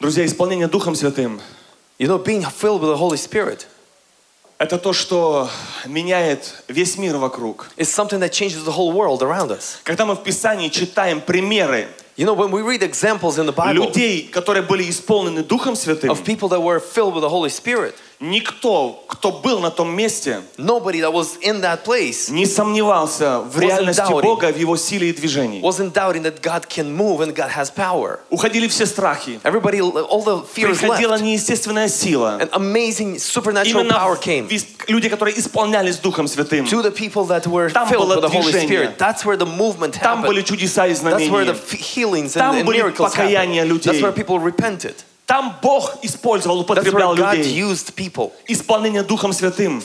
Друзья, 0.00 0.24
исполнение 0.24 0.68
Духом 0.68 0.94
Святым 0.94 1.40
You 1.98 2.06
know, 2.06 2.18
being 2.18 2.42
filled 2.42 2.80
with 2.82 2.90
the 2.90 2.96
Holy 2.96 3.16
Spirit – 3.16 3.78
это 4.58 4.76
то, 4.76 4.92
что 4.92 5.48
меняет 5.86 6.64
весь 6.66 6.98
мир 6.98 7.16
вокруг. 7.16 7.68
is 7.76 7.88
something 7.88 8.18
that 8.18 8.32
changes 8.32 8.64
the 8.64 8.72
whole 8.72 8.92
world 8.92 9.22
around 9.22 9.52
us. 9.52 9.78
Когда 9.84 10.04
мы 10.04 10.14
в 10.16 10.22
Писании 10.24 10.68
читаем 10.68 11.20
примеры 11.20 11.86
You 12.16 12.26
know, 12.26 12.34
when 12.34 12.50
we 12.50 12.62
read 12.62 12.82
examples 12.82 13.38
in 13.38 13.46
the 13.46 13.52
Bible 13.52 13.86
людей, 13.86 14.28
которые 14.30 14.62
были 14.62 14.88
исполнены 14.88 15.44
Духом 15.44 15.76
Святым, 15.76 16.10
of 16.10 16.24
people 16.24 16.48
that 16.48 16.60
were 16.60 16.80
filled 16.80 17.14
with 17.14 17.22
the 17.22 17.28
Holy 17.28 17.48
Spirit, 17.48 17.94
никто, 18.23 19.03
кто 19.07 19.31
был 19.31 19.59
на 19.59 19.69
том 19.69 19.93
месте, 19.95 20.41
nobody 20.57 21.01
that 21.01 21.11
was 21.11 21.37
in 21.41 21.61
that 21.61 21.83
place 21.83 22.31
не 22.31 22.45
сомневался 22.45 23.39
в 23.39 23.59
реальности 23.59 24.01
doubting. 24.01 24.21
Бога, 24.21 24.51
в 24.51 24.57
Его 24.57 24.77
силе 24.77 25.09
и 25.09 25.13
движении. 25.13 25.61
wasn't 25.61 25.93
doubting 25.93 26.23
that 26.23 26.41
God 26.41 26.67
can 26.67 26.95
move 26.95 27.19
and 27.21 27.35
God 27.35 27.49
has 27.51 27.69
power. 27.69 28.19
Уходили 28.29 28.67
все 28.67 28.85
страхи. 28.85 29.39
Everybody, 29.43 29.79
all 29.81 30.23
the 30.23 30.41
fears 30.45 30.79
Приходила 30.79 31.15
left. 31.15 31.23
неестественная 31.23 31.89
сила. 31.89 32.39
An 32.41 32.49
amazing 32.53 33.19
supernatural 33.19 33.81
Именно 33.83 33.93
power 33.99 34.17
came 34.19 34.47
люди, 34.87 35.09
которые 35.09 35.37
исполнялись 35.37 35.97
Духом 35.97 36.27
Святым. 36.27 36.65
to 36.65 36.81
the 36.81 36.91
people 36.91 37.25
that 37.25 37.45
were 37.45 37.69
Там 37.69 37.87
filled 37.87 38.07
было 38.07 38.15
with 38.15 38.21
the 38.21 38.29
Holy 38.29 38.51
движение. 38.51 38.67
Spirit. 38.67 38.97
That's 38.97 39.25
where 39.25 39.37
the 39.37 39.45
movement 39.45 39.99
Там 40.01 40.21
были 40.23 40.41
чудеса 40.41 40.87
и 40.87 40.93
That's 40.93 41.29
where 41.29 41.45
the 41.45 41.53
знамения. 41.55 42.29
Там 42.33 42.55
and, 42.55 42.63
были 42.65 42.77
miracles 42.81 43.11
покаяния 43.11 43.63
happened. 43.63 43.81
That's 43.83 43.95
людей. 43.97 44.01
where 44.01 44.11
people 44.13 44.39
repented. 44.39 44.95
Там 45.33 45.55
Бог 45.63 45.95
использовал, 46.03 46.59
употреблял 46.59 47.15
людей. 47.15 47.59
Исполнение 48.47 49.01
Духом 49.01 49.33
Святым. 49.33 49.81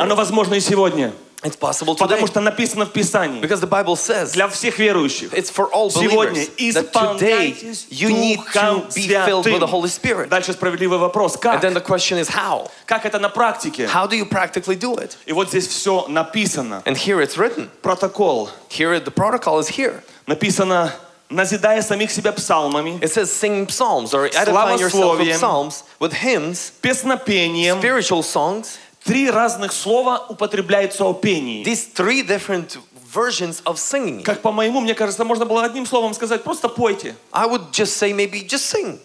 Оно 0.00 0.16
возможно 0.16 0.54
и 0.54 0.60
сегодня. 0.60 1.12
It's 1.44 1.56
possible 1.56 1.94
today. 1.94 1.98
Потому 2.00 2.26
что 2.26 2.40
написано 2.40 2.84
в 2.84 2.90
Писании 2.90 3.40
Because 3.40 3.60
the 3.60 3.68
Bible 3.68 3.94
says 3.94 4.32
для 4.32 4.48
всех 4.48 4.78
верующих. 4.80 5.32
it's 5.32 5.50
for 5.50 5.70
all 5.72 5.88
Сегодня 5.88 6.44
исполняйтесь 6.58 7.86
you 7.90 8.10
need 8.10 8.38
Духом 8.38 8.88
to 8.88 8.94
be 8.94 9.08
filled 9.08 9.46
with 9.46 9.60
the 9.60 9.70
Holy 9.70 9.88
Святым. 9.88 10.24
Spirit. 10.24 10.28
Дальше 10.28 10.52
справедливый 10.52 10.98
вопрос. 10.98 11.36
And 11.36 11.40
Как? 11.40 11.62
then 11.62 11.72
the 11.72 11.80
question 11.80 12.18
is 12.18 12.28
how? 12.28 12.68
Как 12.86 13.06
это 13.06 13.20
на 13.20 13.28
практике? 13.28 13.86
How 13.86 14.08
do 14.08 14.16
you 14.16 14.28
practically 14.28 14.76
do 14.76 14.98
it? 14.98 15.12
И 15.26 15.32
вот 15.32 15.48
здесь 15.50 15.68
все 15.68 16.06
написано. 16.08 16.82
And 16.84 16.96
here 16.96 17.22
it's 17.22 17.38
written. 17.38 17.70
Протокол. 17.82 18.50
Here 18.68 18.98
the 18.98 19.12
protocol 19.12 19.60
is 19.60 19.68
here. 19.68 20.02
Написано, 20.26 20.92
назидая 21.30 21.80
самих 21.82 22.10
себя 22.10 22.32
псалмами, 22.32 22.98
It 23.00 23.12
says 23.12 23.30
sing 23.30 23.66
psalms 23.68 24.12
or 24.12 24.26
edifying 24.34 24.78
yourself 24.78 25.18
with 25.18 25.28
Славословием. 25.28 25.38
psalms, 25.38 25.84
with 25.98 26.12
hymns, 26.12 26.72
песнопением. 26.82 27.78
spiritual 27.80 28.22
songs. 28.22 28.78
Три 29.04 29.30
разных 29.30 29.72
слова 29.72 30.26
употребляются 30.28 31.04
о 31.04 31.14
пении. 31.14 31.64
These 31.64 31.94
three 31.94 32.22
different 32.22 32.76
versions 33.12 33.62
of 33.64 33.78
singing. 33.78 34.22
Как 34.22 34.40
по 34.42 34.52
моему, 34.52 34.80
мне 34.80 34.94
кажется, 34.94 35.24
можно 35.24 35.46
было 35.46 35.64
одним 35.64 35.86
словом 35.86 36.12
сказать, 36.14 36.42
просто 36.44 36.68
пойте. 36.68 37.16
I 37.32 37.46
would 37.46 37.70
just 37.72 37.96
say 37.96 38.12
maybe 38.12 38.46
just 38.46 38.66
sing. 38.70 38.98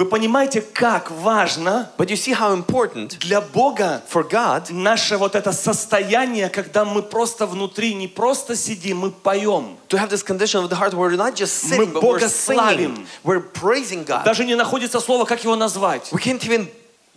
Вы 0.00 0.06
понимаете, 0.06 0.62
как 0.62 1.10
важно 1.10 1.90
But 1.98 2.08
you 2.08 2.16
see 2.16 2.32
how 2.32 2.54
important 2.56 3.18
для 3.18 3.42
Бога 3.42 4.00
for 4.10 4.26
God 4.26 4.72
наше 4.72 5.18
вот 5.18 5.34
это 5.34 5.52
состояние, 5.52 6.48
когда 6.48 6.86
мы 6.86 7.02
просто 7.02 7.44
внутри 7.44 7.92
не 7.92 8.08
просто 8.08 8.56
сидим, 8.56 8.96
мы 9.00 9.10
поем. 9.10 9.76
to 9.90 9.98
have 9.98 10.08
this 10.08 10.22
condition 10.22 10.64
of 10.64 10.70
the 10.70 10.76
heart 10.76 10.94
where 10.94 11.10
we're 11.10 11.16
not 11.18 11.34
just 11.36 11.52
sitting, 11.64 11.92
but 11.92 12.00
Бога 12.00 12.20
we're 12.24 12.28
singing. 12.30 12.56
славим. 12.56 13.06
We're 13.24 13.40
praising 13.42 14.06
God. 14.06 14.24
Даже 14.24 14.46
не 14.46 14.54
находится 14.54 15.00
слово, 15.00 15.26
как 15.26 15.44
его 15.44 15.54
назвать. 15.54 16.08
We 16.12 16.18
can't 16.22 16.42
even 16.46 16.66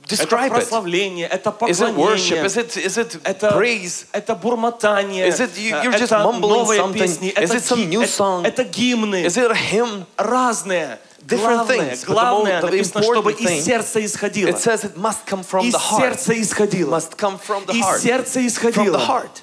Это 0.05 0.15
describe 0.17 0.47
it. 0.51 0.55
прославление, 0.55 1.27
это 1.27 1.51
Is 1.61 1.79
it 1.79 1.95
worship? 1.95 2.41
поклонение, 2.41 2.43
Is 2.43 2.57
it, 2.57 2.75
is 2.75 2.97
it 2.97 3.21
это, 3.23 3.51
praise? 3.57 4.07
это 4.11 4.35
бурмотание, 4.35 5.29
Is 5.29 5.39
it 5.39 5.51
you- 5.55 5.73
э, 5.73 5.83
you're 5.85 5.93
just 5.97 6.11
это 6.11 6.17
mumbling 6.25 6.65
новые 6.65 6.81
something? 6.81 6.99
песни, 6.99 7.29
Is 7.29 7.43
это, 7.49 7.53
it 7.55 7.63
some 7.63 7.85
new 7.87 8.01
это- 8.01 8.11
song? 8.11 8.43
это 8.45 8.65
гимны, 8.65 9.23
Is 9.23 9.37
it 9.37 9.49
a 9.49 9.55
hymn? 9.55 10.03
разные. 10.17 10.99
Different 11.26 11.66
Главное, 11.66 11.90
things, 11.90 12.00
but 12.04 12.06
the 12.06 12.12
главное 12.12 12.60
mo- 12.60 12.60
the 12.68 12.70
написано, 12.70 13.02
чтобы 13.02 13.32
important 13.32 13.40
из 13.40 13.48
thing, 13.50 13.62
сердца 13.62 14.04
исходило. 14.04 14.48
It 14.48 14.58
says 14.60 14.84
it 14.84 14.96
must 14.96 15.18
come 15.26 15.44
from 15.44 15.66
Из 15.66 15.74
the 15.74 15.78
heart. 15.78 16.00
сердца 16.00 16.40
исходило. 16.40 16.96
Must 16.96 17.16
come 17.18 17.38
from 17.38 17.66
the 17.66 17.74
Из 17.74 17.84
heart. 17.84 18.00
сердца 18.00 18.38
From 18.38 18.42
the 18.42 18.46
исходило. 18.46 18.98
heart. 18.98 19.42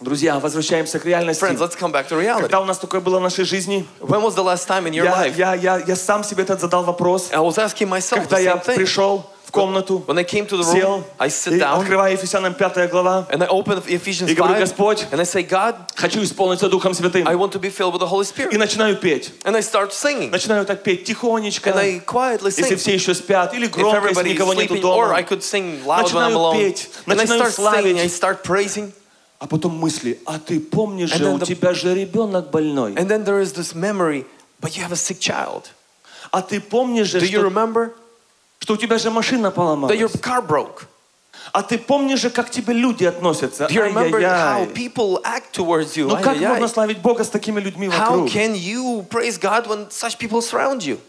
Друзья, 0.00 0.40
возвращаемся 0.40 0.98
к 0.98 1.04
реальности. 1.04 1.40
Friends, 1.44 1.60
let's 1.60 1.76
come 1.78 1.92
back 1.92 2.08
to 2.08 2.18
reality. 2.18 2.40
Когда 2.42 2.60
у 2.60 2.64
нас 2.64 2.78
такое 2.78 3.00
было 3.00 3.18
в 3.20 3.22
нашей 3.22 3.44
жизни, 3.44 3.86
When 4.00 4.20
was 4.22 4.34
the 4.34 4.42
last 4.42 4.66
time 4.66 4.86
in 4.88 4.92
your 4.94 5.04
я, 5.04 5.12
life? 5.14 5.36
я, 5.36 5.54
я, 5.54 5.78
я 5.86 5.94
сам 5.96 6.24
себе 6.24 6.42
этот 6.42 6.60
задал 6.60 6.82
вопрос, 6.82 7.30
I 7.32 7.36
was 7.38 7.56
asking 7.56 7.88
myself 7.88 8.18
когда 8.18 8.38
the 8.38 8.42
я 8.42 8.52
same 8.54 8.64
thing. 8.64 8.74
пришел 8.74 9.30
в 9.46 9.50
комнату, 9.52 10.02
When 10.06 10.18
I 10.18 10.24
came 10.24 10.46
to 10.48 10.56
the 10.56 10.64
сел, 10.64 10.98
room, 11.00 11.04
I 11.18 11.28
sit 11.28 11.54
и 11.56 11.58
down 11.58 11.80
открываю 11.80 12.12
Ефесянам 12.14 12.54
5 12.54 12.88
глава, 12.90 13.26
and 13.30 13.42
I 13.42 13.48
open 13.48 13.82
Ephesians 13.86 14.30
И 14.30 14.34
говорю, 14.34 14.54
5 14.54 14.60
«Господь, 14.60 15.06
and 15.10 15.20
I 15.20 15.24
say, 15.24 15.42
God, 15.46 15.74
хочу 15.94 16.22
исполниться 16.22 16.68
Духом 16.70 16.94
Святым. 16.94 17.26
I 17.28 17.34
want 17.34 17.52
to 17.52 17.58
be 17.60 17.68
filled 17.70 17.92
with 17.92 18.00
the 18.00 18.06
Holy 18.08 18.24
И 18.24 18.28
Spirit. 18.28 18.56
начинаю 18.58 18.96
петь. 18.96 19.30
And 19.44 19.54
I 19.54 19.60
start 19.60 19.92
singing. 19.92 20.30
Начинаю 20.30 20.64
так 20.64 20.82
петь 20.82 21.04
тихонечко, 21.04 21.70
And 21.70 21.78
I 21.78 22.00
quietly 22.06 22.46
если 22.48 22.74
sing. 22.74 22.76
все 22.76 22.94
еще 22.94 23.14
спят, 23.14 23.52
или 23.52 23.66
If 23.68 23.72
громко, 23.72 24.08
если 24.08 24.22
everybody 24.22 24.30
is 24.30 24.34
никого 24.34 24.54
нету 24.54 24.74
sleeping, 24.74 24.82
or 24.84 25.12
I 25.12 25.22
дома. 25.22 25.28
could 25.28 25.42
sing 25.42 25.84
loud 25.84 26.04
when 26.04 26.22
I'm 26.22 26.32
Начинаю 26.32 26.36
alone. 26.36 26.56
петь, 26.56 26.88
And 27.06 27.12
I 27.12 27.16
начинаю 27.16 27.40
start 27.42 27.52
singing, 27.52 27.96
славить. 27.96 27.98
I 27.98 28.06
start 28.08 28.42
praising. 28.42 28.92
А 29.38 29.46
потом 29.48 29.72
мысли, 29.76 30.18
а 30.24 30.38
ты 30.38 30.60
помнишь 30.60 31.10
And 31.12 31.18
же, 31.18 31.24
then 31.24 31.34
у 31.34 31.38
the- 31.38 31.46
тебя 31.46 31.74
же 31.74 31.94
ребенок 31.94 32.50
больной. 32.50 32.92
And 32.94 33.08
then 33.08 33.24
there 33.24 33.40
is 33.42 33.52
this 33.54 33.74
memory, 33.74 34.24
but 34.62 34.76
you 34.76 34.82
have 34.82 34.92
a 34.92 34.96
sick 34.96 35.18
child. 35.18 35.64
А 36.30 36.40
ты 36.40 36.60
помнишь 36.60 37.08
же, 37.08 37.18
Do 37.18 37.24
you 37.26 37.40
что, 37.40 37.48
remember 37.50 37.90
Что 38.67 38.73
у 38.73 38.77
тебя 38.77 38.97
же 38.97 39.09
машина 39.09 39.47
that 39.47 39.51
your 39.51 39.55
поломалась. 39.55 40.11
car 40.15 40.45
broke? 40.45 40.83
А 41.53 41.63
ты 41.63 41.77
помнишь 41.77 42.19
же, 42.19 42.29
как 42.29 42.49
тебе 42.49 42.73
люди 42.73 43.05
относятся. 43.05 43.67
Do 43.67 43.73
you 43.73 43.81
remember 43.81 44.19
how 44.19 44.65
people 44.73 45.21
act 45.23 45.53
towards 45.53 45.95
you? 45.95 46.07
Ну 46.07 46.17
как 46.21 46.37
можно 46.37 46.67
славить 46.67 46.97
Бога 46.97 47.23
с 47.23 47.29
такими 47.29 47.61
людьми 47.61 47.87
How 47.87 48.09
вокруг? 48.09 48.29
can 48.29 48.55
you 48.55 49.03
praise 49.09 49.37
God 49.37 49.67
when 49.67 49.89
such 49.89 50.17
people 50.19 50.41
surround 50.41 50.81
you? 50.81 50.99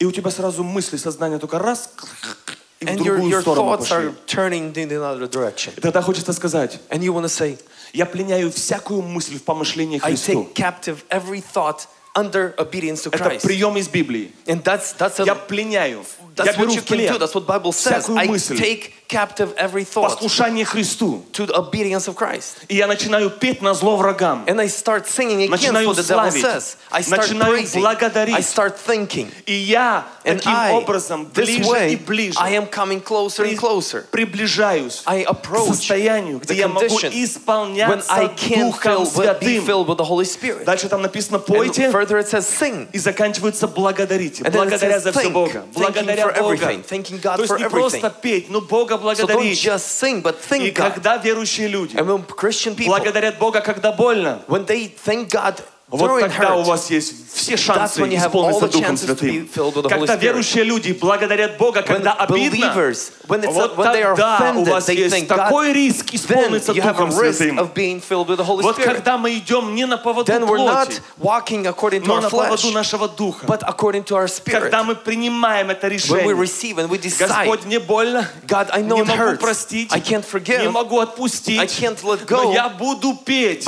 И 0.00 0.04
у 0.04 0.10
тебя 0.10 0.32
сразу 0.32 0.64
мысли, 0.64 0.96
сознание 0.96 1.38
только 1.38 1.60
раз, 1.60 1.90
и 2.80 2.86
в 2.86 2.88
And 2.88 2.98
your, 2.98 3.04
другую 3.04 3.30
your 3.30 3.42
сторону 3.42 3.70
thoughts 3.76 3.88
пошли. 3.88 4.08
are 4.08 4.14
turning 4.26 4.72
in 4.74 4.90
another 4.90 5.28
direction. 5.28 5.72
И 5.76 5.80
тогда 5.80 6.02
хочется 6.02 6.32
сказать, 6.32 6.80
And 6.90 7.04
you 7.04 7.12
want 7.12 7.22
to 7.22 7.28
say, 7.28 7.56
я 7.92 8.04
пленяю 8.04 8.50
всякую 8.50 9.02
мысль 9.02 9.38
в 9.38 9.44
помышлении 9.44 10.00
I 10.02 10.16
Христу. 10.16 10.32
take 10.32 10.54
captive 10.54 11.04
every 11.08 11.40
thought 11.40 11.86
under 12.16 12.54
obedience 12.58 13.02
to 13.02 13.10
Это 13.12 13.24
Christ. 13.24 13.42
прием 13.42 13.76
из 13.76 13.88
Библии. 13.88 14.32
And 14.46 14.62
that's, 14.64 14.94
that's, 14.98 15.20
a, 15.20 15.24
Я 15.24 15.34
пленяю. 15.36 16.04
Я 16.37 16.45
that's 16.45 16.57
беру 16.57 16.67
what 16.67 16.75
you 16.75 16.81
в 16.81 16.85
can 16.85 16.97
do. 16.97 17.07
плен 17.07 17.19
That's 17.19 17.35
what 17.35 17.45
Bible 17.45 17.71
says. 17.73 18.03
всякую 18.03 18.17
I 18.17 18.27
мысль 18.27 18.57
take 18.57 18.91
captive 19.08 19.54
every 19.56 19.84
thought 19.84 20.10
послушание 20.10 20.64
Христу. 20.64 21.24
to 21.32 21.46
the 21.46 21.54
obedience 21.56 22.08
of 22.08 22.14
Christ. 22.14 22.64
И 22.68 22.76
я 22.76 22.86
начинаю 22.86 23.30
петь 23.30 23.60
на 23.62 23.74
зло 23.74 23.96
врагам. 23.96 24.44
And 24.46 24.60
I 24.60 24.66
start 24.68 25.06
singing 25.06 25.42
against 25.42 25.50
Начинаю 25.50 25.88
what 25.88 25.96
the 25.96 26.02
devil 26.02 26.30
says. 26.30 26.76
I 26.90 27.02
start 27.02 27.20
Начинаю 27.28 27.52
praising. 27.52 27.80
благодарить. 27.80 28.34
I 28.36 28.40
start 28.42 28.76
thinking. 28.78 29.30
И 29.46 29.52
я 29.52 30.06
And 30.24 30.36
таким 30.38 30.52
I, 30.54 30.72
образом 30.72 31.26
ближе 31.26 31.60
и 31.60 31.62
way, 31.62 31.96
ближе 32.04 32.38
I 32.40 32.52
am 32.56 32.66
coming 32.68 33.00
closer 33.02 33.44
and 33.44 33.56
closer. 33.58 34.04
приближаюсь 34.10 35.02
I 35.06 35.24
к 35.24 35.28
approach 35.30 35.68
состоянию, 35.68 36.38
где 36.38 36.54
я 36.54 36.68
могу 36.68 36.86
condition 36.86 37.10
when 37.10 37.24
исполняться 37.24 38.12
I 38.12 38.28
can 38.28 38.70
Духом 38.70 38.92
fill, 38.92 39.04
be 39.04 39.60
Святым. 39.60 39.66
filled 39.66 39.86
with 39.88 39.98
the 39.98 40.04
Holy 40.04 40.24
Spirit. 40.24 40.64
Дальше 40.64 40.88
там 40.88 41.02
написано 41.02 41.36
And 41.36 41.46
«пойте» 41.46 41.90
further 41.90 42.18
it 42.18 42.28
says 42.30 42.46
sing. 42.46 42.88
и 42.92 42.98
заканчивается 42.98 43.68
«благодарите». 43.68 44.44
Благодаря 44.44 44.98
за 45.00 45.12
все 45.12 45.28
Бога. 45.28 45.64
Благодаря 45.74 46.28
Бога. 46.28 46.82
То 46.88 47.42
есть 47.42 47.58
не 47.58 47.68
просто 47.68 48.10
петь, 48.10 48.48
но 48.50 48.60
Бога 48.60 48.93
So 48.98 49.26
don't 49.26 49.36
благодарить. 49.38 49.60
just 49.62 49.98
sing, 49.98 50.22
but 50.22 50.36
И 50.36 50.48
thank 50.48 50.74
God. 50.74 50.92
когда 50.94 51.16
верующие 51.18 51.68
люди 51.68 51.96
And 51.96 52.06
when 52.06 52.24
Christian 52.26 52.74
people, 52.76 52.88
благодарят 52.98 53.38
Бога, 53.38 53.60
когда 53.60 53.92
больно, 53.92 54.42
when 54.48 54.64
they 54.66 54.88
thank 54.88 55.30
God 55.30 55.62
вот 55.88 56.20
тогда 56.20 56.54
у 56.56 56.62
вас 56.62 56.90
есть 56.90 57.14
все 57.34 57.56
шансы 57.56 58.00
исполниться 58.02 58.68
Духом 58.68 58.96
Святым. 58.96 59.48
Когда 59.88 60.16
верующие 60.16 60.64
люди 60.64 60.92
благодарят 60.92 61.56
Бога, 61.58 61.82
когда 61.82 62.12
обидно, 62.12 62.72
вот 63.26 63.76
тогда 63.76 64.52
у 64.56 64.64
вас 64.64 64.88
есть 64.88 65.28
такой 65.28 65.72
риск 65.72 66.14
исполниться 66.14 66.72
Духом 66.74 67.10
Святым. 67.12 67.70
Вот 68.62 68.76
когда 68.76 69.18
мы 69.18 69.34
идем 69.36 69.74
не 69.74 69.86
на 69.86 69.98
поводу 69.98 70.32
плоти, 70.32 71.00
но 72.06 72.20
на 72.20 72.30
поводу 72.30 72.70
нашего 72.70 73.08
Духа. 73.08 73.46
Когда 74.44 74.82
мы 74.84 74.94
принимаем 74.94 75.70
это 75.70 75.88
решение, 75.88 76.34
Господь, 77.44 77.64
мне 77.64 77.78
больно, 77.78 78.28
не 78.80 79.02
могу 79.04 79.36
простить, 79.38 79.90
не 80.62 80.68
могу 80.68 81.00
отпустить, 81.00 81.60
но 82.30 82.52
я 82.52 82.68
буду 82.68 83.14
петь. 83.24 83.64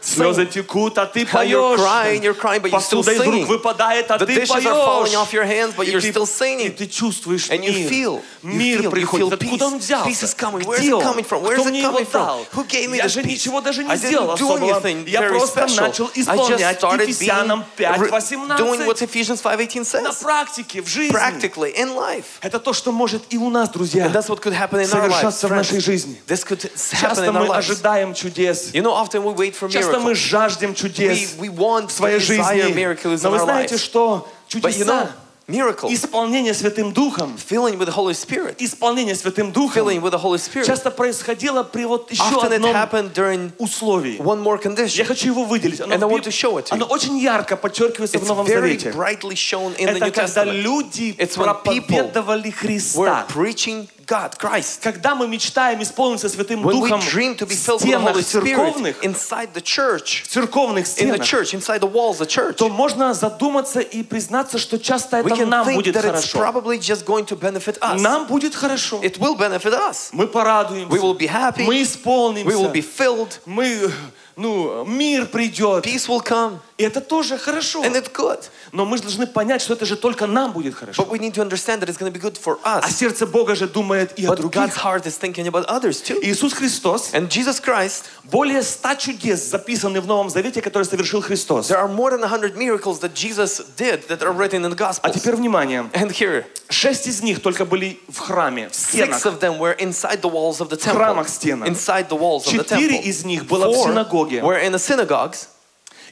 Слезы 0.00 0.46
текут, 0.46 0.98
а 0.98 1.06
ты 1.06 1.24
You're 1.44 1.76
поешь. 1.76 1.80
crying, 1.80 2.22
you're 2.22 2.34
crying, 2.34 2.60
but 2.62 2.70
you're 2.70 2.80
still 2.80 3.00
Посуда 3.02 3.12
из 3.12 3.20
рук 3.20 3.34
singing. 3.34 3.46
выпадает, 3.46 4.10
а 4.10 4.18
The 4.18 4.26
ты 4.26 4.34
dishes 4.36 4.64
are 4.64 4.74
falling 4.74 5.12
поешь. 5.12 5.14
off 5.16 5.32
your 5.32 5.44
hands, 5.46 5.74
but 5.76 5.84
И 5.86 5.92
you're 5.92 6.00
ты- 6.00 6.10
still 6.12 6.24
И 6.24 6.26
singing. 6.26 6.76
ты 6.76 6.86
чувствуешь 6.86 7.48
And 7.50 7.62
you 7.64 7.72
мир. 7.72 7.90
you 7.90 8.22
Мир 8.42 8.80
feel, 8.80 8.84
you 8.84 8.90
приходит. 8.90 9.26
feel 9.28 9.34
Откуда 9.34 9.66
он 9.66 9.74
peace. 9.74 9.78
взялся? 9.78 10.08
Peace 10.08 10.22
is 10.22 10.34
coming. 10.36 10.64
Where's 10.66 10.80
Где 10.80 10.90
it 10.90 10.94
он? 10.94 11.02
coming 11.02 11.24
from? 11.24 11.42
Where's 11.42 11.54
Кто 11.60 11.68
it 11.68 11.70
мне 11.70 11.82
его 11.82 11.98
coming 11.98 12.06
from? 12.10 12.12
дал? 12.26 12.46
Who 12.54 12.64
gave 12.66 12.88
me 12.90 12.96
Я 12.96 13.08
же 13.08 13.22
ничего 13.22 13.60
даже 13.60 13.84
не 13.84 13.96
сделал 13.96 14.30
особого. 14.32 14.86
Я 15.06 15.22
просто 15.22 15.66
начал 15.76 16.10
исполнять 16.14 16.60
Ефесянам 16.82 17.64
re- 17.76 18.10
doing 18.58 18.86
what 18.86 18.98
5.18 18.98 19.02
Ephesians 19.02 19.40
5.18 19.42 20.00
на 20.02 20.10
says. 20.10 20.22
практике, 20.22 20.82
в 20.82 20.88
жизни. 20.88 21.14
Practically, 21.14 21.74
in 21.76 21.94
life. 21.94 22.24
Это 22.40 22.58
то, 22.58 22.72
что 22.72 22.92
может 22.92 23.22
и 23.30 23.38
у 23.38 23.50
нас, 23.50 23.68
друзья, 23.70 24.06
And 24.06 24.12
that's 24.12 24.28
what 24.28 24.40
could 24.40 24.52
happen 24.54 24.80
in 24.80 24.86
our 24.86 25.08
lives. 25.08 25.20
совершаться 25.20 25.48
в 25.48 25.52
нашей 25.52 25.80
жизни. 25.80 26.20
This 26.26 26.44
could 26.44 26.60
happen 26.62 27.00
Часто 27.00 27.24
in 27.24 27.28
our 27.36 27.40
мы 27.40 27.46
lives. 27.46 27.58
ожидаем 27.58 28.14
чудес. 28.14 28.70
You 28.72 28.82
know, 28.82 28.92
often 28.92 29.22
we 29.22 29.34
wait 29.34 29.54
for 29.56 29.68
Часто 29.70 29.98
мы 30.00 30.14
жаждем 30.14 30.74
чудес 30.74 31.18
We, 31.18 31.27
в 31.36 31.90
своей 31.90 32.18
to 32.18 32.20
desire 32.20 32.74
жизни. 32.74 33.18
Но 33.24 33.30
вы 33.30 33.38
знаете, 33.38 33.76
что 33.78 34.28
чудеса, 34.48 35.10
miracles, 35.46 35.92
исполнение 35.94 36.52
Святым 36.54 36.92
Духом, 36.92 37.36
filling 37.36 37.78
with 37.78 37.86
the 37.88 37.94
Holy 37.94 38.12
Spirit, 38.12 38.56
исполнение 38.58 39.14
Святым 39.14 39.50
Духом 39.50 39.82
filling 39.88 40.00
with 40.02 40.12
the 40.12 40.22
Holy 40.22 40.36
Spirit, 40.38 40.66
часто 40.66 40.90
происходило 40.90 41.62
при 41.62 41.84
вот 41.86 42.10
еще 42.10 42.22
often 42.22 42.50
it 42.50 42.54
одном 42.56 42.74
happened 42.74 43.12
during 43.14 43.52
условии. 43.58 44.18
one 44.18 44.42
more 44.42 44.60
Я 44.62 44.70
condition. 44.70 45.04
хочу 45.04 45.28
его 45.28 45.44
выделить. 45.44 45.80
Оно, 45.80 45.94
And 45.94 46.02
I 46.04 46.06
в 46.06 46.12
want 46.12 46.24
to 46.24 46.30
show 46.30 46.58
it 46.58 46.64
to 46.66 46.70
you. 46.70 46.74
оно 46.74 46.86
очень 46.86 47.18
ярко 47.18 47.56
подчеркивается 47.56 48.18
в 48.18 48.22
It's 48.24 48.28
Новом 48.28 48.46
very 48.46 48.78
Завете. 48.78 48.90
brightly 48.90 49.34
shown 49.34 49.74
in 49.76 49.86
the 49.86 49.96
Это 49.96 50.04
New 50.06 50.12
когда 50.12 50.44
Testament. 50.44 50.62
люди 50.62 51.14
It's 51.18 51.34
проповедовали 51.34 52.50
We're 52.50 52.52
Христа. 52.52 53.26
preaching 53.34 53.88
God, 54.07 54.37
Christ. 54.37 54.79
Когда 54.81 55.15
мы 55.15 55.27
мечтаем 55.27 55.81
исполниться 55.81 56.27
Святым 56.29 56.61
When 56.61 56.81
we 56.81 56.89
Духом 56.89 56.99
dream 57.01 57.35
to 57.37 57.45
в 57.45 57.49
be 57.49 57.55
filled 57.55 57.81
with 57.81 57.83
the 57.83 57.87
стенах 57.87 58.15
Holy 58.15 58.23
церковных, 58.23 58.97
Spirit 58.97 59.03
inside 59.03 59.53
the 59.53 59.61
church, 59.61 60.23
в 60.23 60.27
церковных 60.27 60.85
in 60.85 61.09
the 61.09 61.17
стенах, 61.17 61.21
church, 61.21 61.53
inside 61.53 61.79
the 61.81 61.91
walls 61.91 62.19
of 62.19 62.27
the 62.27 62.27
church, 62.27 62.55
то 62.57 62.69
можно 62.69 63.13
задуматься 63.13 63.79
и 63.79 64.03
признаться, 64.03 64.57
что 64.57 64.77
часто 64.77 65.17
we 65.19 65.27
это 65.31 65.43
can 65.43 65.45
нам 65.47 65.67
think 65.67 65.75
будет 65.75 65.95
that 65.95 66.03
it's 66.05 66.31
хорошо. 66.31 66.39
probably 66.39 66.77
just 66.79 67.05
going 67.05 67.25
to 67.25 67.35
benefit 67.35 67.77
us. 67.81 67.99
Нам 68.01 68.27
будет 68.27 68.53
хорошо. 68.55 68.99
It 69.01 69.17
will 69.19 69.35
benefit 69.37 69.73
us. 69.73 70.09
Мы 70.11 70.27
порадуемся. 70.27 70.93
We 70.95 70.99
will 70.99 71.17
be 71.17 71.27
happy. 71.27 71.63
Мы 71.65 71.73
We 71.75 71.79
will 71.79 71.83
исполнимся. 71.83 72.71
be 72.71 72.81
filled. 72.81 73.39
Мы 73.45 73.91
ну, 74.38 74.84
мир 74.84 75.26
придет. 75.26 75.84
peace 75.84 76.06
will 76.08 76.22
come, 76.24 76.58
И 76.78 76.84
это 76.84 77.00
тоже 77.00 77.36
хорошо. 77.38 77.82
and 77.84 77.94
it's 77.96 78.10
good. 78.12 78.38
Но 78.72 78.84
мы 78.84 78.96
же 78.98 79.02
должны 79.02 79.26
понять, 79.26 79.60
что 79.62 79.74
это 79.74 79.84
же 79.84 79.96
только 79.96 80.26
нам 80.26 80.52
будет 80.52 80.74
хорошо. 80.74 81.02
But 81.02 81.10
we 81.10 81.18
need 81.18 81.34
to 81.34 81.42
understand 81.42 81.80
that 81.80 81.88
it's 81.88 81.98
going 81.98 82.10
to 82.10 82.12
be 82.12 82.20
good 82.20 82.38
for 82.38 82.58
А 82.62 82.78
us. 82.80 82.90
сердце 82.92 83.26
Бога 83.26 83.54
же 83.56 83.66
думает 83.66 84.12
и 84.18 84.24
о 84.26 84.30
But 84.30 84.36
God's 84.40 84.74
других. 84.74 84.76
heart 84.84 85.06
is 85.06 85.18
thinking 85.18 85.46
about 85.48 85.66
others 85.66 86.00
too. 86.00 86.18
Иисус 86.22 86.52
Христос, 86.52 87.10
And 87.12 87.28
Jesus 87.28 87.60
Christ, 87.60 88.04
более 88.24 88.62
ста 88.62 88.94
чудес 88.94 89.42
записаны 89.50 90.00
в 90.00 90.06
Новом 90.06 90.30
Завете, 90.30 90.62
которые 90.62 90.86
совершил 90.88 91.20
Христос. 91.20 91.68
there 91.68 91.78
are 91.78 91.88
more 91.88 92.10
than 92.10 92.20
100 92.22 92.54
miracles 92.56 93.00
that 93.00 93.14
Jesus 93.14 93.60
did 93.76 94.06
that 94.08 94.22
are 94.22 94.32
written 94.32 94.64
in 94.64 94.70
the 94.70 94.76
А 94.84 94.90
Gospels. 94.92 95.14
теперь 95.14 95.34
внимание. 95.34 95.90
And 95.94 96.10
here, 96.12 96.44
Шесть 96.70 97.06
из 97.06 97.22
них 97.22 97.40
только 97.40 97.64
были 97.64 97.98
в 98.08 98.18
храме, 98.18 98.68
в 98.68 98.74
стенах. 98.76 99.16
six 99.18 99.24
of 99.26 99.40
them 99.40 99.58
were 99.58 99.72
inside 99.78 100.20
the 100.20 100.28
walls 100.30 100.60
of 100.60 100.68
the 100.68 100.76
temple. 100.76 100.92
храмах 100.96 101.28
стенах. 101.28 101.66
Inside 101.68 102.08
the 102.08 102.16
walls 102.18 102.46
of 102.46 102.52
the 102.52 102.58
Четыре 102.64 102.98
temple. 102.98 103.02
из 103.04 103.24
них 103.24 103.46
было 103.46 103.66
в 103.68 103.74
Four 103.74 103.88
синагоге. 104.27 104.41
were 104.41 104.59
in 104.59 104.71
the 104.71 104.79
synagogues, 104.79 105.47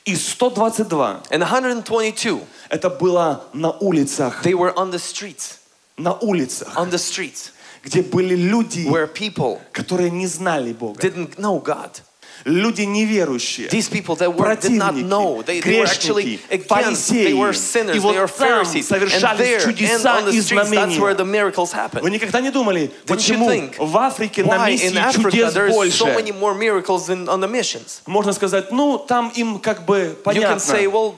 И 0.05 0.15
122 0.15 1.21
and 1.29 1.43
122 1.43 2.41
это 2.69 2.89
было 2.89 3.43
на 3.53 3.71
улицах. 3.79 4.41
they 4.43 4.53
were 4.53 4.73
on 4.75 4.91
the 4.91 4.97
streets. 4.99 5.57
На 5.97 6.13
улицах, 6.13 6.75
On 6.77 6.89
the 6.89 6.97
streets, 6.97 7.51
где 7.83 8.01
были 8.01 8.35
люди, 8.35 8.87
where 8.87 9.07
people 9.07 9.59
которые 9.73 10.09
не 10.09 10.25
знали 10.27 10.73
Бога. 10.73 10.99
didn't 10.99 11.37
know 11.37 11.59
God. 11.61 12.01
Люди 12.46 12.82
неверующие. 12.82 13.68
These 13.68 13.88
people 13.88 14.14
that 14.16 14.32
were, 14.32 14.54
did 14.54 14.70
not 14.70 14.94
know, 14.94 15.42
they, 15.42 15.60
they 15.60 15.80
were 15.80 15.86
actually 15.86 16.38
against, 16.48 17.10
they 17.10 17.34
were 17.34 17.52
sinners, 17.52 18.00
вот 18.00 18.12
they 18.12 18.20
were 18.20 18.28
Pharisees. 18.28 18.88
And 18.92 19.02
there, 19.02 19.58
and 19.58 20.06
on 20.06 20.24
the 20.26 20.40
streets, 20.40 20.70
that's 20.70 20.96
where 20.96 21.14
the 21.14 21.24
miracles 21.24 21.72
Вы 21.72 21.78
happened. 21.80 22.08
никогда 22.08 22.40
не 22.40 22.52
думали, 22.52 22.92
почему 23.04 23.50
в 23.78 23.96
Африке 23.96 24.44
на 24.44 24.68
in 24.68 24.70
миссии 24.70 25.12
чудес 25.12 25.56
is 25.56 25.94
so 25.94 26.04
больше? 26.04 26.14
many 26.14 26.30
more 26.30 26.54
miracles 26.54 27.08
than 27.08 27.28
on 27.28 27.40
the 27.40 27.48
missions? 27.48 28.02
Можно 28.06 28.32
сказать, 28.32 28.70
ну, 28.70 28.96
там 28.98 29.32
им 29.34 29.58
как 29.58 29.84
бы 29.84 30.16
You 30.26 30.42
can 30.42 30.60
say, 30.60 30.86
понятно. 30.86 30.90
well, 30.92 31.14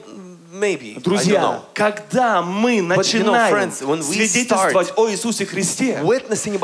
maybe. 0.51 0.99
Друзья, 1.01 1.61
когда 1.73 2.41
мы 2.41 2.77
you 2.77 2.81
know, 2.81 2.97
начинаем 2.97 3.55
friends, 3.55 4.03
свидетельствовать 4.03 4.93
о 4.95 5.09
Иисусе 5.09 5.45
Христе, 5.45 5.99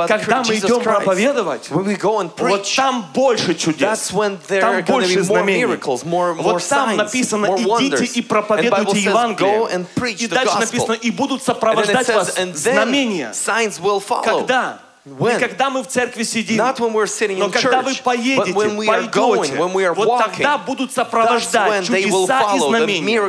когда 0.08 0.44
мы 0.44 0.56
идем 0.56 0.82
проповедовать, 0.82 1.70
вот 1.70 2.76
там 2.76 3.06
больше 3.14 3.56
чудес, 3.56 4.12
там 4.48 4.84
больше 4.84 5.24
знамений. 5.24 5.66
Вот 5.66 6.68
там 6.68 6.96
написано, 6.98 7.48
идите 7.58 8.06
и 8.06 8.22
проповедуйте 8.22 9.00
Евангелие. 9.00 9.86
И 10.18 10.28
дальше 10.28 10.58
написано, 10.60 10.94
и 10.94 11.12
будут 11.12 11.44
сопровождать 11.44 12.08
вас 12.08 12.36
знамения. 12.54 13.34
Когда? 14.24 14.80
When? 15.06 15.36
Не 15.36 15.39
когда 15.39 15.70
мы 15.70 15.84
в 15.84 15.88
церкви 15.88 16.24
сидим, 16.24 16.58
Not 16.58 16.80
when 16.80 16.91
we're 16.91 17.06
sitting 17.06 17.38
но 17.38 17.45
in 17.45 17.51
когда 17.51 17.84
вы 17.84 17.91
church, 17.91 18.01
поедете, 18.01 18.51
but 18.51 18.56
when 18.56 18.76
we 18.76 18.88
are 18.88 19.03
going, 19.12 19.38
пойдете, 19.51 19.56
when 19.60 19.72
we 19.74 19.86
are 19.86 19.93
вот 19.93 20.08
walking, 20.08 20.32
тогда 20.34 20.58
будут 20.58 20.91
сопровождать 20.93 21.86
чудеса 21.86 22.56
и 22.56 22.60
знамения. 22.60 23.22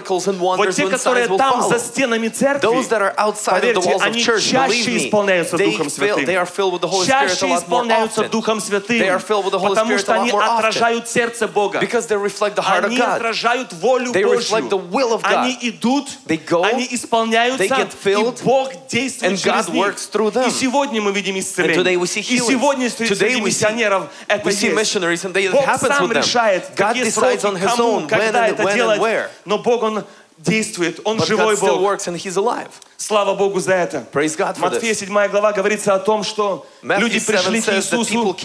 Вот 0.57 0.74
те, 0.74 0.89
которые 0.89 1.29
там 1.37 1.68
за 1.68 1.79
стенами 1.79 2.29
церкви, 2.29 2.66
Those 2.66 2.89
that 2.89 3.03
are 3.03 3.14
outside 3.18 3.62
of 3.62 3.74
the 3.74 3.81
поверьте, 3.83 3.89
walls 3.91 4.01
of 4.01 4.07
они 4.07 4.24
church, 4.24 4.41
чаще 4.51 4.91
me, 4.91 5.07
исполняются 5.07 5.57
they, 5.57 5.66
Духом 5.66 5.91
Святым. 5.91 6.24
they 6.24 6.37
are 6.37 6.47
filled 6.47 6.72
with 6.72 6.81
the 6.81 6.89
Holy 6.89 7.05
Spirit 7.07 7.29
Чаще 7.39 7.55
исполняются. 7.55 8.29
Духом 8.31 8.61
Святым, 8.61 8.99
They 8.99 9.09
are 9.11 9.20
filled 9.20 9.45
with 9.45 9.53
the 9.53 9.59
Holy 9.59 9.74
потому 9.74 9.91
Spirit 9.93 10.01
что 10.01 10.14
они 10.14 10.31
отражают 10.31 11.09
сердце 11.11 11.47
Бога. 11.47 11.79
Because 11.79 12.07
they 12.07 12.16
reflect 12.16 12.55
the 12.57 12.62
heart 12.62 12.85
of 12.85 12.87
Они 12.87 12.97
God. 12.97 13.16
отражают 13.16 13.74
волю 13.74 14.12
They 14.12 14.24
Божью. 14.24 14.39
reflect 14.39 14.70
the 14.70 14.79
will 14.79 15.12
of 15.12 15.22
God. 15.22 15.45
Они 15.45 15.59
идут, 15.61 16.09
They 16.27 16.39
go, 16.43 16.64
они 16.64 16.89
исполняются, 16.91 17.62
they 17.64 17.68
get 17.68 17.91
filled, 17.93 18.41
и 18.41 18.45
Бог 18.45 18.72
действует 18.89 19.33
and 19.33 19.37
через 19.37 19.66
God 19.66 19.72
них. 19.74 19.85
works 19.85 20.09
through 20.11 20.33
them. 20.33 20.49
И 20.49 20.51
сегодня 20.51 21.03
мы 21.03 21.12
видим 21.12 21.39
исцеление. 21.39 21.66
Today 21.75 21.97
we 21.97 22.07
see 22.07 22.21
И 22.21 22.39
сегодня 22.39 22.89
среди 22.91 23.41
миссионеров 23.41 24.09
это 24.29 24.49
есть. 24.51 25.53
Бог 25.53 25.64
сам 25.81 26.12
решает, 26.12 26.67
какие 26.75 27.05
decides 27.05 27.41
сроки, 27.41 27.47
on 27.47 27.57
His 27.61 27.77
кому, 27.77 28.07
когда 28.09 28.49
это 28.49 28.62
when 28.62 28.73
and 28.73 28.75
делать. 28.75 29.01
where. 29.01 29.29
Но 29.45 29.59
Бог, 29.59 29.83
Он 29.83 30.05
действует, 30.39 31.01
Он 31.05 31.19
But 31.19 31.27
живой 31.27 31.55
God 31.55 31.61
Бог. 31.61 31.81
works 31.81 32.07
and 32.09 32.17
He's 32.17 32.37
alive. 32.37 32.69
Слава 32.97 33.35
Богу 33.35 33.61
за 33.61 33.75
это. 33.75 34.07
Praise 34.12 34.37
God 34.37 34.57
for 34.57 34.71
Матфея 34.71 34.93
this. 34.93 35.07
7 35.07 35.29
глава 35.29 35.53
говорится 35.53 35.95
о 35.95 35.99
том, 35.99 36.25
что 36.25 36.67
люди 36.83 37.17
Matthew 37.17 37.21
7 37.21 37.27
пришли 37.27 37.61
к 37.62 37.69
Иисусу 37.75 38.37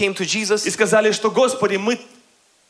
и 0.66 0.70
сказали, 0.70 1.12
что 1.12 1.30
Господи, 1.30 1.76
мы 1.76 1.98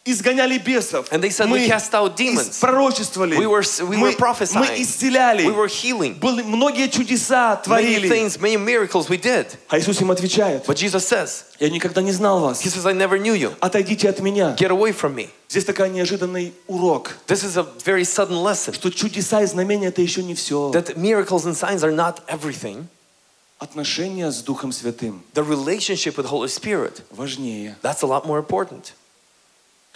изгоняли 0.05 0.59
бесов, 0.59 1.09
And 1.12 1.20
they 1.22 1.30
said, 1.30 1.46
мы 1.48 1.59
"We 1.61 1.68
cast 1.68 1.92
out 1.92 2.16
demons. 2.16 2.59
пророчествовали, 2.61 3.36
We 3.36 3.46
were- 3.46 3.62
we 3.88 3.96
мы, 3.96 4.11
were 4.11 4.16
prophesying. 4.16 4.59
мы 4.59 4.82
исцеляли, 4.82 5.44
We 5.46 5.55
were 5.55 5.68
healing. 5.68 6.18
были 6.18 6.42
многие 6.42 6.88
чудеса 6.88 7.55
many 7.55 7.64
творили. 7.64 8.09
things, 8.09 8.38
many 8.40 8.57
miracles 8.57 9.09
we 9.09 9.16
did. 9.20 9.46
А 9.68 9.78
Иисус 9.78 10.00
им 10.00 10.11
отвечает, 10.11 10.64
But 10.66 10.74
Jesus 10.76 11.07
says, 11.09 11.44
я 11.61 11.70
никогда 11.70 12.03
не 12.03 12.11
знал 12.12 12.40
вас, 12.40 12.61
He 12.64 12.68
says, 12.68 12.84
I 12.86 12.92
never 12.94 13.16
knew 13.18 13.34
you. 13.34 13.55
отойдите 13.61 14.09
от 14.09 14.18
меня. 14.20 14.57
Get 14.59 14.70
away 14.70 14.92
from 14.92 15.14
me. 15.14 15.28
Здесь 15.48 15.64
такой 15.64 15.90
неожиданный 15.90 16.53
урок, 16.66 17.12
This 17.28 17.44
is 17.44 17.57
a 17.57 17.66
very 17.84 18.05
sudden 18.05 18.42
lesson. 18.42 18.72
что 18.74 18.90
чудеса 18.90 19.42
и 19.42 19.46
знамения 19.46 19.88
это 19.88 20.03
еще 20.03 20.22
не 20.24 20.34
все. 20.34 20.70
That 20.72 20.96
miracles 20.96 21.44
and 21.46 21.55
signs 21.55 21.82
are 21.84 21.94
not 21.94 22.16
everything. 22.26 22.86
Отношения 23.61 24.32
с 24.32 24.42
Духом 24.42 24.72
Святым 24.72 25.22
The 25.34 25.44
relationship 25.44 26.16
with 26.16 26.26
Holy 26.26 26.48
Spirit, 26.48 27.03
важнее. 27.12 27.76
that's 27.82 28.03
a 28.03 28.07
lot 28.07 28.26
more 28.26 28.38
important. 28.38 28.94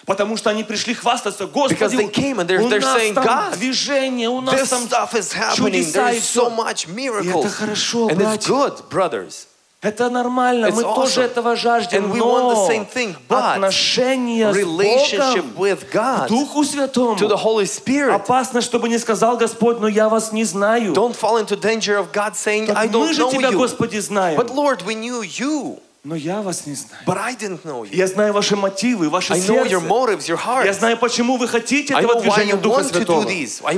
Потому 0.06 0.36
что 0.36 0.50
они 0.50 0.62
пришли 0.62 0.94
хвастаться, 0.94 1.46
Господи, 1.46 1.96
they 1.96 2.10
came 2.10 2.36
and 2.38 2.46
they're- 2.46 2.60
у 2.62 2.68
they're 2.68 2.80
нас 2.80 2.96
saying, 2.98 3.14
там 3.14 3.24
God, 3.24 3.56
движение, 3.58 4.28
у 4.28 4.40
нас 4.40 4.54
This 4.54 4.68
там 4.68 4.84
stuff 4.84 5.12
is 5.14 5.34
happening. 5.34 5.56
чудеса 5.56 6.12
и 6.12 6.18
There's 6.18 6.20
so 6.20 6.22
все. 6.22 6.50
much 6.50 6.86
И 7.24 7.28
это 7.28 7.48
хорошо, 7.50 8.08
And 8.08 8.12
it's 8.12 8.16
братья. 8.16 8.52
good, 8.52 8.88
brothers. 8.88 9.46
Это 9.82 10.08
нормально, 10.08 10.66
It's 10.66 10.74
мы 10.76 10.82
тоже 10.82 11.20
awesome. 11.20 11.24
этого 11.24 11.54
жаждем, 11.56 12.04
And 12.06 12.12
we 12.12 12.18
want 12.20 12.48
the 12.48 12.54
но 12.54 12.68
same 12.68 12.86
thing, 12.92 13.16
but 13.28 13.54
отношения 13.54 14.52
с 14.52 14.56
Богом, 14.64 15.78
God, 15.92 16.28
Духу 16.28 16.64
Святому, 16.64 17.16
to 17.18 17.28
the 17.28 17.36
Holy 17.36 17.66
Spirit. 17.66 18.14
опасно, 18.14 18.60
чтобы 18.62 18.88
не 18.88 18.98
сказал 18.98 19.36
Господь, 19.36 19.80
но 19.80 19.86
я 19.88 20.08
вас 20.08 20.32
не 20.32 20.44
знаю. 20.44 20.92
Don't 20.92 21.14
fall 21.16 21.36
into 21.38 21.56
danger 21.60 21.98
of 21.98 22.12
God 22.12 22.34
saying, 22.36 22.70
I 22.70 22.86
Так 22.86 22.92
мы 22.92 23.08
don't 23.08 23.12
же 23.12 23.22
know 23.22 23.30
Тебя, 23.32 23.50
you. 23.50 23.56
Господи, 23.58 23.98
знаем, 23.98 24.38
But 24.38 24.54
Lord, 24.54 24.82
we 24.86 24.94
knew 24.94 25.22
you, 25.22 25.78
но 26.06 26.14
я 26.14 26.40
вас 26.40 26.66
не 26.66 26.74
знаю. 26.74 27.02
but 27.04 27.16
I 27.18 27.34
didn't 27.34 27.64
know 27.64 27.82
you. 27.84 27.88
Я 27.94 28.06
знаю 28.06 28.32
ваши 28.32 28.54
мотивы, 28.54 29.08
ваше 29.10 29.34
I 29.34 29.40
know 29.40 29.64
your 29.64 29.80
сердце. 29.80 29.86
motives, 29.88 30.28
your 30.28 30.38
Я 30.38 30.70
heart. 30.70 30.72
знаю, 30.78 30.96
почему 30.98 31.36
вы 31.36 31.48
хотите 31.48 31.92
I 31.94 32.02
этого 32.04 32.20
движения 32.20 32.52
you 32.52 32.60
Духа 32.60 32.84
Святого. 32.84 33.26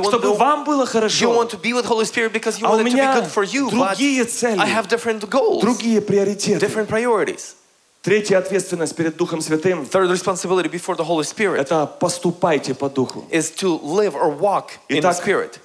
Чтобы 0.04 0.34
вам 0.34 0.64
было 0.64 0.82
You 0.82 0.86
хорошо. 0.86 1.32
want 1.32 1.50
to 1.50 1.58
be 1.60 1.72
with 1.72 1.86
Holy 1.86 2.04
Spirit 2.04 2.32
because 2.32 2.58
you 2.60 2.66
А 2.66 2.70
want 2.70 2.82
it 2.82 2.90
to 2.90 2.96
be 2.96 3.14
good 3.20 3.30
for 3.32 3.44
you. 3.44 3.70
Другие 3.70 4.24
цели, 4.26 4.58
I 4.60 4.66
have 4.68 4.88
different 4.88 5.28
goals, 5.30 5.62
другие 5.62 6.00
приоритеты. 6.02 6.58
different 6.64 6.88
priorities. 6.88 7.54
Третья 8.02 8.38
ответственность 8.38 8.94
перед 8.94 9.16
Духом 9.16 9.40
Святым 9.40 9.84
Third 9.90 10.10
responsibility 10.10 10.68
before 10.70 10.96
the 10.96 11.04
Holy– 11.04 11.24
Spirit 11.24 11.56
это 11.58 11.86
поступайте 11.86 12.74
по 12.74 12.88
Духу. 12.88 13.24
is 13.30 13.50
to 13.50 13.80
live 13.82 14.14
or 14.14 14.30
walk 14.30 14.72
in 14.88 14.96
the 14.96 15.00
Итак, 15.00 15.16
Spirit. 15.16 15.58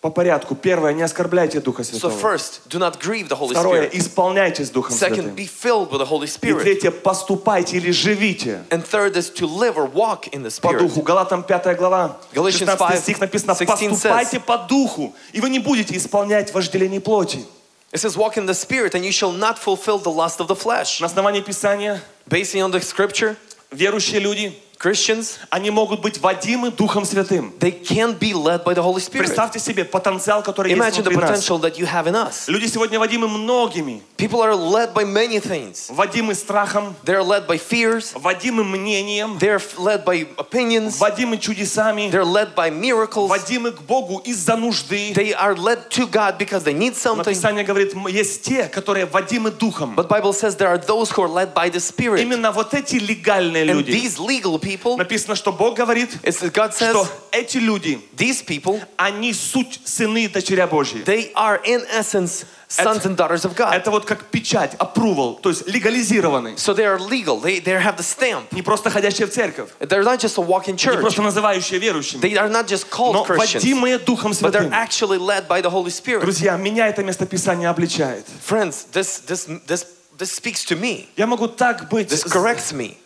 По 0.00 0.10
порядку. 0.10 0.54
Первое, 0.54 0.92
не 0.92 1.02
оскорбляйте 1.02 1.58
Духа 1.60 1.82
So 1.82 1.98
Святого. 1.98 2.12
first, 2.20 2.60
do 2.68 2.78
not 2.78 3.00
grieve 3.00 3.28
the 3.28 3.36
Holy 3.36 3.50
Второе, 3.50 3.88
Spirit. 3.88 3.98
исполняйтесь 3.98 4.70
Духом 4.70 4.94
Second, 4.94 5.14
Святым. 5.16 5.34
be 5.34 5.44
filled 5.48 5.90
with 5.90 5.98
the 5.98 6.06
Holy 6.08 6.26
И 6.26 6.28
Spirit. 6.28 6.62
третье, 6.62 6.92
поступайте 6.92 7.78
или 7.78 7.90
живите 7.90 8.62
And 8.70 8.84
third 8.88 9.16
is 9.16 9.28
to 9.30 9.46
live 9.48 9.76
or 9.76 9.86
walk 9.92 10.28
in 10.32 10.44
the 10.44 10.60
по 10.60 10.68
Spirit. 10.68 10.78
Духу. 10.78 11.02
Галатам 11.02 11.42
5 11.42 11.76
глава, 11.76 12.16
Galatians 12.32 12.58
16 12.76 12.78
5, 12.78 13.00
стих 13.00 13.18
написано, 13.20 13.54
16 13.56 13.90
поступайте 13.90 14.38
по 14.38 14.56
Духу, 14.58 15.16
и 15.32 15.40
вы 15.40 15.50
не 15.50 15.58
будете 15.58 15.96
исполнять 15.96 16.54
вожделение 16.54 17.00
плоти. 17.00 17.44
It 17.90 17.98
says, 17.98 18.16
walk 18.16 18.36
in 18.36 18.46
the 18.46 18.54
Spirit 18.54 18.94
and 18.94 19.02
you 19.04 19.10
shall 19.10 19.32
not 19.32 19.58
fulfill 19.58 19.98
the 19.98 20.12
lust 20.12 20.38
of 20.38 20.46
the 20.46 20.54
flesh. 20.54 21.00
На 21.00 21.06
основании 21.06 21.40
Писания 21.40 22.00
Basing 22.28 22.62
on 22.62 22.70
the 22.70 22.80
scripture, 22.80 23.34
верующие 23.72 24.20
люди, 24.20 24.56
Christians, 24.78 25.38
они 25.50 25.70
могут 25.70 26.00
быть 26.00 26.18
водимы 26.20 26.70
Духом 26.70 27.04
Святым. 27.04 27.52
they 27.58 27.72
can 27.72 28.16
be 28.16 28.32
led 28.32 28.62
by 28.64 28.74
the 28.74 28.82
Holy 28.82 29.00
Spirit. 29.00 29.26
Представьте 29.26 29.58
себе 29.58 29.84
потенциал, 29.84 30.40
который 30.42 30.70
есть 30.72 30.80
Imagine 30.80 31.02
the 31.02 31.10
внутри 31.10 31.16
нас. 31.16 31.30
potential 31.44 31.58
that 31.60 31.76
you 31.76 31.84
have 31.84 32.06
in 32.06 32.14
us. 32.14 32.46
Люди 32.46 32.66
сегодня 32.66 32.98
водимы 33.00 33.26
многими. 33.26 34.02
People 34.16 34.40
are 34.40 34.54
led 34.54 34.94
by 34.94 35.04
many 35.04 35.40
things. 35.40 35.88
Водимы 35.90 36.34
страхом, 36.36 36.94
They're 37.04 37.22
led 37.24 37.46
by 37.48 37.58
fears. 37.58 38.12
водимы 38.14 38.62
мнением, 38.62 39.36
They're 39.38 39.56
f- 39.56 39.78
led 39.78 40.04
by 40.04 40.28
opinions. 40.36 40.98
водимы 40.98 41.38
чудесами, 41.38 42.08
They're 42.12 42.24
led 42.24 42.54
by 42.54 42.70
miracles. 42.70 43.28
водимы 43.28 43.72
к 43.72 43.80
Богу 43.82 44.18
из-за 44.24 44.54
нужды. 44.56 45.12
They 45.12 45.34
are 45.34 45.56
led 45.56 45.90
to 45.90 46.06
God 46.06 46.38
because 46.38 46.62
they 46.62 46.72
need 46.72 46.94
something. 46.94 47.24
Писание 47.24 47.64
говорит, 47.64 47.94
есть 48.08 48.42
те, 48.42 48.68
которые 48.68 49.06
водимы 49.06 49.50
Духом. 49.50 49.96
But 49.96 50.08
Bible 50.08 50.32
says 50.32 50.54
there 50.56 50.68
are 50.68 50.78
those 50.78 51.10
who 51.10 51.22
are 51.24 51.28
led 51.28 51.52
by 51.52 51.68
the 51.68 51.80
Spirit. 51.80 52.20
Именно 52.22 52.52
вот 52.52 52.74
эти 52.74 52.94
легальные 52.96 53.62
And 53.64 53.70
люди. 53.80 53.90
these 53.90 54.18
legal 54.20 54.58
people, 54.58 54.67
Написано, 54.96 55.34
что 55.36 55.52
Бог 55.52 55.76
говорит, 55.76 56.10
God 56.22 56.74
что 56.74 56.84
says 56.84 57.06
эти 57.32 57.58
люди, 57.58 58.00
these 58.16 58.44
people, 58.44 58.80
они 58.96 59.32
суть 59.32 59.80
сыны 59.84 60.24
и 60.24 60.28
дочеря 60.28 60.66
Божьи. 60.66 61.02
they 61.04 61.32
are 61.34 61.60
in 61.64 61.84
essence 61.90 62.44
sons 62.68 63.06
and 63.06 63.16
daughters 63.16 63.44
of 63.46 63.54
God. 63.56 63.72
Это 63.72 63.90
вот 63.90 64.04
как 64.04 64.24
печать, 64.26 64.74
approval, 64.78 65.40
то 65.40 65.48
есть 65.48 65.66
легализированы. 65.66 66.54
So 66.56 66.74
they 66.74 66.84
are 66.84 66.98
legal. 66.98 67.40
They, 67.40 67.60
they 67.60 67.80
have 67.80 67.96
the 67.96 68.02
stamp. 68.02 68.52
Не 68.52 68.62
просто 68.62 68.90
ходящие 68.90 69.26
в 69.26 69.30
церковь, 69.32 69.70
They're 69.80 70.04
not 70.04 70.18
just 70.20 70.36
a 70.36 70.42
walk-in 70.42 70.72
не 70.74 70.78
church. 70.78 71.00
просто 71.00 71.22
называющие 71.22 71.78
верующими, 71.78 72.20
They 72.20 72.36
are 72.36 72.50
not 72.50 72.66
just 72.66 72.90
called 72.90 73.14
но 73.14 73.24
Christians, 73.24 73.62
водимые 73.62 73.98
Духом 73.98 74.32
but 74.32 74.52
they're 74.52 74.68
Святым. 74.68 74.72
actually 74.72 75.18
led 75.18 75.48
by 75.48 75.62
the 75.62 75.70
Holy 75.70 75.90
Spirit. 75.90 76.20
Друзья, 76.20 76.56
меня 76.56 76.88
это 76.88 77.02
местописание 77.02 77.68
обличает. 77.70 78.26
Friends, 78.46 78.86
this, 78.92 79.20
this, 79.26 79.46
this, 79.66 79.86
this 80.18 80.30
speaks 80.32 80.64
to 80.66 80.76
me. 80.78 81.06
Я 81.16 81.26
могу 81.26 81.48
так 81.48 81.88
быть 81.88 82.08
This 82.10 82.24
corrects 82.24 82.72
me. 82.72 82.96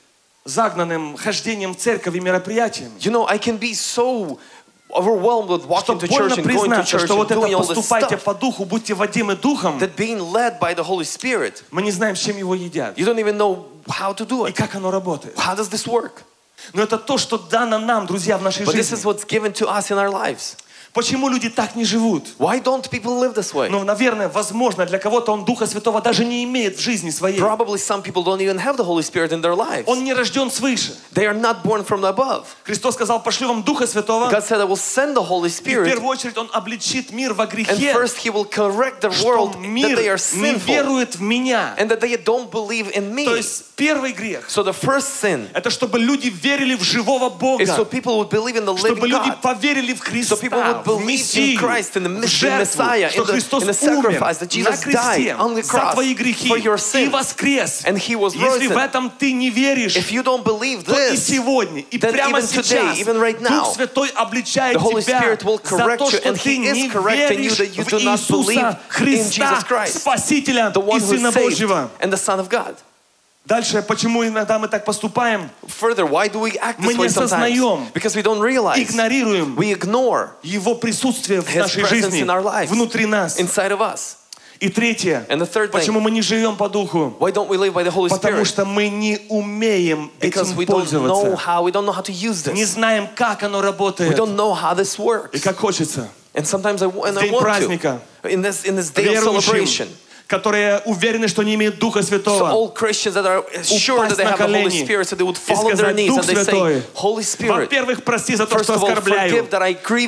Загнанным 0.45 1.17
хождением 1.17 1.75
в 1.75 1.79
церковь 1.79 2.15
и 2.15 2.21
мероприятиями. 2.21 2.99
You 2.99 3.11
know, 3.11 3.27
I 3.29 3.39
can 3.39 3.59
be 3.59 3.73
so 3.75 4.39
overwhelmed 4.95 5.49
with 5.49 5.67
walking 5.67 5.99
to 5.99 6.07
church 6.09 6.37
and 6.37 6.47
going 6.47 6.71
to 6.71 6.85
church 6.85 7.05
что 7.05 7.15
and 7.15 7.19
вот 7.19 7.31
это 7.31 7.41
doing 7.41 7.55
all 7.55 7.63
this 7.63 7.75
поступайте 7.75 8.17
stuff 8.17 8.25
по 8.25 8.35
духу, 8.35 8.65
будьте 8.65 8.95
водимы 8.95 9.37
духом, 9.37 9.79
that 9.79 9.97
being 9.97 10.19
led 10.33 10.59
by 10.61 10.75
the 10.75 10.85
Holy 10.85 11.05
Spirit, 11.05 11.63
мы 11.71 11.83
не 11.83 11.91
знаем, 11.91 12.15
чем 12.15 12.37
его 12.37 12.55
едят. 12.55 12.99
you 12.99 13.07
don't 13.07 13.19
even 13.19 13.37
know 13.39 13.65
how 13.89 14.13
to 14.15 14.27
do 14.27 14.47
И 14.47 14.51
it. 14.51 14.55
как 14.55 14.75
оно 14.75 14.91
работает. 14.91 15.35
How 15.37 15.57
does 15.57 15.71
this 15.71 15.87
work? 15.87 16.25
Но 16.75 16.83
это 16.83 16.97
то, 16.99 17.19
что 17.19 17.39
дано 17.39 17.79
нам, 17.79 18.07
друзья, 18.07 18.39
в 18.39 18.43
нашей 18.43 18.65
But 18.65 18.75
this 18.75 18.93
is 18.93 19.03
жизни. 19.03 19.07
what's 19.07 19.25
given 19.25 19.53
to 19.55 19.67
us 19.69 19.91
in 19.91 19.99
our 19.99 20.11
lives. 20.11 20.57
Почему 20.93 21.31
люди 21.31 21.49
так 21.49 21.75
не 21.75 21.85
живут? 21.87 22.27
Why 22.39 22.63
don't 22.63 22.87
people 22.91 23.19
live 23.19 23.35
this 23.35 23.55
way? 23.55 23.71
Ну, 23.71 23.83
наверное, 23.83 24.29
возможно, 24.29 24.85
для 24.85 24.99
кого-то 24.99 25.33
он 25.33 25.47
Духа 25.47 25.67
Святого 25.67 26.03
даже 26.03 26.23
не 26.23 26.45
имеет 26.45 26.77
в 26.77 26.81
жизни 26.83 27.09
своей. 27.09 27.39
Probably 27.39 27.79
some 27.79 28.03
people 28.03 28.23
don't 28.23 28.43
even 28.43 28.59
have 28.59 28.77
the 28.77 28.85
Holy 28.85 29.03
Spirit 29.03 29.33
in 29.33 29.41
their 29.41 29.55
lives. 29.57 29.85
Он 29.87 30.05
не 30.05 30.13
рожден 30.13 30.51
свыше. 30.51 30.93
They 31.15 31.25
are 31.27 31.33
not 31.33 31.63
born 31.63 31.83
from 31.87 32.05
above. 32.05 32.45
Христос 32.65 32.95
сказал, 32.95 33.23
пошлю 33.23 33.49
вам 33.49 33.63
Духа 33.63 33.87
Святого, 33.87 34.31
God 34.31 34.45
said, 34.45 34.61
I 34.61 34.65
will 34.67 34.77
send 34.77 35.15
the 35.17 35.27
Holy 35.27 35.47
и 35.47 35.51
в 35.51 35.55
Spirit, 35.55 35.85
первую 35.87 36.09
очередь 36.11 36.37
Он 36.37 36.51
обличит 36.53 37.11
мир 37.11 37.33
во 37.33 37.45
and 37.45 37.51
грехе, 37.53 37.95
first 37.95 38.19
He 38.19 38.29
will 38.31 38.45
correct 38.45 39.01
the 39.01 39.11
world 39.25 39.55
that 39.55 39.97
they 39.97 40.09
are 40.11 40.19
не 40.37 40.53
sinful 40.53 40.67
верует 40.67 41.17
в 41.17 41.23
меня. 41.23 41.75
and 41.79 41.89
that 41.91 42.01
they 42.01 42.15
don't 42.23 42.51
believe 42.51 42.91
in 42.95 43.09
То 43.09 43.31
me. 43.33 43.37
есть 43.39 43.65
первый 43.77 44.13
грех 44.13 44.45
So 44.51 44.63
the 44.63 44.75
first 44.75 45.23
sin 45.23 45.49
Это 45.55 45.71
чтобы 45.71 45.99
люди 45.99 46.29
верили 46.29 46.75
в 46.75 46.83
живого 46.83 47.31
Бога. 47.31 47.63
is 47.65 47.71
so 47.75 47.87
people 47.87 48.19
would 48.19 48.29
believe 48.29 48.57
in 48.57 48.67
the 48.67 48.77
Чтобы 48.77 49.01
living 49.01 49.09
люди 49.09 49.31
God. 49.31 49.41
поверили 49.41 49.95
в 49.95 50.01
So 50.01 50.05
Христа, 50.11 50.37
people 50.37 50.63
would 50.63 50.82
в 50.82 50.88
believe 50.88 50.98
in 51.02 51.06
Мессию, 51.06 51.60
Christ, 51.60 51.96
in 51.96 52.04
the 52.04 52.10
в 52.10 52.20
Mess- 52.20 52.28
жертву, 52.28 52.82
Messiah, 52.84 53.10
что 53.10 53.22
in 53.22 53.26
the- 53.26 53.32
Христос 53.34 53.64
in 53.64 53.68
the 53.68 53.92
умер 53.92 54.12
sacrifice, 54.12 54.38
that 54.40 54.42
на 54.42 54.48
Jesus 54.48 54.80
кресте 54.84 54.98
died 55.34 55.38
on 55.40 55.56
the 55.56 55.64
за 55.64 55.72
cross 55.72 55.94
твои 55.94 56.14
for 56.14 56.18
грехи 56.18 56.50
your 56.50 56.76
и 56.76 56.78
sins, 56.78 57.12
воскрес. 57.12 57.84
and 57.86 57.98
He 57.98 58.16
was 58.16 58.34
Если 58.36 58.68
в 58.68 58.72
risen. 58.72 58.84
этом 58.86 59.12
ты 59.18 59.32
не 59.34 59.50
веришь, 59.50 59.96
If 59.96 60.12
you 60.12 60.24
don't 60.24 60.44
believe 60.44 60.84
то 60.84 60.94
и 60.94 61.14
this, 61.16 61.18
сегодня, 61.28 61.84
и 61.92 61.98
then 61.98 62.12
прямо 62.12 62.40
even 62.40 62.42
today, 62.48 62.64
сейчас 62.64 62.98
even 63.00 63.20
right 63.20 63.40
now, 63.42 63.64
Дух 63.66 63.76
Святой 63.76 64.10
обличает 64.16 64.76
the 64.78 64.80
Holy 64.80 65.02
тебя 65.04 65.20
Spirit 65.22 65.44
will 65.44 65.60
за 65.64 65.76
correct 65.78 65.98
то, 66.00 66.06
you, 66.06 66.18
что 66.18 66.30
and 66.30 66.38
ты 66.42 66.50
He 66.50 66.66
is 66.66 66.74
не 66.74 66.90
correcting 66.90 67.40
you 67.40 67.50
веришь 67.50 67.58
that 67.58 67.76
you 67.78 67.84
в 67.84 67.88
do 67.88 68.00
not 68.00 68.20
believe 68.28 68.58
Иисуса 68.58 68.70
in 68.70 68.78
Христа, 68.90 69.50
Jesus 69.50 69.64
Christ, 69.68 70.00
Спасителя 70.02 70.72
the 70.74 70.80
и 70.82 70.84
one 70.84 71.00
who 71.00 71.06
Сына 71.18 71.32
saved 71.32 71.44
Божьего. 71.44 71.90
and 72.02 72.12
the 72.12 72.18
Son 72.18 72.40
of 72.40 72.50
God. 72.50 72.76
Дальше, 73.45 73.83
почему 73.83 74.25
иногда 74.25 74.59
мы 74.59 74.69
так 74.69 74.85
поступаем? 74.85 75.51
Further, 75.67 76.05
why 76.09 76.29
do 76.29 76.41
we 76.41 76.57
act 76.61 76.79
Мы 76.79 76.93
this 76.93 76.97
не 76.97 77.05
way 77.05 77.09
sometimes? 77.09 77.25
осознаем, 77.25 77.89
Because 77.93 78.15
we 78.15 78.23
don't 78.23 78.41
realize, 78.41 78.79
Игнорируем 78.81 79.57
we 79.59 79.73
ignore 79.73 80.31
Его 80.43 80.77
присутствие 80.77 81.41
в 81.41 81.55
нашей 81.55 81.85
жизни, 81.85 82.21
in 82.23 82.29
our 82.31 82.41
lives. 82.43 82.69
внутри 82.71 83.05
нас. 83.07 83.39
inside 83.41 83.73
of 83.73 83.81
us. 83.81 84.17
И 84.61 84.69
третье, 84.69 85.27
And 85.29 85.41
the 85.41 85.45
third 85.47 85.73
thing, 85.73 85.81
почему 85.81 85.99
мы 85.99 86.13
не 86.13 86.23
живем 86.23 86.57
по 86.57 86.69
духу? 86.69 87.17
why 87.19 87.33
don't 87.33 87.49
we 87.49 87.57
live 87.57 87.73
by 87.75 87.83
the 87.83 87.91
Holy 87.91 88.09
Потому 88.11 88.43
Spirit? 88.43 88.47
что 88.47 88.65
мы 88.65 88.89
не 88.89 89.19
умеем 89.29 90.13
Because 90.21 90.53
этим 90.53 90.59
we 90.59 90.65
don't 90.65 90.69
know 90.93 91.27
пользоваться. 91.27 91.37
how, 91.45 91.65
we 91.65 91.73
don't 91.73 91.85
know 91.85 91.91
how 91.93 92.03
to 92.03 92.13
use 92.13 92.47
Не 92.53 92.63
this. 92.63 92.75
знаем, 92.75 93.09
как 93.17 93.43
оно 93.43 93.59
We 93.59 93.65
работает. 93.65 94.17
don't 94.17 94.37
know 94.37 94.55
how 94.55 94.73
this 94.77 94.95
И 94.97 95.03
works. 95.03 95.41
как 95.41 95.57
хочется. 95.59 96.09
And 96.35 96.47
sometimes 96.47 96.81
I, 96.81 96.87
and 96.87 97.19
I 97.19 97.29
want 97.29 97.41
праздника 97.43 98.01
to. 98.23 98.29
In 98.31 98.41
this, 98.41 98.65
in 98.65 98.77
this 98.77 98.91
day 98.91 99.13
of 99.17 99.25
celebration. 99.25 99.89
Которые 100.33 100.81
уверены, 100.87 101.29
что 101.29 101.43
не 101.43 101.55
имеют 101.55 101.79
Духа 101.79 102.03
Святого, 102.03 102.51
they 104.17 104.25
на 104.25 104.37
колени 104.37 104.65
и 105.47 105.55
сказать, 105.77 105.97
Дух 106.07 106.25
Святой, 106.45 106.83
во-первых, 107.61 108.03
прости 108.03 108.35
за 108.37 108.47
то, 108.47 108.63
что 108.65 108.75
оскорбляю. 108.75 109.47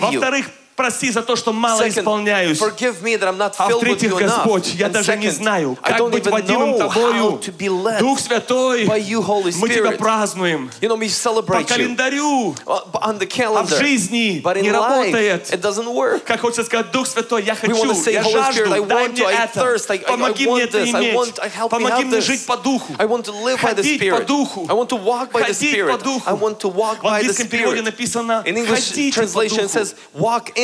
Во-вторых, 0.01 0.47
прости 0.77 1.11
за 1.11 1.23
то, 1.23 1.37
что 1.37 1.53
мало 1.53 1.89
исполняюсь. 1.89 2.59
forgive 2.61 3.03
me 3.03 3.17
that 3.17 3.29
I'm 3.29 3.37
not 3.37 3.55
А 3.59 3.69
в-третьих. 3.69 4.15
Господь, 4.15 4.75
я 4.75 4.89
даже 4.89 5.17
не 5.17 5.31
знаю, 5.31 5.77
как 5.81 6.11
быть 6.11 6.27
водимым 6.27 6.79
Тобою. 6.79 7.41
Дух 8.01 8.21
Святой, 8.21 8.85
мы 8.87 9.69
Тебя 9.69 9.93
празднуем. 9.93 10.71
По 11.47 11.75
календарю, 11.75 12.55
uh, 12.67 13.57
а 13.57 13.63
в 13.63 13.71
жизни 13.79 14.43
не 14.63 14.71
работает. 14.71 15.51
Как 16.25 16.41
хочется 16.41 16.65
сказать, 16.65 16.91
Дух 16.91 17.07
Святой, 17.07 17.43
я 17.43 17.55
хочу, 17.55 18.11
я 18.11 18.23
жажду, 18.23 18.85
дай 18.85 19.09
мне 19.09 19.23
это. 19.23 19.79
Помоги 20.07 20.47
мне 20.47 20.63
это 20.63 20.91
иметь. 20.91 21.35
Помоги 21.71 22.05
мне 22.05 22.21
жить 22.21 22.47
по 22.47 22.57
духу. 22.57 22.95
Ходить 23.59 24.11
по 24.11 24.21
духу. 24.21 24.67
Ходить 25.33 25.87
по 25.87 25.99
духу. 25.99 26.37
В 26.37 27.07
английском 27.07 27.49
переводе 27.49 27.83
написано 27.83 28.45
«ходите 28.45 29.23
по 29.23 29.49
духу». 29.49 29.85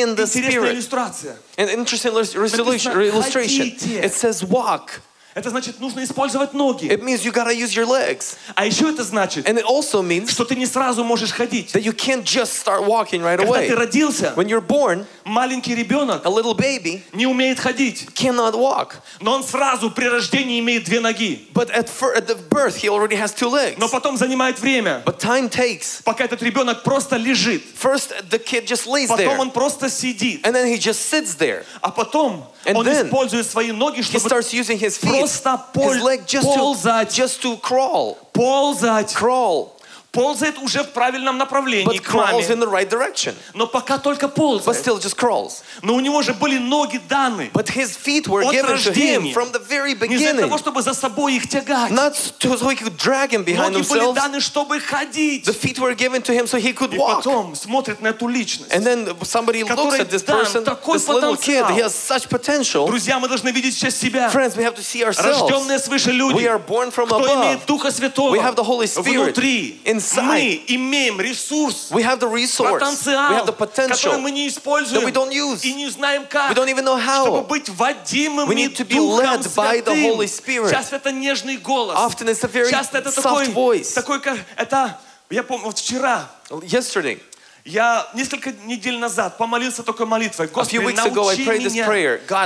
in 0.00 0.14
the 0.16 0.22
Интересная 0.22 0.50
Spirit. 0.50 0.76
иллюстрация. 0.76 1.36
An 1.58 1.68
interesting 1.68 2.12
illus- 2.12 2.34
illustration. 2.34 2.92
Написано, 2.92 3.14
illustration. 3.14 3.70
«ходите». 3.70 4.04
It 4.04 4.12
says 4.14 4.42
walk. 4.44 5.00
Это 5.33 5.49
значит, 5.49 5.79
нужно 5.79 6.03
использовать 6.03 6.53
ноги. 6.53 6.87
It 6.87 7.01
means 7.03 7.23
you 7.23 7.31
gotta 7.31 7.53
use 7.53 7.73
your 7.73 7.85
legs. 7.87 8.35
А 8.55 8.65
еще 8.65 8.89
это 8.89 9.03
значит, 9.03 9.47
And 9.47 9.57
it 9.57 9.63
also 9.65 10.01
means 10.01 10.29
что 10.29 10.43
ты 10.43 10.55
не 10.55 10.65
сразу 10.65 11.03
можешь 11.05 11.31
ходить. 11.31 11.71
that 11.73 11.83
you 11.83 11.93
can't 11.93 12.23
just 12.25 12.53
start 12.61 12.83
walking 12.85 13.21
right 13.21 13.37
Когда 13.37 13.59
away. 13.61 13.67
ты 13.67 13.75
родился, 13.75 14.33
When 14.35 14.47
you're 14.49 14.59
born, 14.65 15.05
маленький 15.23 15.73
ребенок 15.73 16.25
a 16.25 16.29
little 16.29 16.53
baby 16.53 17.01
не 17.13 17.25
умеет 17.27 17.59
ходить. 17.59 18.07
cannot 18.13 18.53
walk. 18.55 18.95
Но 19.21 19.33
он 19.35 19.43
сразу 19.45 19.89
при 19.91 20.05
рождении 20.05 20.59
имеет 20.59 20.83
две 20.83 20.99
ноги. 20.99 21.47
But 21.53 21.69
at, 21.71 21.87
fir- 21.87 22.13
at 22.15 22.27
the 22.27 22.35
birth, 22.49 22.75
he 22.75 22.89
already 22.89 23.15
has 23.15 23.33
two 23.33 23.49
legs. 23.49 23.75
Но 23.77 23.87
потом 23.87 24.17
занимает 24.17 24.59
время, 24.59 25.01
But 25.05 25.19
time 25.19 25.49
takes. 25.49 26.01
пока 26.03 26.25
этот 26.25 26.41
ребенок 26.43 26.83
просто 26.83 27.15
лежит. 27.15 27.63
First, 27.81 28.13
the 28.29 28.37
kid 28.37 28.65
just 28.67 28.85
lays 28.85 29.07
Потом 29.07 29.25
there. 29.25 29.39
он 29.39 29.51
просто 29.51 29.89
сидит. 29.89 30.45
And 30.45 30.53
then 30.53 30.67
he 30.67 30.77
just 30.77 31.09
sits 31.09 31.35
there. 31.37 31.63
А 31.81 31.89
потом 31.89 32.45
And 32.65 32.75
он 32.75 32.85
then 32.85 33.07
использует 33.07 33.47
свои 33.49 33.71
ноги, 33.71 34.01
He 34.01 34.03
чтобы 34.03 34.27
starts 34.29 34.51
using 34.53 34.77
his 34.77 34.97
feet, 34.97 35.20
просто 35.20 35.64
his 35.74 36.02
leg 36.02 36.26
just 36.26 36.46
to, 36.46 36.58
ползать. 36.58 37.12
just 37.12 37.42
to 37.42 37.56
crawl. 37.58 38.18
ползать. 38.32 39.14
Crawl. 39.14 39.72
Ползает 40.11 40.57
уже 40.57 40.83
в 40.83 40.89
правильном 40.91 41.37
направлении 41.37 41.87
But 41.87 42.01
к 42.01 42.09
crawls 42.13 42.49
in 42.49 42.57
маме. 42.59 42.65
the 42.65 42.69
right 42.69 42.89
direction. 42.89 43.33
Но 43.53 43.65
пока 43.65 43.97
только 43.97 44.25
But 44.25 44.35
ползает. 44.35 44.77
still 44.85 44.99
just 44.99 45.15
crawls. 45.15 45.61
Но 45.83 45.95
у 45.95 46.01
него 46.01 46.21
же 46.21 46.33
были 46.33 46.57
ноги 46.57 46.99
даны. 47.07 47.49
But 47.53 47.69
his 47.69 47.95
feet 47.95 48.27
were 48.27 48.43
От 48.43 48.51
given 48.53 48.65
to 48.75 48.91
him 48.91 49.21
рождения. 49.23 49.33
from 49.33 49.53
the 49.53 49.59
very 49.59 49.93
Не 49.93 49.95
для 49.95 50.33
beginning. 50.33 50.41
того, 50.41 50.57
чтобы 50.57 50.81
за 50.81 50.93
собой 50.93 51.35
их 51.37 51.47
тягать. 51.47 51.91
Not 51.93 52.13
to, 52.39 52.57
so 52.57 52.67
he 52.67 52.75
could 52.75 52.97
drag 52.97 53.29
him 53.31 53.45
behind 53.45 53.71
Ноги 53.71 53.87
были 53.87 54.01
himself. 54.01 54.15
даны, 54.15 54.41
чтобы 54.41 54.81
ходить. 54.81 55.45
The 55.47 55.53
feet 55.53 55.79
were 55.79 55.95
given 55.95 56.21
to 56.23 56.33
him 56.33 56.45
so 56.45 56.57
he 56.59 56.73
could 56.73 56.93
И 56.93 56.97
walk. 56.97 57.23
потом 57.23 57.55
смотрит 57.55 58.01
на 58.01 58.09
эту 58.09 58.27
личность. 58.27 58.69
And 58.73 58.83
then 58.85 59.15
somebody 59.23 59.63
looks 59.63 59.97
at 59.97 60.09
this 60.09 60.23
person, 60.23 60.65
такой 60.65 60.97
this 60.97 61.07
little 61.07 61.37
kid, 61.37 61.63
потенциал. 61.63 61.69
he 61.77 61.79
has 61.81 61.95
such 61.95 62.27
potential. 62.27 62.85
Друзья, 62.85 63.17
мы 63.17 63.29
должны 63.29 63.47
видеть 63.51 63.75
сейчас 63.75 63.95
себя. 63.95 64.29
Friends, 64.29 64.57
we 64.57 64.63
have 64.65 64.75
to 64.75 64.83
see 64.83 65.05
ourselves. 65.05 65.49
Рожденные 65.49 65.79
свыше 65.79 66.11
люди. 66.11 66.35
We 66.35 66.47
are 66.49 66.59
born 66.59 66.91
from 66.91 67.05
Кто 67.05 67.19
above. 67.19 67.35
имеет 67.45 67.65
Духа 67.65 67.91
Святого 67.91 68.35
We 68.35 68.39
have 68.41 68.57
the 68.57 68.63
Holy 68.65 68.87
Spirit 68.87 69.23
внутри. 69.35 69.79
Inside. 70.01 70.23
Мы 70.23 70.63
имеем 70.67 71.21
ресурс, 71.21 71.87
We 71.91 72.03
have 72.03 72.19
the 72.19 72.27
resource. 72.31 72.71
We 72.71 72.79
потенциал, 72.79 73.31
have 73.33 73.45
the 73.45 73.53
который 73.53 73.89
potential. 73.89 74.17
мы 74.19 74.31
не 74.31 74.47
используем 74.47 75.03
that 75.03 75.05
we 75.05 75.11
don't 75.13 75.31
use. 75.31 75.61
и 75.63 75.73
не 75.73 75.89
знаем 75.89 76.25
как, 76.27 76.51
We 76.51 76.55
don't 76.55 76.69
even 76.69 76.83
know 76.83 76.97
how. 76.97 77.23
чтобы 77.25 77.41
быть 77.47 77.69
водимыми 77.69 78.47
We 78.49 78.55
need 78.55 78.75
to 78.77 78.85
be 78.85 78.95
Духом 78.95 79.19
led 79.19 79.55
by 79.55 79.81
the 79.81 79.93
Святым. 79.93 80.17
Holy 80.17 80.27
Spirit. 80.27 80.69
Часто 80.71 80.95
это 80.97 81.11
нежный 81.11 81.57
голос. 81.57 81.97
Often 81.97 82.29
it's 82.29 82.43
a 82.43 82.47
very 82.47 82.69
Часто 82.69 82.97
это 82.97 83.09
soft 83.09 83.21
такой, 83.23 83.47
voice. 83.47 83.93
такой, 83.93 84.19
как, 84.19 84.37
это, 84.57 84.97
я 85.29 85.43
помню, 85.43 85.65
вот 85.65 85.77
вчера, 85.79 86.29
Yesterday, 86.49 87.19
я 87.65 88.07
несколько 88.13 88.51
недель 88.65 88.97
назад 88.97 89.37
помолился 89.37 89.83
такой 89.83 90.05
молитвой. 90.05 90.47
Господи, 90.47 90.77
научи 90.77 91.45
меня 91.45 91.87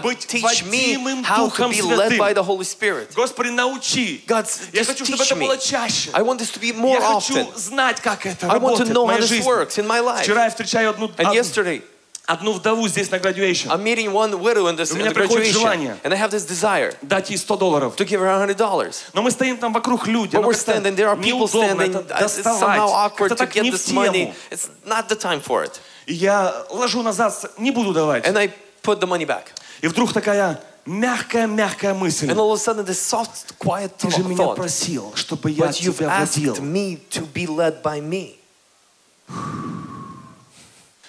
быть 0.01 0.41
водимым 0.41 1.23
Духом 1.37 1.73
Святым. 1.73 3.15
Господи, 3.15 3.49
научи. 3.49 4.23
God, 4.27 4.47
Я 4.73 4.83
хочу, 4.83 5.05
чтобы 5.05 5.23
это 5.23 5.35
было 5.35 5.57
чаще. 5.57 6.09
I 6.13 6.21
want 6.21 6.39
this 6.39 6.51
to 6.53 6.59
be 6.59 6.73
more 6.73 6.93
Я 6.93 7.01
хочу 7.01 7.37
often. 7.37 7.57
знать, 7.57 8.01
как 8.01 8.25
это 8.25 8.47
I 8.47 8.57
want 8.57 8.77
to 8.77 8.85
работает 8.85 8.89
know 8.89 9.05
в 9.05 9.09
how 9.09 9.13
моей 9.13 9.21
this 9.21 9.27
жизни. 9.27 9.47
works 9.47 9.77
in 9.77 9.87
my 9.87 10.01
life. 10.01 10.23
Вчера 10.23 10.43
я 10.45 10.49
встречаю 10.49 10.89
одну, 10.91 11.07
And 11.07 11.27
одну, 11.27 11.33
yesterday, 11.33 11.81
одну 12.26 12.52
вдову 12.52 12.86
здесь 12.88 13.10
на 13.10 13.16
graduation. 13.16 13.68
I'm 13.70 13.82
meeting 13.82 14.12
one 14.12 14.38
widow 14.40 14.68
in 14.68 14.76
this 14.76 14.92
У 14.92 14.94
in 14.94 14.98
меня 14.98 15.10
the 15.10 15.14
приходит 15.14 15.48
graduation, 15.48 15.60
желание. 15.60 15.96
and 16.04 16.12
I 16.12 16.16
have 16.16 16.30
this 16.30 16.44
desire 16.46 16.94
Дать 17.02 17.28
ей 17.30 17.36
100 17.38 17.56
долларов. 17.56 17.96
to 17.96 18.04
give 18.04 18.20
her 18.20 18.28
$100. 18.28 18.94
Но 19.14 19.22
мы 19.22 19.30
стоим 19.32 19.56
там 19.56 19.72
вокруг 19.72 20.06
люди. 20.06 20.36
But 20.36 20.40
оно 20.40 20.48
we're 20.48 20.54
как-то 20.54 20.72
standing, 20.72 20.94
there 20.96 21.08
are 21.08 21.16
people 21.16 21.48
неудобно 21.48 21.82
standing. 21.82 22.00
это 22.00 22.24
It's 22.24 22.42
somehow 22.42 22.42
доставать. 22.42 22.78
awkward 22.90 23.28
Как-то 23.30 23.34
to 23.34 23.36
так 23.38 23.54
get 23.56 23.62
не 23.62 23.70
в 23.70 23.74
this 23.74 23.90
money. 23.92 24.12
тему. 24.26 24.34
It's 24.50 24.68
not 24.86 25.08
the 25.08 25.16
time 25.16 25.42
for 25.42 25.64
it. 25.64 25.80
И 26.06 26.14
я 26.14 26.54
ложу 26.70 27.02
назад, 27.02 27.50
не 27.58 27.72
буду 27.72 27.92
давать. 27.92 28.24
And 28.26 28.36
I 28.38 28.52
put 28.82 29.00
the 29.00 29.06
money 29.08 29.26
back. 29.26 29.46
И 29.80 29.88
вдруг 29.88 30.12
такая 30.12 30.60
мягкая-мягкая 30.86 31.94
мысль. 31.94 32.28
And 32.30 32.38
all 32.38 32.52
of 32.52 32.58
a 32.58 32.62
sudden, 32.62 32.84
this 32.86 33.00
soft, 33.00 33.54
quiet 33.58 33.90
Ты 33.98 34.10
же 34.10 34.22
меня 34.22 34.44
thought. 34.44 34.54
просил, 34.56 35.12
чтобы 35.16 35.50
я 35.50 35.66
But 35.66 35.80
you've 35.80 35.96
тебя 35.98 36.20
водил. 36.20 36.54
asked 36.54 36.62
me 36.62 36.98
to 37.10 37.26
be 37.32 37.46
led 37.48 37.82
by 37.82 38.00
me. 38.00 38.36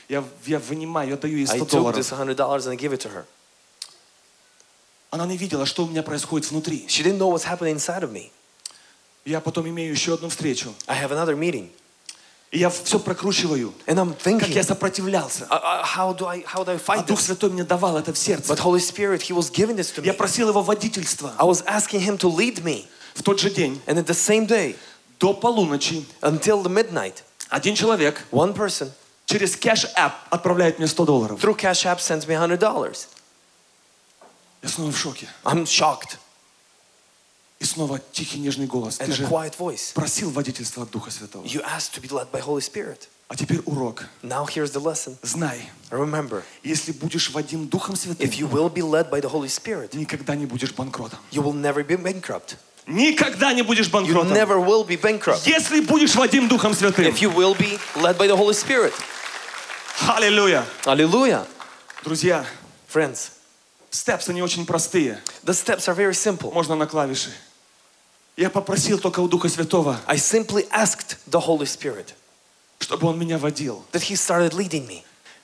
Я, 0.09 0.23
я 0.47 0.59
вынимаю, 0.59 1.11
я 1.11 1.17
даю 1.17 1.37
ей 1.39 1.47
I 1.47 1.59
100 1.59 1.65
took 1.65 1.71
долларов. 1.71 1.99
this 1.99 2.13
$100 2.13 2.37
and 2.37 2.71
I 2.73 2.77
give 2.77 2.93
it 2.93 3.01
to 3.01 3.11
her. 3.13 3.25
Она 5.11 5.27
не 5.27 5.37
видела, 5.37 5.67
что 5.67 5.85
у 5.85 5.89
меня 5.89 6.03
происходит 6.03 6.51
внутри. 6.51 6.87
She 6.89 7.03
didn't 7.03 7.19
know 7.19 7.29
what's 7.31 7.45
happening 7.45 7.75
inside 7.77 8.03
of 8.03 8.13
me. 8.13 8.31
Я 9.25 9.41
потом 9.41 9.69
имею 9.69 9.91
еще 9.91 10.15
одну 10.15 10.29
встречу. 10.29 10.75
I 10.87 10.97
have 11.03 11.11
another 11.11 11.37
meeting. 11.37 11.71
И 12.53 12.59
я 12.61 12.71
все 12.71 12.99
прокручиваю. 13.01 13.73
And 13.87 13.99
I'm 13.99 14.13
Как 14.15 14.23
thinking, 14.27 14.53
я 14.53 14.63
сопротивлялся. 14.63 15.47
uh, 15.51 15.61
uh, 15.61 15.85
how 15.85 16.17
do 16.17 16.27
I 16.27 16.45
how 16.45 16.65
do 16.65 16.71
I 16.71 16.77
А 16.77 16.79
fight 16.79 17.07
Дух 17.07 17.19
this? 17.19 17.25
Святой 17.27 17.51
мне 17.51 17.65
давал 17.65 17.99
это 17.99 18.13
в 18.13 18.19
сердце. 18.19 18.53
But 18.53 18.61
Holy 18.61 18.79
Spirit, 18.81 19.23
He 19.23 19.33
was 19.35 19.51
giving 19.51 19.77
this 19.77 19.93
to 19.95 20.03
me. 20.03 20.07
Я 20.07 20.15
просил 20.15 20.49
его 20.49 20.63
водительства. 20.63 21.35
I 21.39 21.45
was 21.45 21.65
asking 21.67 22.01
Him 22.07 22.19
to 22.19 22.29
lead 22.33 22.63
me. 22.63 22.87
В 23.15 23.23
тот 23.23 23.41
же 23.41 23.51
день 23.51 23.81
And 23.87 23.99
at 23.99 24.07
the 24.07 24.15
same 24.15 24.47
day, 24.47 24.77
до 25.19 25.35
полуночи 25.35 26.05
until 26.21 26.63
the 26.63 26.69
midnight. 26.69 27.23
один 27.49 27.75
человек 27.75 28.23
One 28.31 28.55
person 28.55 28.91
через 29.27 29.57
Cash 29.57 29.87
App 29.97 30.13
отправляет 30.31 30.79
мне 30.79 30.87
100 30.89 31.05
долларов. 31.05 31.41
through 31.41 31.57
Cash 31.57 31.85
App 31.85 31.99
sends 32.01 32.27
me 32.27 32.35
$100. 32.37 33.07
Я 34.63 34.69
снова 34.69 34.91
в 34.93 34.99
шоке. 34.99 35.29
I'm 35.45 35.65
shocked. 35.65 36.17
И 37.59 37.65
снова 37.65 38.01
тихий 38.13 38.39
нежный 38.39 38.67
голос. 38.67 38.99
And 39.01 39.07
Ты 39.07 39.13
a 39.13 39.15
же 39.15 39.25
quiet 39.25 39.57
voice. 39.59 39.93
просил 39.95 40.31
водительства 40.31 40.83
от 40.85 40.91
Духа 40.91 41.11
Святого. 41.11 41.45
You 41.45 41.63
asked 41.65 41.95
to 41.95 42.01
be 42.01 42.09
led 42.11 42.31
by 42.31 42.41
Holy 42.45 42.61
Spirit. 42.61 43.09
А 43.29 43.35
теперь 43.35 43.61
урок. 43.67 44.05
Now 44.23 44.47
here's 44.47 44.73
the 44.73 44.81
lesson. 44.81 45.17
Знай, 45.23 45.61
Remember, 45.91 46.43
если 46.63 46.93
будешь 46.93 47.31
водим 47.31 47.67
Духом 47.69 47.97
Святым, 47.97 48.25
if 48.29 48.35
you 48.39 48.49
will 48.49 48.69
be 48.73 48.83
led 48.83 49.11
by 49.11 49.21
the 49.21 49.29
Holy 49.31 49.49
Spirit, 49.49 49.95
никогда 49.97 50.37
не 50.37 50.47
будешь 50.47 50.73
банкротом. 50.73 51.19
you 51.33 51.43
will 51.43 51.55
never 51.55 51.85
be 51.85 51.97
bankrupt. 51.97 52.57
Никогда 52.87 53.53
не 53.53 53.63
будешь 53.63 53.87
You 53.89 53.91
банкротом. 53.91 54.33
never 54.33 54.59
will 54.65 54.87
be 54.87 54.97
bankrupt. 55.01 55.41
Если 55.47 55.81
будешь 55.81 56.15
водим 56.15 56.47
Духом 56.49 56.73
Святым. 56.75 57.07
If 57.07 57.21
you 57.21 57.31
will 57.35 57.57
be 57.57 57.79
led 57.97 58.17
by 58.17 58.29
the 58.29 58.37
Holy 58.37 58.55
Spirit. 58.55 58.93
Аллилуйя. 60.01 60.65
Hallelujah. 60.85 61.47
Друзья, 62.05 62.45
Friends, 62.93 63.31
степсы 63.91 64.33
не 64.33 64.43
очень 64.43 64.67
простые. 64.67 65.19
the 65.45 65.53
steps 65.55 65.89
are 65.89 65.95
very 65.97 66.13
simple. 66.13 66.53
Можно 66.53 66.75
на 66.77 66.87
клавиши. 66.87 67.31
Я 68.37 68.51
попросил 68.51 68.99
только 68.99 69.21
у 69.21 69.29
Духа 69.29 69.49
Святого, 69.49 69.99
I 70.07 70.17
simply 70.17 70.69
asked 70.71 71.17
the 71.27 71.41
Holy 71.41 71.65
Spirit 71.67 72.09
чтобы 72.79 73.09
Он 73.09 73.19
меня 73.19 73.39
водил. 73.39 73.85
that 73.93 74.03
He 74.03 74.15
started 74.17 74.53
leading 74.53 74.87
me. 74.87 75.03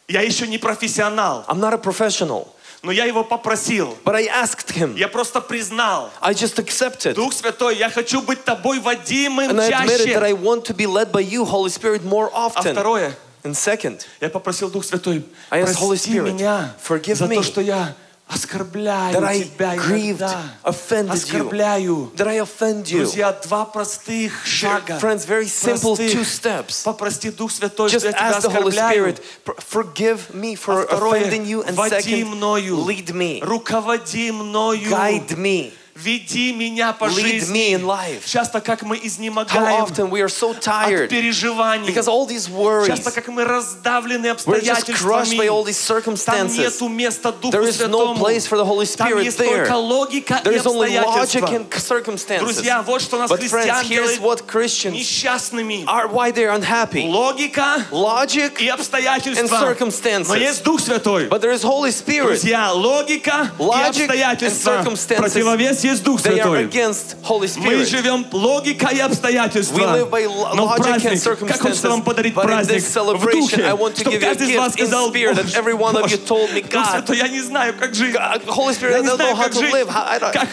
Я 0.08 0.20
еще 0.20 0.46
не 0.46 0.58
профессионал, 0.58 1.44
I'm 1.48 1.58
not 1.58 1.72
a 1.72 1.78
professional, 1.78 2.48
но 2.82 2.92
я 2.92 3.06
Его 3.06 3.24
попросил. 3.24 3.96
but 4.04 4.14
I 4.14 4.26
asked 4.28 4.72
Him. 4.76 4.94
Я 4.98 5.08
просто 5.08 5.40
признал. 5.40 6.10
I 6.20 6.34
just 6.34 6.58
accepted. 6.58 7.14
Дух 7.14 7.32
Святой, 7.32 7.76
я 7.78 7.88
хочу 7.88 8.20
быть 8.20 8.44
тобой 8.44 8.78
водимым 8.80 9.50
And 9.50 9.60
I 9.60 9.70
admitted 9.70 10.06
that 10.14 10.22
I 10.22 10.32
чаще. 10.32 10.42
want 10.42 10.64
to 10.66 10.74
be 10.74 10.86
led 10.86 11.10
by 11.10 11.22
you, 11.22 11.44
Holy 11.46 11.70
Spirit, 11.70 12.04
more 12.04 12.30
А 12.34 12.48
often. 12.48 12.72
второе, 12.74 13.16
And 13.43 13.53
second, 13.53 14.01
я 14.19 14.29
попросил 14.29 14.69
Дух 14.69 14.83
Святой, 14.83 15.23
I 15.51 15.61
asked 15.61 15.75
Holy 15.75 15.89
прости 15.97 16.11
Spirit, 16.17 16.33
меня 16.33 16.75
forgive 16.85 17.15
за 17.15 17.25
me 17.25 17.35
то, 17.35 17.43
что 17.43 17.61
я 17.61 17.95
оскорбляю 18.27 19.15
that 19.15 19.23
I 19.23 19.43
тебя 19.43 19.75
grieved, 19.75 20.19
иногда. 20.19 20.41
offended 20.63 21.11
you, 21.11 21.13
Оскорбляю. 21.13 22.11
that 22.15 22.27
I 22.27 22.37
offend 22.39 22.83
you. 22.91 22.99
Друзья, 23.03 23.31
два 23.31 23.63
простых 23.65 24.45
шага. 24.45 24.99
Friends, 24.99 25.25
very 25.25 25.47
simple 25.47 25.95
Простых. 25.95 26.11
two 26.11 26.25
steps. 26.25 26.83
Попрости 26.83 27.31
Дух 27.31 27.51
Святой, 27.51 27.89
Just 27.89 27.99
что 27.99 28.07
я 28.07 28.13
тебя 28.13 28.29
ask 28.31 28.41
the 28.41 28.49
Holy 28.51 28.69
оскорбляю. 28.69 29.05
Spirit, 29.15 29.21
"Pr- 29.45 29.59
forgive 29.71 30.19
me 30.33 30.55
for 30.57 30.81
А 30.81 30.85
второе, 30.87 31.21
offending 31.21 31.45
you, 31.45 31.63
and 31.65 31.75
води 31.75 31.89
second, 32.23 32.25
мною, 32.35 32.77
lead 32.85 33.11
me, 33.13 33.39
руководи 33.41 34.31
мною, 34.31 34.89
guide 34.89 35.37
me, 35.37 35.71
Веди 35.94 36.52
меня 36.52 36.92
по 36.92 37.04
lead 37.04 37.14
me 37.14 37.72
in 37.72 37.80
жизни. 37.80 37.84
life. 37.84 38.24
Часто 38.26 38.60
как 38.60 38.82
мы 38.82 38.96
How 38.96 39.06
изнемогаем 39.06 39.82
often 39.84 40.10
we 40.10 40.20
are 40.22 40.28
so 40.28 40.50
от 40.52 40.60
переживаний. 41.10 41.86
because 41.88 42.08
all 42.08 42.26
these 42.26 42.48
worries, 42.48 42.86
Часто 42.88 43.10
как 43.10 43.28
мы 43.28 43.44
раздавлены 43.44 44.34
we're 44.46 44.60
just 44.60 44.86
crushed 44.94 45.36
by 45.36 45.48
all 45.48 45.64
обстоятельствами. 45.64 46.56
Там 46.56 46.64
нету 46.64 46.88
места 46.88 47.32
Духу 47.32 47.52
There 47.56 47.62
is 47.68 47.78
no 47.88 48.14
Святому. 48.14 48.18
place 48.18 48.46
for 48.46 48.56
the 48.56 48.64
Holy 48.64 48.86
Там 48.86 49.08
Spirit 49.08 49.24
есть 49.24 49.38
there. 49.38 49.66
только 49.66 49.74
логика 49.76 50.40
и 50.44 50.48
There 50.48 50.54
is 50.56 50.64
only 50.66 50.96
logic 50.96 51.42
обстоятельства. 51.42 51.56
and 51.56 51.80
circumstances. 51.80 52.40
Друзья, 52.40 52.82
вот 52.82 53.02
что 53.02 53.18
нас 53.18 53.30
But 53.30 53.40
friends, 53.40 53.50
христиан 53.50 53.84
here's 53.86 54.18
делает 54.18 54.20
what 54.20 54.46
Christians 54.46 54.94
несчастными. 54.94 55.84
are, 55.86 56.08
why 56.08 56.32
they're 56.32 56.50
unhappy. 56.54 57.06
Логика 57.08 57.84
Logic, 57.90 58.50
и 58.60 58.68
обстоятельства. 58.68 59.42
and 59.42 59.50
circumstances. 59.76 60.28
Но 60.28 60.36
есть 60.36 60.62
Дух 60.64 60.80
Святой. 60.80 61.28
but 61.28 61.40
there 61.40 61.52
is 61.52 61.62
Holy 61.62 61.90
Spirit. 61.92 62.26
Друзья, 62.40 62.72
логика 62.72 63.50
и 63.58 63.62
Logic 63.62 64.06
and 64.06 64.10
обстоятельства. 64.10 64.82
circumstances, 64.82 65.18
Противовес 65.18 65.81
есть 65.81 66.03
Дух 66.03 66.21
They 66.21 66.39
are 66.39 66.43
Святой. 66.43 66.63
against 66.67 67.15
Holy 67.23 67.49
Мы 67.57 67.73
Spirit. 67.73 67.85
живем 67.85 68.25
логика 68.31 68.87
и 68.93 68.99
обстоятельства. 68.99 69.77
We 69.77 69.83
live 69.85 70.09
by 70.09 70.25
lo- 70.25 70.53
Но 70.55 70.67
в 70.67 70.71
logic 70.71 70.77
and 70.79 71.01
праздник, 71.01 71.23
как 71.49 71.61
хочется 71.61 71.89
вам 71.89 71.99
circumstances. 71.99 72.03
подарить 72.03 72.33
But 72.33 72.43
in 72.43 72.47
праздник 72.47 72.77
this 72.77 72.87
в 72.87 72.95
celebration, 72.97 73.31
духе, 73.31 73.63
I 73.65 73.71
want 73.73 73.93
to 73.95 74.01
чтобы 74.01 74.15
give 74.15 74.21
you 74.21 74.25
a 74.25 74.27
каждый 74.29 74.51
из 74.51 74.57
вас 74.57 74.73
gift 74.73 74.79
in 74.79 74.87
сказал, 74.87 75.09
spirit 75.11 75.35
that 75.35 75.43
«Боже, 75.43 75.57
every 75.59 75.73
one 75.73 75.95
of 75.95 75.99
you 75.99 76.01
Боже, 76.01 76.17
told 76.17 76.49
me, 76.53 76.61
Дух 76.61 76.71
God, 76.71 76.91
Святой, 76.91 77.17
я 77.17 77.27
не 77.27 77.41
знаю, 77.41 77.73
как 77.79 77.93
жить. 77.95 78.15
God, 78.15 78.45
Holy 78.47 78.73
Spirit, 78.73 78.91
Я 78.91 78.97
I 78.97 79.01
не 79.01 79.07
don't 79.07 79.11
know 79.11 79.15
знаю, 79.15 79.35
how 79.35 79.43
как 79.43 79.51
to 79.53 79.59
жить. 79.59 79.73
live. 79.73 79.87
How- 79.87 80.07
I 80.07 80.19
don't- 80.19 80.31
Как, 80.33 80.49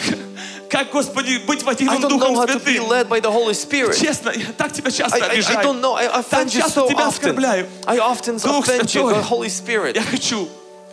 как, 0.69 0.91
Господи, 0.91 1.37
быть 1.45 1.61
I 1.61 1.65
водимым 1.65 1.95
don't 2.01 2.05
know 2.05 2.09
Духом 2.09 2.35
how 2.35 2.45
to 2.47 2.59
be 2.63 2.75
Святым. 2.77 2.87
led 2.89 3.07
by 3.07 3.19
the 3.21 3.31
Holy 3.31 3.53
Spirit. 3.53 3.97
Честно, 3.99 4.31
я 4.35 4.51
так 4.57 4.73
тебя 4.73 4.91
часто 4.91 5.17
I, 5.17 5.21
I, 5.21 5.25
I 5.25 5.33
обижаю. 5.33 5.63
don't 5.67 5.81
know. 5.81 5.95
I 5.95 6.07
Так 6.07 6.15
offend 6.25 6.45
you 6.47 6.59
часто 6.61 6.81
so 6.81 6.87
тебя 6.89 7.05
often. 7.05 7.07
оскорбляю. 7.09 7.67
I 7.87 7.97
often 7.99 8.37
Дух 8.41 8.67
offend 8.67 8.81
you, 8.83 8.87
Святой. 8.87 9.13
the 9.13 9.23
Holy 9.29 9.49
Spirit. 9.49 9.95
Я 9.95 10.01
хочу, 10.03 10.47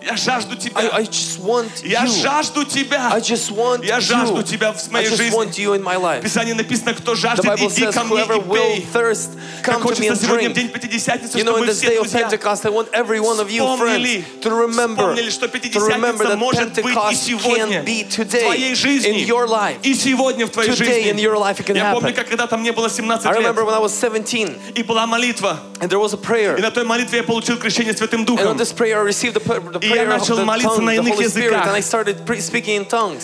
я 0.08 0.16
жажду 0.18 0.54
I, 0.54 0.58
тебя. 0.58 0.80
I 0.94 1.04
just 1.04 1.40
want 1.44 1.70
Я 1.84 2.04
you. 2.06 2.22
жажду 2.24 2.64
тебя. 2.66 3.12
I 3.14 3.20
just 3.20 3.52
want 3.52 3.86
Я 3.86 4.00
жажду 4.00 4.38
you. 4.38 4.44
тебя 4.44 4.72
в 4.72 4.78
I 4.78 4.92
моей 4.92 5.10
just 5.10 5.18
жизни. 5.18 5.38
want 5.38 5.58
you 5.58 5.74
in 5.76 5.84
my 5.84 5.98
В 5.98 6.04
life. 6.04 6.22
Писании 6.22 6.54
написано, 6.54 6.94
кто 6.94 7.14
жаждет, 7.16 7.46
иди 7.60 7.84
says, 7.86 7.94
ко 7.94 8.04
мне 8.04 8.24
и 8.24 8.26
пей. 8.54 8.88
thirst, 8.94 9.30
Как 9.64 9.82
хочется 9.82 10.04
and 10.14 10.22
сегодня 10.22 10.50
в 10.50 10.54
день 10.54 10.70
Пятидесятницы, 10.70 11.38
You 11.38 11.44
know, 11.44 11.52
чтобы 11.54 11.66
in 11.66 11.70
this 11.70 11.78
все 11.78 11.88
day 11.90 11.98
of 12.00 12.12
Pentecost, 12.12 12.66
I 12.66 12.70
want 12.70 12.88
every 12.94 13.20
one 13.20 13.40
of 13.40 13.50
you, 13.52 13.64
вспомнили, 13.66 14.24
friends, 14.24 14.42
to 14.44 14.50
remember, 14.52 14.96
вспомнили, 14.96 15.30
что 15.30 15.48
Пятидесятница 15.48 16.38
может 16.38 16.74
быть 16.82 16.96
и 17.12 17.16
сегодня 17.16 17.82
в 17.82 18.26
твоей 18.30 18.76
жизни, 18.76 19.24
in 19.24 19.28
your 19.28 19.48
life. 19.48 19.78
и 19.84 19.94
сегодня 19.94 20.46
в 20.48 20.50
твоей 20.52 20.72
Today 20.72 21.04
in 21.12 21.16
жизни. 21.18 21.22
your 21.24 21.36
life 21.38 21.58
it 21.60 21.66
can 21.66 21.76
Я 21.76 21.92
помню, 21.94 22.10
happen. 22.10 22.14
как 22.14 22.28
когда-то 22.30 22.58
мне 22.58 22.72
было 22.72 22.90
17 22.90 23.26
I 23.26 23.34
лет, 23.34 23.42
remember 23.44 23.66
when 23.66 23.74
I 23.74 23.80
was 23.82 23.90
17 23.94 24.58
и 24.76 24.84
была 24.84 25.06
молитва, 25.06 25.60
and 25.80 25.90
there 25.90 26.00
was 26.00 26.14
a 26.14 26.18
и 26.18 26.26
prayer. 26.26 26.60
на 26.62 26.72
той 26.72 26.84
молитве 26.86 27.18
я 27.20 27.24
получил 27.24 27.58
крещение 27.58 27.94
Святым 27.96 28.22
And 28.22 28.26
Духом. 28.26 28.48
on 28.48 28.58
this 28.58 28.72
prayer, 28.74 29.00
I 29.00 29.04
received 29.04 29.34
the, 29.34 29.42
the 29.72 29.80
И 29.86 29.97
я 29.98 30.06
начал 30.06 30.44
молиться 30.46 30.82
на 30.82 30.96
иных 30.96 31.20
языках. 31.20 31.68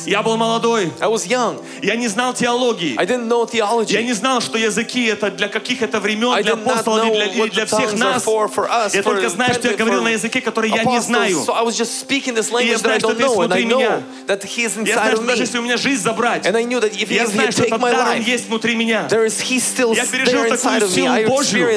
Я 0.05 0.21
был 0.23 0.37
молодой, 0.37 0.91
я 1.81 1.95
не 1.95 2.07
знал 2.07 2.33
теологии. 2.33 2.95
Я 3.93 4.01
не 4.03 4.13
знал, 4.13 4.41
что 4.41 4.57
языки 4.57 5.05
это 5.05 5.31
для 5.31 5.47
каких 5.47 5.81
это 5.81 5.99
времен, 5.99 6.41
для 6.43 6.53
апостолов 6.53 7.05
или 7.13 7.49
для, 7.49 7.65
всех 7.65 7.93
нас. 7.93 8.25
Я 8.93 9.03
только 9.03 9.29
знаю, 9.29 9.53
что 9.53 9.69
я 9.69 9.77
говорил 9.77 10.01
на 10.03 10.09
языке, 10.09 10.41
который 10.41 10.69
я 10.69 10.83
не 10.83 10.99
знаю. 11.01 11.37
This 11.37 12.63
я 12.63 12.77
знаю, 12.77 12.99
что 12.99 13.13
ты 13.13 13.27
внутри 13.27 13.65
меня. 13.65 14.01
Я 14.27 14.95
знаю, 14.99 15.15
что 15.17 15.25
даже 15.25 15.43
если 15.43 15.57
у 15.57 15.61
меня 15.61 15.77
жизнь 15.77 16.01
забрать, 16.03 16.45
я 16.45 17.27
знаю, 17.27 17.51
что 17.51 17.63
этот 17.63 17.79
my 17.79 17.91
дар, 17.91 18.09
он 18.09 18.17
life, 18.17 18.23
есть 18.23 18.47
внутри 18.47 18.75
меня, 18.75 19.07
Я 19.09 20.05
пережил 20.05 20.43
такую 20.45 20.89
силу 20.89 21.27
Божью, 21.27 21.67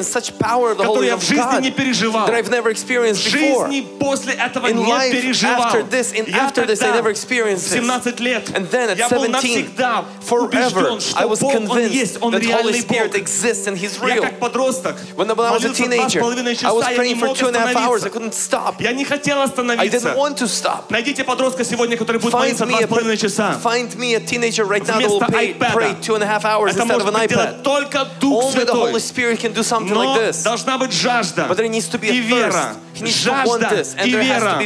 которую 0.77 1.07
я 1.07 1.17
в 1.17 1.23
жизни 1.23 1.61
не 1.61 1.71
переживал. 1.71 2.29
that 2.29 2.35
I've 2.35 2.51
never 2.51 2.71
В 2.71 2.73
experienced 2.73 3.25
before. 3.25 3.69
жизни 3.69 3.87
после 3.99 4.35
этого 4.35 4.67
In 4.76 4.76
не 4.78 4.92
life, 4.92 5.12
переживал. 5.12 5.62
after 5.66 5.84
this, 5.90 6.12
in 6.14 6.28
Я 6.30 6.48
after 6.48 6.66
this, 6.66 6.82
I 6.82 6.88
тогда, 6.92 6.96
never 7.02 7.10
experienced 7.12 7.68
в 7.68 7.72
this. 7.72 7.82
17 7.82 8.20
лет, 8.20 8.50
And 8.56 8.70
then 8.70 8.90
at 8.90 8.98
я 8.98 9.08
был 9.10 9.24
17, 9.24 9.32
навсегда 9.32 10.06
forever, 10.28 10.46
убежден, 10.46 11.00
что 11.02 11.20
I 11.20 11.26
was 11.26 11.40
Бог, 11.40 11.56
Он 11.56 11.64
есть, 11.88 12.16
convinced 12.16 12.18
Он 12.22 12.34
that 12.34 12.42
Holy 12.42 12.48
реальный 12.48 12.80
Spirit 12.82 13.12
Бог. 13.12 13.16
exists 13.22 13.68
and 13.68 13.78
He's 13.78 13.98
Я 14.02 14.16
real. 14.16 14.22
как 14.22 14.40
подросток 14.40 14.96
When 15.16 15.30
I 15.30 15.34
was 15.34 15.40
a 15.40 15.52
молился 15.52 15.62
два 15.62 15.74
с 15.74 15.80
teenager, 15.80 16.20
половиной 16.20 16.52
I 16.52 16.56
часа, 16.56 16.74
was 16.74 16.84
я 16.84 16.92
не 16.92 16.98
praying 16.98 17.20
for 17.20 17.26
мог 17.28 17.38
two 17.38 17.48
and 17.48 17.56
a 17.56 17.60
half 17.60 17.76
hours. 17.76 18.04
I 18.04 18.08
остановиться. 18.08 18.10
couldn't 18.10 18.34
stop. 18.34 18.76
Я 18.82 18.92
не 18.94 19.06
хотел 19.06 19.40
I 19.40 19.44
остановиться. 19.46 19.98
didn't 20.00 20.16
want 20.18 20.38
to 20.38 20.48
stop. 20.48 20.90
Найдите 20.90 21.24
подростка 21.24 21.64
сегодня, 21.64 21.98
который 21.98 22.18
будет 22.20 22.34
Find 22.34 22.40
молиться 22.40 22.66
me, 22.66 22.70
два 22.70 22.80
a, 22.80 22.84
с 22.84 22.88
половиной 22.88 23.18
часа. 23.18 23.60
find 23.64 23.96
me 23.98 24.16
a 24.16 24.20
teenager 24.20 24.66
right 24.66 24.86
now 24.86 25.00
that 25.00 25.08
will 25.10 25.20
Вместо 25.20 25.32
pray, 25.32 25.54
iPad. 25.54 25.74
pray 25.74 25.96
two 26.02 26.16
and 26.16 26.24
a 26.24 26.28
half 26.28 26.46
hours 26.46 26.76
Это 26.76 26.82
instead 26.84 27.00
of 27.00 27.06
может 27.06 27.08
an 27.08 27.14
быть 27.22 27.30
делать 27.30 27.50
iPad. 27.58 27.64
только 27.64 28.08
Дух 28.20 28.44
Only 28.44 28.54
the 28.54 28.66
Святой. 28.66 28.92
Holy 28.92 29.00
Spirit 29.00 29.40
can 29.40 29.54
do 29.54 29.64
something 29.64 29.94
Но 29.94 30.04
like 30.04 30.20
this. 30.20 30.44
должна 30.44 30.78
быть 30.78 30.92
жажда 30.92 31.48
But 31.48 31.58
there 31.58 31.68
needs 31.70 31.88
to 31.90 31.98
be 32.00 32.08
и 32.10 32.20
a 32.20 32.22
вера. 32.22 32.52
thirst. 32.52 32.78
Жажда 33.05 33.69
и 34.05 34.11
вера. 34.11 34.63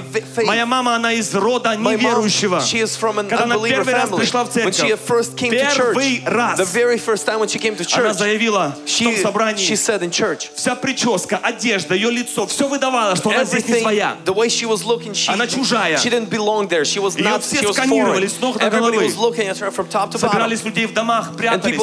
Моя 0.47 0.67
мама, 0.67 0.95
она 0.97 1.13
из 1.13 1.35
рода 1.35 1.71
неверующего. 1.77 2.61
Когда 3.29 3.45
она 3.45 3.55
первый 3.69 3.93
раз 3.95 4.09
пришла 4.21 4.45
в 4.45 4.51
церковь, 4.51 4.77
первый 5.51 6.23
раз 6.27 6.59
она 8.01 8.15
заявила 8.15 8.77
в 8.87 8.99
том 9.05 9.23
собрании, 9.23 9.65
вся 10.55 10.75
прическа, 10.77 11.37
одежда, 11.43 11.95
ее 11.95 12.11
лицо, 12.11 12.47
все 12.47 12.69
выдавало, 12.69 13.17
что 13.17 13.31
она 13.31 13.45
здесь 13.45 13.65
не 13.69 13.75
своя. 13.83 14.17
Она 15.33 15.47
чужая. 15.47 15.99
not, 17.17 17.41
все 17.41 17.73
сканировали 17.73 18.27
с 18.27 18.41
ног 18.41 18.59
до 18.59 18.67
головы. 18.71 19.11
Собирались 20.19 20.65
людей 20.65 20.87
в 20.87 20.93
домах, 20.95 21.31
прятались. 21.37 21.77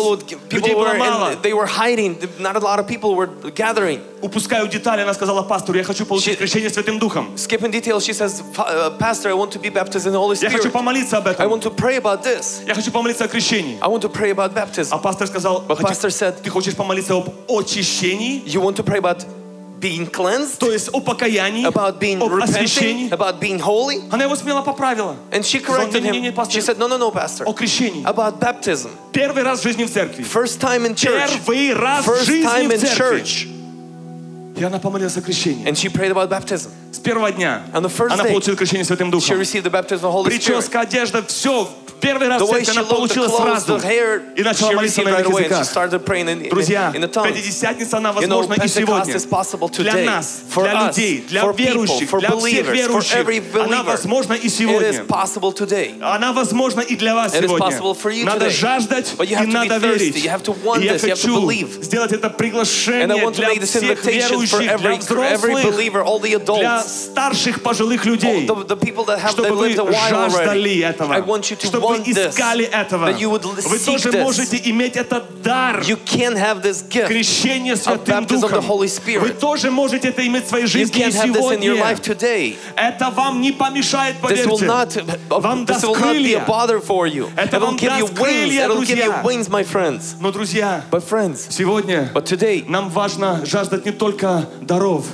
Людей 0.51 0.73
было 0.73 0.93
мало. 0.99 1.35
they 1.41 1.53
were 1.53 1.67
hiding. 1.67 2.17
Not 2.39 2.55
a 2.55 2.59
lot 2.59 2.79
of 2.79 2.87
people 2.87 3.15
were 3.15 3.29
gathering. 3.55 3.99
Упускаю 4.21 4.67
детали, 4.67 5.01
она 5.01 5.13
сказала 5.13 5.43
пастору, 5.43 5.77
я 5.77 5.83
хочу 5.83 6.05
получить 6.05 6.36
крещение 6.36 6.70
Святым 6.70 6.98
Духом. 6.98 7.34
Skipping 7.36 7.70
details, 7.70 8.04
she 8.04 8.12
says, 8.12 8.42
"Pa- 8.54 8.64
uh, 8.68 8.98
Pastor, 8.98 9.28
I 9.30 9.34
want 9.34 9.50
to 9.52 9.58
be 9.60 9.70
baptized 9.70 10.06
in 10.06 10.12
the 10.12 10.18
Holy 10.18 10.36
Я 10.40 10.50
хочу 10.50 10.68
Spirit. 10.68 10.72
помолиться 10.72 11.18
об 11.18 11.26
I 11.28 11.32
этом. 11.32 11.48
want 11.50 11.62
to 11.62 11.70
pray 11.74 11.96
about 12.00 12.22
this. 12.22 12.62
Я 12.66 12.74
хочу 12.74 12.90
помолиться 12.90 13.24
о 13.24 13.28
крещении. 13.28 13.78
I 13.80 13.88
want 13.88 14.00
to 14.02 14.08
pray 14.12 14.30
about 14.32 14.52
А 14.54 14.66
baptism. 14.66 15.00
пастор 15.00 15.26
сказал, 15.26 15.62
But 15.66 15.76
«Хотя- 15.76 15.88
pastor 15.88 16.10
said, 16.10 16.42
ты 16.42 16.50
хочешь 16.50 16.74
помолиться 16.74 17.14
об 17.14 17.28
очищении, 17.48 18.42
You 18.46 18.60
want 18.62 18.76
to 18.76 18.82
pray 18.84 18.98
about 19.00 19.24
being 19.80 20.08
cleansed, 20.08 20.58
то 20.58 20.70
есть 20.70 20.90
о 20.92 21.00
покаянии, 21.00 21.64
about 21.66 21.98
being 21.98 22.20
об 22.22 22.30
repenting, 22.32 22.44
освящении. 22.44 23.10
about 23.10 23.40
being 23.40 23.58
holy? 23.58 24.00
Она 24.12 24.24
его 24.24 24.36
смело 24.36 24.62
поправила. 24.62 25.16
And 25.32 25.40
she 25.42 25.58
Сказала, 25.60 25.86
corrected 25.86 26.02
«Не, 26.02 26.10
не, 26.10 26.20
не, 26.20 26.28
him. 26.28 26.34
пастор, 26.34 26.56
She 26.56 26.62
said, 26.64 26.78
No, 26.78 26.86
no, 26.86 26.96
no, 26.98 27.10
Pastor. 27.12 27.44
о 27.46 27.52
крещении. 27.52 28.04
About 28.04 28.38
baptism. 28.38 28.90
Первый 29.12 29.42
раз 29.42 29.58
в 29.60 29.62
жизни 29.64 29.82
в 29.84 29.90
церкви. 29.92 30.24
First 30.24 30.60
time 30.60 30.86
in 30.86 30.94
church. 30.94 31.40
Первый 31.44 31.74
раз 31.74 32.04
в 32.04 32.08
First 32.10 32.24
жизни 32.26 32.46
time 32.48 32.68
в 32.68 32.72
in 32.72 32.78
церкви. 32.78 33.22
church. 33.22 33.48
И 34.57 34.63
она 34.63 34.79
помолилась 34.79 35.17
о 35.17 35.21
крещении. 35.21 35.65
And 35.65 35.73
she 35.75 35.89
prayed 35.89 36.11
about 36.11 36.29
С 36.91 36.99
первого 36.99 37.31
дня 37.31 37.63
она 37.71 37.89
получила 38.23 38.55
крещение 38.55 38.83
Святым 38.85 39.09
She 39.09 39.11
Духом. 39.11 39.39
received 39.39 39.63
the 39.63 39.71
baptism 39.71 40.01
of 40.01 40.01
the 40.01 40.11
Holy 40.11 40.29
Spirit. 40.29 40.45
Прическа, 40.45 40.81
одежда, 40.81 41.23
все 41.23 41.69
Первый 42.01 42.27
раз 42.27 42.41
церковь 42.41 42.69
она 42.69 42.83
получила 42.83 43.27
сразу 43.27 43.77
и 44.35 44.43
начала 44.43 44.71
молиться 44.73 45.01
на 45.03 45.09
иных 45.19 45.39
языках. 45.39 45.67
Друзья. 46.49 46.91
Пятидесятница, 46.93 47.97
она 47.97 48.11
возможна 48.13 48.53
и 48.63 48.67
сегодня. 48.67 49.13
Для 49.83 49.93
нас, 50.05 50.41
для 50.55 50.73
людей, 50.87 51.25
для 51.27 51.41
верующих, 51.57 52.09
для 52.19 52.29
всех 52.37 52.67
верующих. 52.73 53.15
Она 53.63 53.83
возможна 53.83 54.33
и 54.33 54.49
сегодня. 54.49 55.05
Она 56.01 56.33
возможна 56.33 56.81
и 56.81 56.95
для 56.95 57.15
вас 57.15 57.33
сегодня. 57.33 57.79
Надо 58.25 58.49
жаждать 58.49 59.13
и 59.19 59.35
надо 59.47 59.77
верить. 59.77 60.15
И 60.15 60.19
я 60.85 60.97
хочу 60.99 61.51
сделать 61.81 62.11
это 62.11 62.29
приглашение 62.29 63.07
для 63.31 63.65
всех 63.65 64.05
верующих, 64.05 64.77
для 64.77 64.95
взрослых, 64.95 65.75
для 66.59 66.83
старших 66.83 67.61
пожилых 67.61 68.05
людей. 68.05 68.47
чтобы 69.31 69.55
вы 69.55 69.75
жаждали 70.09 70.79
этого, 70.79 71.15
чтобы 71.63 71.86
вы 71.87 71.97
искали 72.29 72.65
этого. 72.65 73.11
Вы 73.11 73.79
тоже 73.79 74.11
можете 74.11 74.57
иметь 74.65 74.95
этот 74.95 75.41
дар 75.41 75.83
крещения 77.07 77.75
Святым 77.75 78.25
Духом. 78.25 78.65
Вы 79.19 79.29
тоже 79.29 79.71
можете 79.71 80.09
это 80.09 80.25
иметь 80.27 80.45
в 80.45 80.49
своей 80.49 80.67
жизни 80.67 81.07
и 81.07 81.11
сегодня. 81.11 81.75
Это 82.75 83.09
вам 83.09 83.41
не 83.41 83.51
помешает, 83.51 84.17
поверьте. 84.21 84.67
Вам 85.29 85.65
даст 85.65 85.85
крылья. 85.93 86.45
Это 87.35 87.59
вам 87.59 87.77
даст 87.77 88.13
крылья, 88.13 88.67
друзья. 88.67 89.23
Но, 90.19 90.31
друзья, 90.31 90.83
сегодня 91.49 92.11
нам 92.67 92.89
важно 92.89 93.41
жаждать 93.45 93.85
не 93.85 93.91
только 93.91 94.45
даров, 94.61 95.05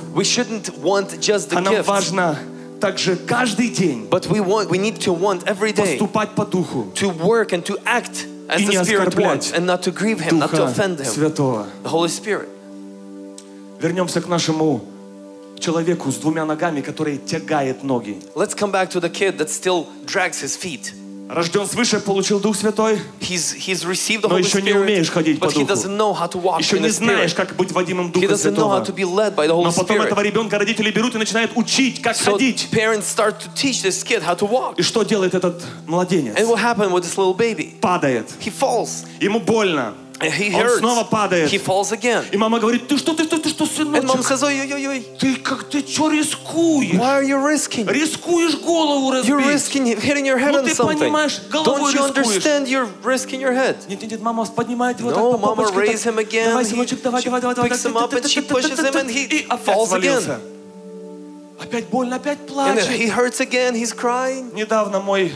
а 1.52 1.60
нам 1.60 1.82
важно 1.82 2.38
также 2.83 3.15
каждый 3.15 3.69
день 3.69 4.07
but 4.09 4.27
we 4.29 4.39
want, 4.39 4.69
we 4.69 4.77
need 4.77 4.99
to 4.99 5.13
want 5.13 5.43
every 5.45 5.73
day 5.73 5.97
поступать 5.97 6.35
по 6.35 6.45
духу 6.45 6.91
to 6.95 7.09
work 7.09 7.51
and 7.51 7.63
to 7.63 7.77
act 7.85 8.25
as 8.49 8.61
И 8.61 8.65
the 8.65 8.71
не 8.71 8.83
Spirit 8.83 9.07
оскорблять 9.09 9.51
wants, 9.51 9.53
and 9.53 9.65
not 9.65 9.83
to 9.83 9.91
grieve 9.91 10.19
Him, 10.19 10.39
not 10.39 10.49
to 10.51 10.57
Духа 10.57 10.71
offend 10.71 10.99
Him. 10.99 11.05
Святого. 11.05 11.67
The 11.83 11.89
Holy 11.89 12.09
Spirit. 12.09 12.49
Вернемся 13.79 14.21
к 14.21 14.27
нашему 14.27 14.81
человеку 15.59 16.11
с 16.11 16.15
двумя 16.15 16.45
ногами, 16.45 16.81
который 16.81 17.17
тягает 17.17 17.83
ноги. 17.83 18.21
Let's 18.35 18.55
come 18.55 18.71
back 18.71 18.89
to 18.91 18.99
the 18.99 19.09
kid 19.09 19.37
that 19.37 19.49
still 19.49 19.87
drags 20.05 20.41
his 20.41 20.57
feet. 20.57 20.93
Рожден 21.28 21.66
свыше, 21.66 22.00
получил 22.00 22.38
Дух 22.38 22.54
Святой, 22.54 23.00
He's, 23.18 23.56
he's 23.56 23.84
received 23.84 24.22
the 24.22 24.28
Но 24.28 24.38
Holy 24.38 24.44
еще 24.44 24.60
не 24.60 24.72
умеешь 24.72 25.10
ходить 25.10 25.40
по 25.40 25.50
духу. 25.50 25.60
еще 26.58 26.78
не 26.78 26.90
знаешь, 26.90 27.32
как 27.34 27.56
быть 27.56 27.72
водимым 27.72 28.12
Духа 28.12 28.36
Святого. 28.36 28.84
Но 28.86 29.72
потом 29.72 30.00
этого 30.02 30.20
Spirit. 30.20 30.24
ребенка 30.24 30.58
родители 30.58 30.90
берут 30.90 31.14
и 31.14 31.18
начинают 31.18 31.52
учить, 31.54 32.02
как 32.02 32.16
So 32.16 32.32
ходить. 32.32 32.68
start 33.02 33.40
to 33.40 33.48
teach 33.54 33.82
this 33.82 34.04
kid 34.04 34.22
how 34.22 34.36
to 34.36 34.46
walk. 34.46 34.74
И 34.76 34.82
что 34.82 35.02
делает 35.02 35.34
этот 35.34 35.62
младенец? 35.86 36.36
And 36.36 36.46
what 36.46 36.58
happened 36.58 36.92
with 36.92 37.04
this 37.04 37.16
little 37.16 37.34
baby? 37.34 37.74
Падает. 37.80 38.28
He 38.40 38.50
falls. 38.52 39.06
Ему 39.20 39.40
больно. 39.40 39.94
And 40.20 40.32
he 40.32 40.54
Он 40.54 40.62
hurts. 40.62 40.78
снова 40.78 41.04
падает. 41.04 41.50
He 41.50 41.58
falls 41.58 41.90
again. 41.90 42.24
И 42.30 42.36
мама 42.36 42.60
говорит, 42.60 42.86
ты 42.86 42.96
что, 42.98 43.14
ты, 43.14 43.26
ты, 43.26 43.36
ты 43.38 43.48
что, 43.48 43.64
And 43.64 44.04
mom 44.06 44.22
сыночек? 44.22 44.28
says, 44.28 44.42
oi, 44.44 44.60
oi, 44.60 44.72
oi, 44.72 44.86
oi, 44.86 45.04
Ты 45.18 45.34
как, 45.36 45.64
ты 45.68 45.84
что 45.86 46.08
рискуешь? 46.08 46.94
why 46.94 47.18
are 47.20 47.24
you 47.24 47.36
risking? 47.44 47.84
Рискуешь 47.90 48.54
голову 48.60 49.12
You're 49.12 49.38
разбить. 49.38 49.46
risking 49.46 49.86
hitting 50.00 50.24
your 50.24 50.38
head 50.38 50.52
Ну 50.52 50.60
on 50.60 50.64
ты 50.64 50.70
something. 50.70 50.98
понимаешь, 51.00 51.40
головой 51.50 51.92
Don't 51.92 51.94
you 51.94 52.06
рискуешь. 52.06 52.36
understand 52.44 52.68
you're 52.68 52.88
risking 53.02 53.40
your 53.40 53.52
head? 53.52 53.76
Нет, 53.88 54.00
нет, 54.02 54.12
нет, 54.12 54.20
мама 54.22 54.44
поднимает 54.46 55.00
его 55.00 55.10
No, 55.10 55.14
так 55.14 55.40
по 55.40 55.46
mama 55.48 55.56
попочке, 55.56 55.78
raise 55.80 56.02
так, 56.04 56.14
him 56.14 56.18
again. 56.18 56.48
Давай, 56.50 56.64
He- 56.64 56.68
сыночек, 56.70 57.02
давай, 57.02 57.20
she 57.20 57.24
давай, 57.24 57.40
давай, 57.40 57.54
давай. 57.56 57.70
picks 57.70 57.84
him 57.84 57.96
up 57.96 58.12
and 58.12 58.24
she 58.28 58.40
pushes 58.40 58.78
him 58.78 58.94
and 58.94 59.10
he 59.10 59.24
И 59.24 59.46
опять 59.48 59.64
falls 59.76 59.92
again. 59.92 60.20
свалился. 60.22 60.40
Опять 61.60 61.86
больно, 61.88 62.16
опять 62.16 62.38
And 62.48 62.78
then 62.78 62.88
he 62.88 63.08
плачет. 63.08 63.14
hurts 63.16 63.40
again. 63.40 63.74
He's 63.74 63.92
crying. 63.92 64.52
Недавно 64.54 65.00
мой 65.00 65.32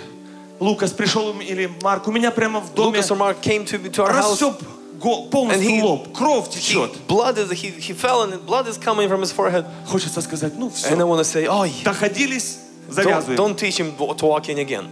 Лукас 0.60 0.92
пришел, 0.92 1.38
или 1.40 1.70
Марк, 1.82 2.08
у 2.08 2.12
меня 2.12 2.30
прямо 2.30 2.60
в 2.60 2.74
доме 2.74 2.98
Lucas 3.00 3.10
or 3.10 3.16
Mark 3.16 3.40
came 3.40 3.64
to, 3.64 3.78
to 3.90 4.02
our 4.04 4.12
house. 4.12 4.40
And 4.42 5.30
полностью 5.30 5.70
he- 5.70 5.80
лоб, 5.82 6.12
кровь 6.12 6.48
He, 6.48 6.58
течет. 6.58 6.90
blood 7.06 7.38
is 7.38 7.50
he, 7.52 7.70
he 7.78 7.92
fell 7.94 8.22
and 8.22 8.44
blood 8.44 8.66
is 8.66 8.76
coming 8.76 9.08
from 9.08 9.20
his 9.20 9.30
forehead. 9.30 9.64
Хочется 9.86 10.20
сказать, 10.20 10.54
ну 10.56 10.66
And 10.66 10.72
I 10.72 10.96
все, 10.96 11.06
want 11.06 11.18
to 11.20 11.24
say, 11.24 11.46
oh, 11.46 11.64
доходились, 11.84 12.58
don't, 12.88 12.94
завязываем. 13.04 13.36
don't 13.36 13.56
teach 13.56 13.78
him 13.78 13.94
to 13.96 14.26
walk 14.26 14.48
in 14.48 14.58
again. 14.58 14.88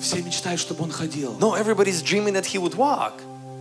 Все 0.00 0.20
мечтают, 0.22 0.58
чтобы 0.60 0.82
он 0.82 0.90
ходил, 0.90 1.36
No, 1.38 1.54
everybody's 1.54 2.02
dreaming 2.02 2.32
that 2.34 2.46
he 2.46 2.58
would 2.58 2.74
walk. 2.74 3.12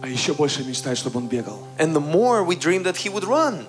а 0.01 0.07
еще 0.07 0.34
больше 0.34 0.63
мечтают, 0.63 0.97
чтобы 0.97 1.19
он 1.19 1.27
бегал. 1.27 1.59
And 1.77 1.93
the 1.93 1.99
more 1.99 2.43
we 2.43 2.55
dream 2.55 2.82
that 2.86 2.95
he 2.97 3.09
would 3.09 3.25
run. 3.25 3.67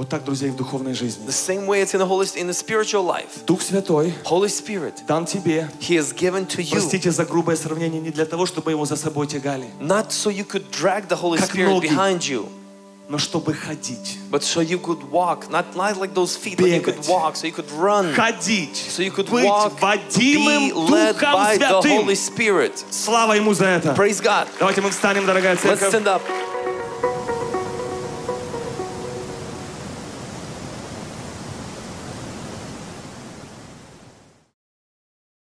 Вот 0.00 0.08
так, 0.08 0.24
друзья, 0.24 0.48
и 0.48 0.50
в 0.50 0.56
духовной 0.56 0.94
жизни. 0.94 1.26
The 1.26 1.30
same 1.30 1.66
way 1.66 1.82
it's 1.82 1.92
in 1.92 1.98
the 2.00 2.06
Holy 2.08 2.24
in 2.34 2.46
the 2.46 2.54
spiritual 2.54 3.04
life. 3.04 3.44
Дух 3.44 3.60
Святой 3.60 4.14
Holy 4.24 4.48
Spirit, 4.48 4.94
дан 5.06 5.26
тебе. 5.26 5.68
He 5.78 5.98
is 5.98 6.14
given 6.14 6.46
to 6.46 6.62
you. 6.62 6.70
Простите 6.70 7.10
за 7.10 7.26
грубое 7.26 7.54
сравнение, 7.54 8.00
не 8.00 8.08
для 8.08 8.24
того, 8.24 8.46
чтобы 8.46 8.70
его 8.70 8.86
за 8.86 8.96
собой 8.96 9.26
тягали, 9.26 9.66
Not 9.78 10.08
so 10.08 10.30
you 10.30 10.46
could 10.46 10.70
drag 10.70 11.06
the 11.08 11.20
Holy 11.20 11.36
Как 11.36 11.50
Spirit 11.50 11.68
ноги. 11.68 11.86
behind 11.88 12.20
you, 12.20 12.48
но 13.10 13.18
чтобы 13.18 13.52
ходить. 13.52 14.16
but 14.30 14.42
so 14.42 14.62
you 14.62 14.78
could 14.78 15.10
walk. 15.10 15.50
Not, 15.50 15.76
not 15.76 15.98
like 15.98 16.14
those 16.14 16.34
feet, 16.34 16.56
but 16.56 16.70
you 16.70 16.80
could 16.80 16.96
Бегать. 16.96 17.06
walk, 17.06 17.36
so 17.36 17.46
you 17.46 17.52
could 17.52 17.70
run. 17.72 18.14
Ходить. 18.14 18.76
So 18.76 19.02
you 19.02 19.10
could 19.10 19.28
быть 19.28 19.44
walk, 19.44 19.78
водимым 19.82 20.70
be 20.70 20.72
led 20.72 21.18
Духом 21.18 21.34
by 21.34 21.58
the 21.58 21.82
Святым. 21.82 22.06
Holy 22.06 22.16
Spirit. 22.16 22.72
Слава 22.90 23.34
Ему 23.34 23.52
за 23.52 23.66
это. 23.66 23.92
Praise 23.92 24.22
God. 24.22 24.46
Давайте 24.58 24.80
мы 24.80 24.88
встанем, 24.88 25.26
дорогая 25.26 25.56
Let's 25.56 25.60
церковь. 25.60 25.92
stand 25.92 26.06
up. 26.06 26.22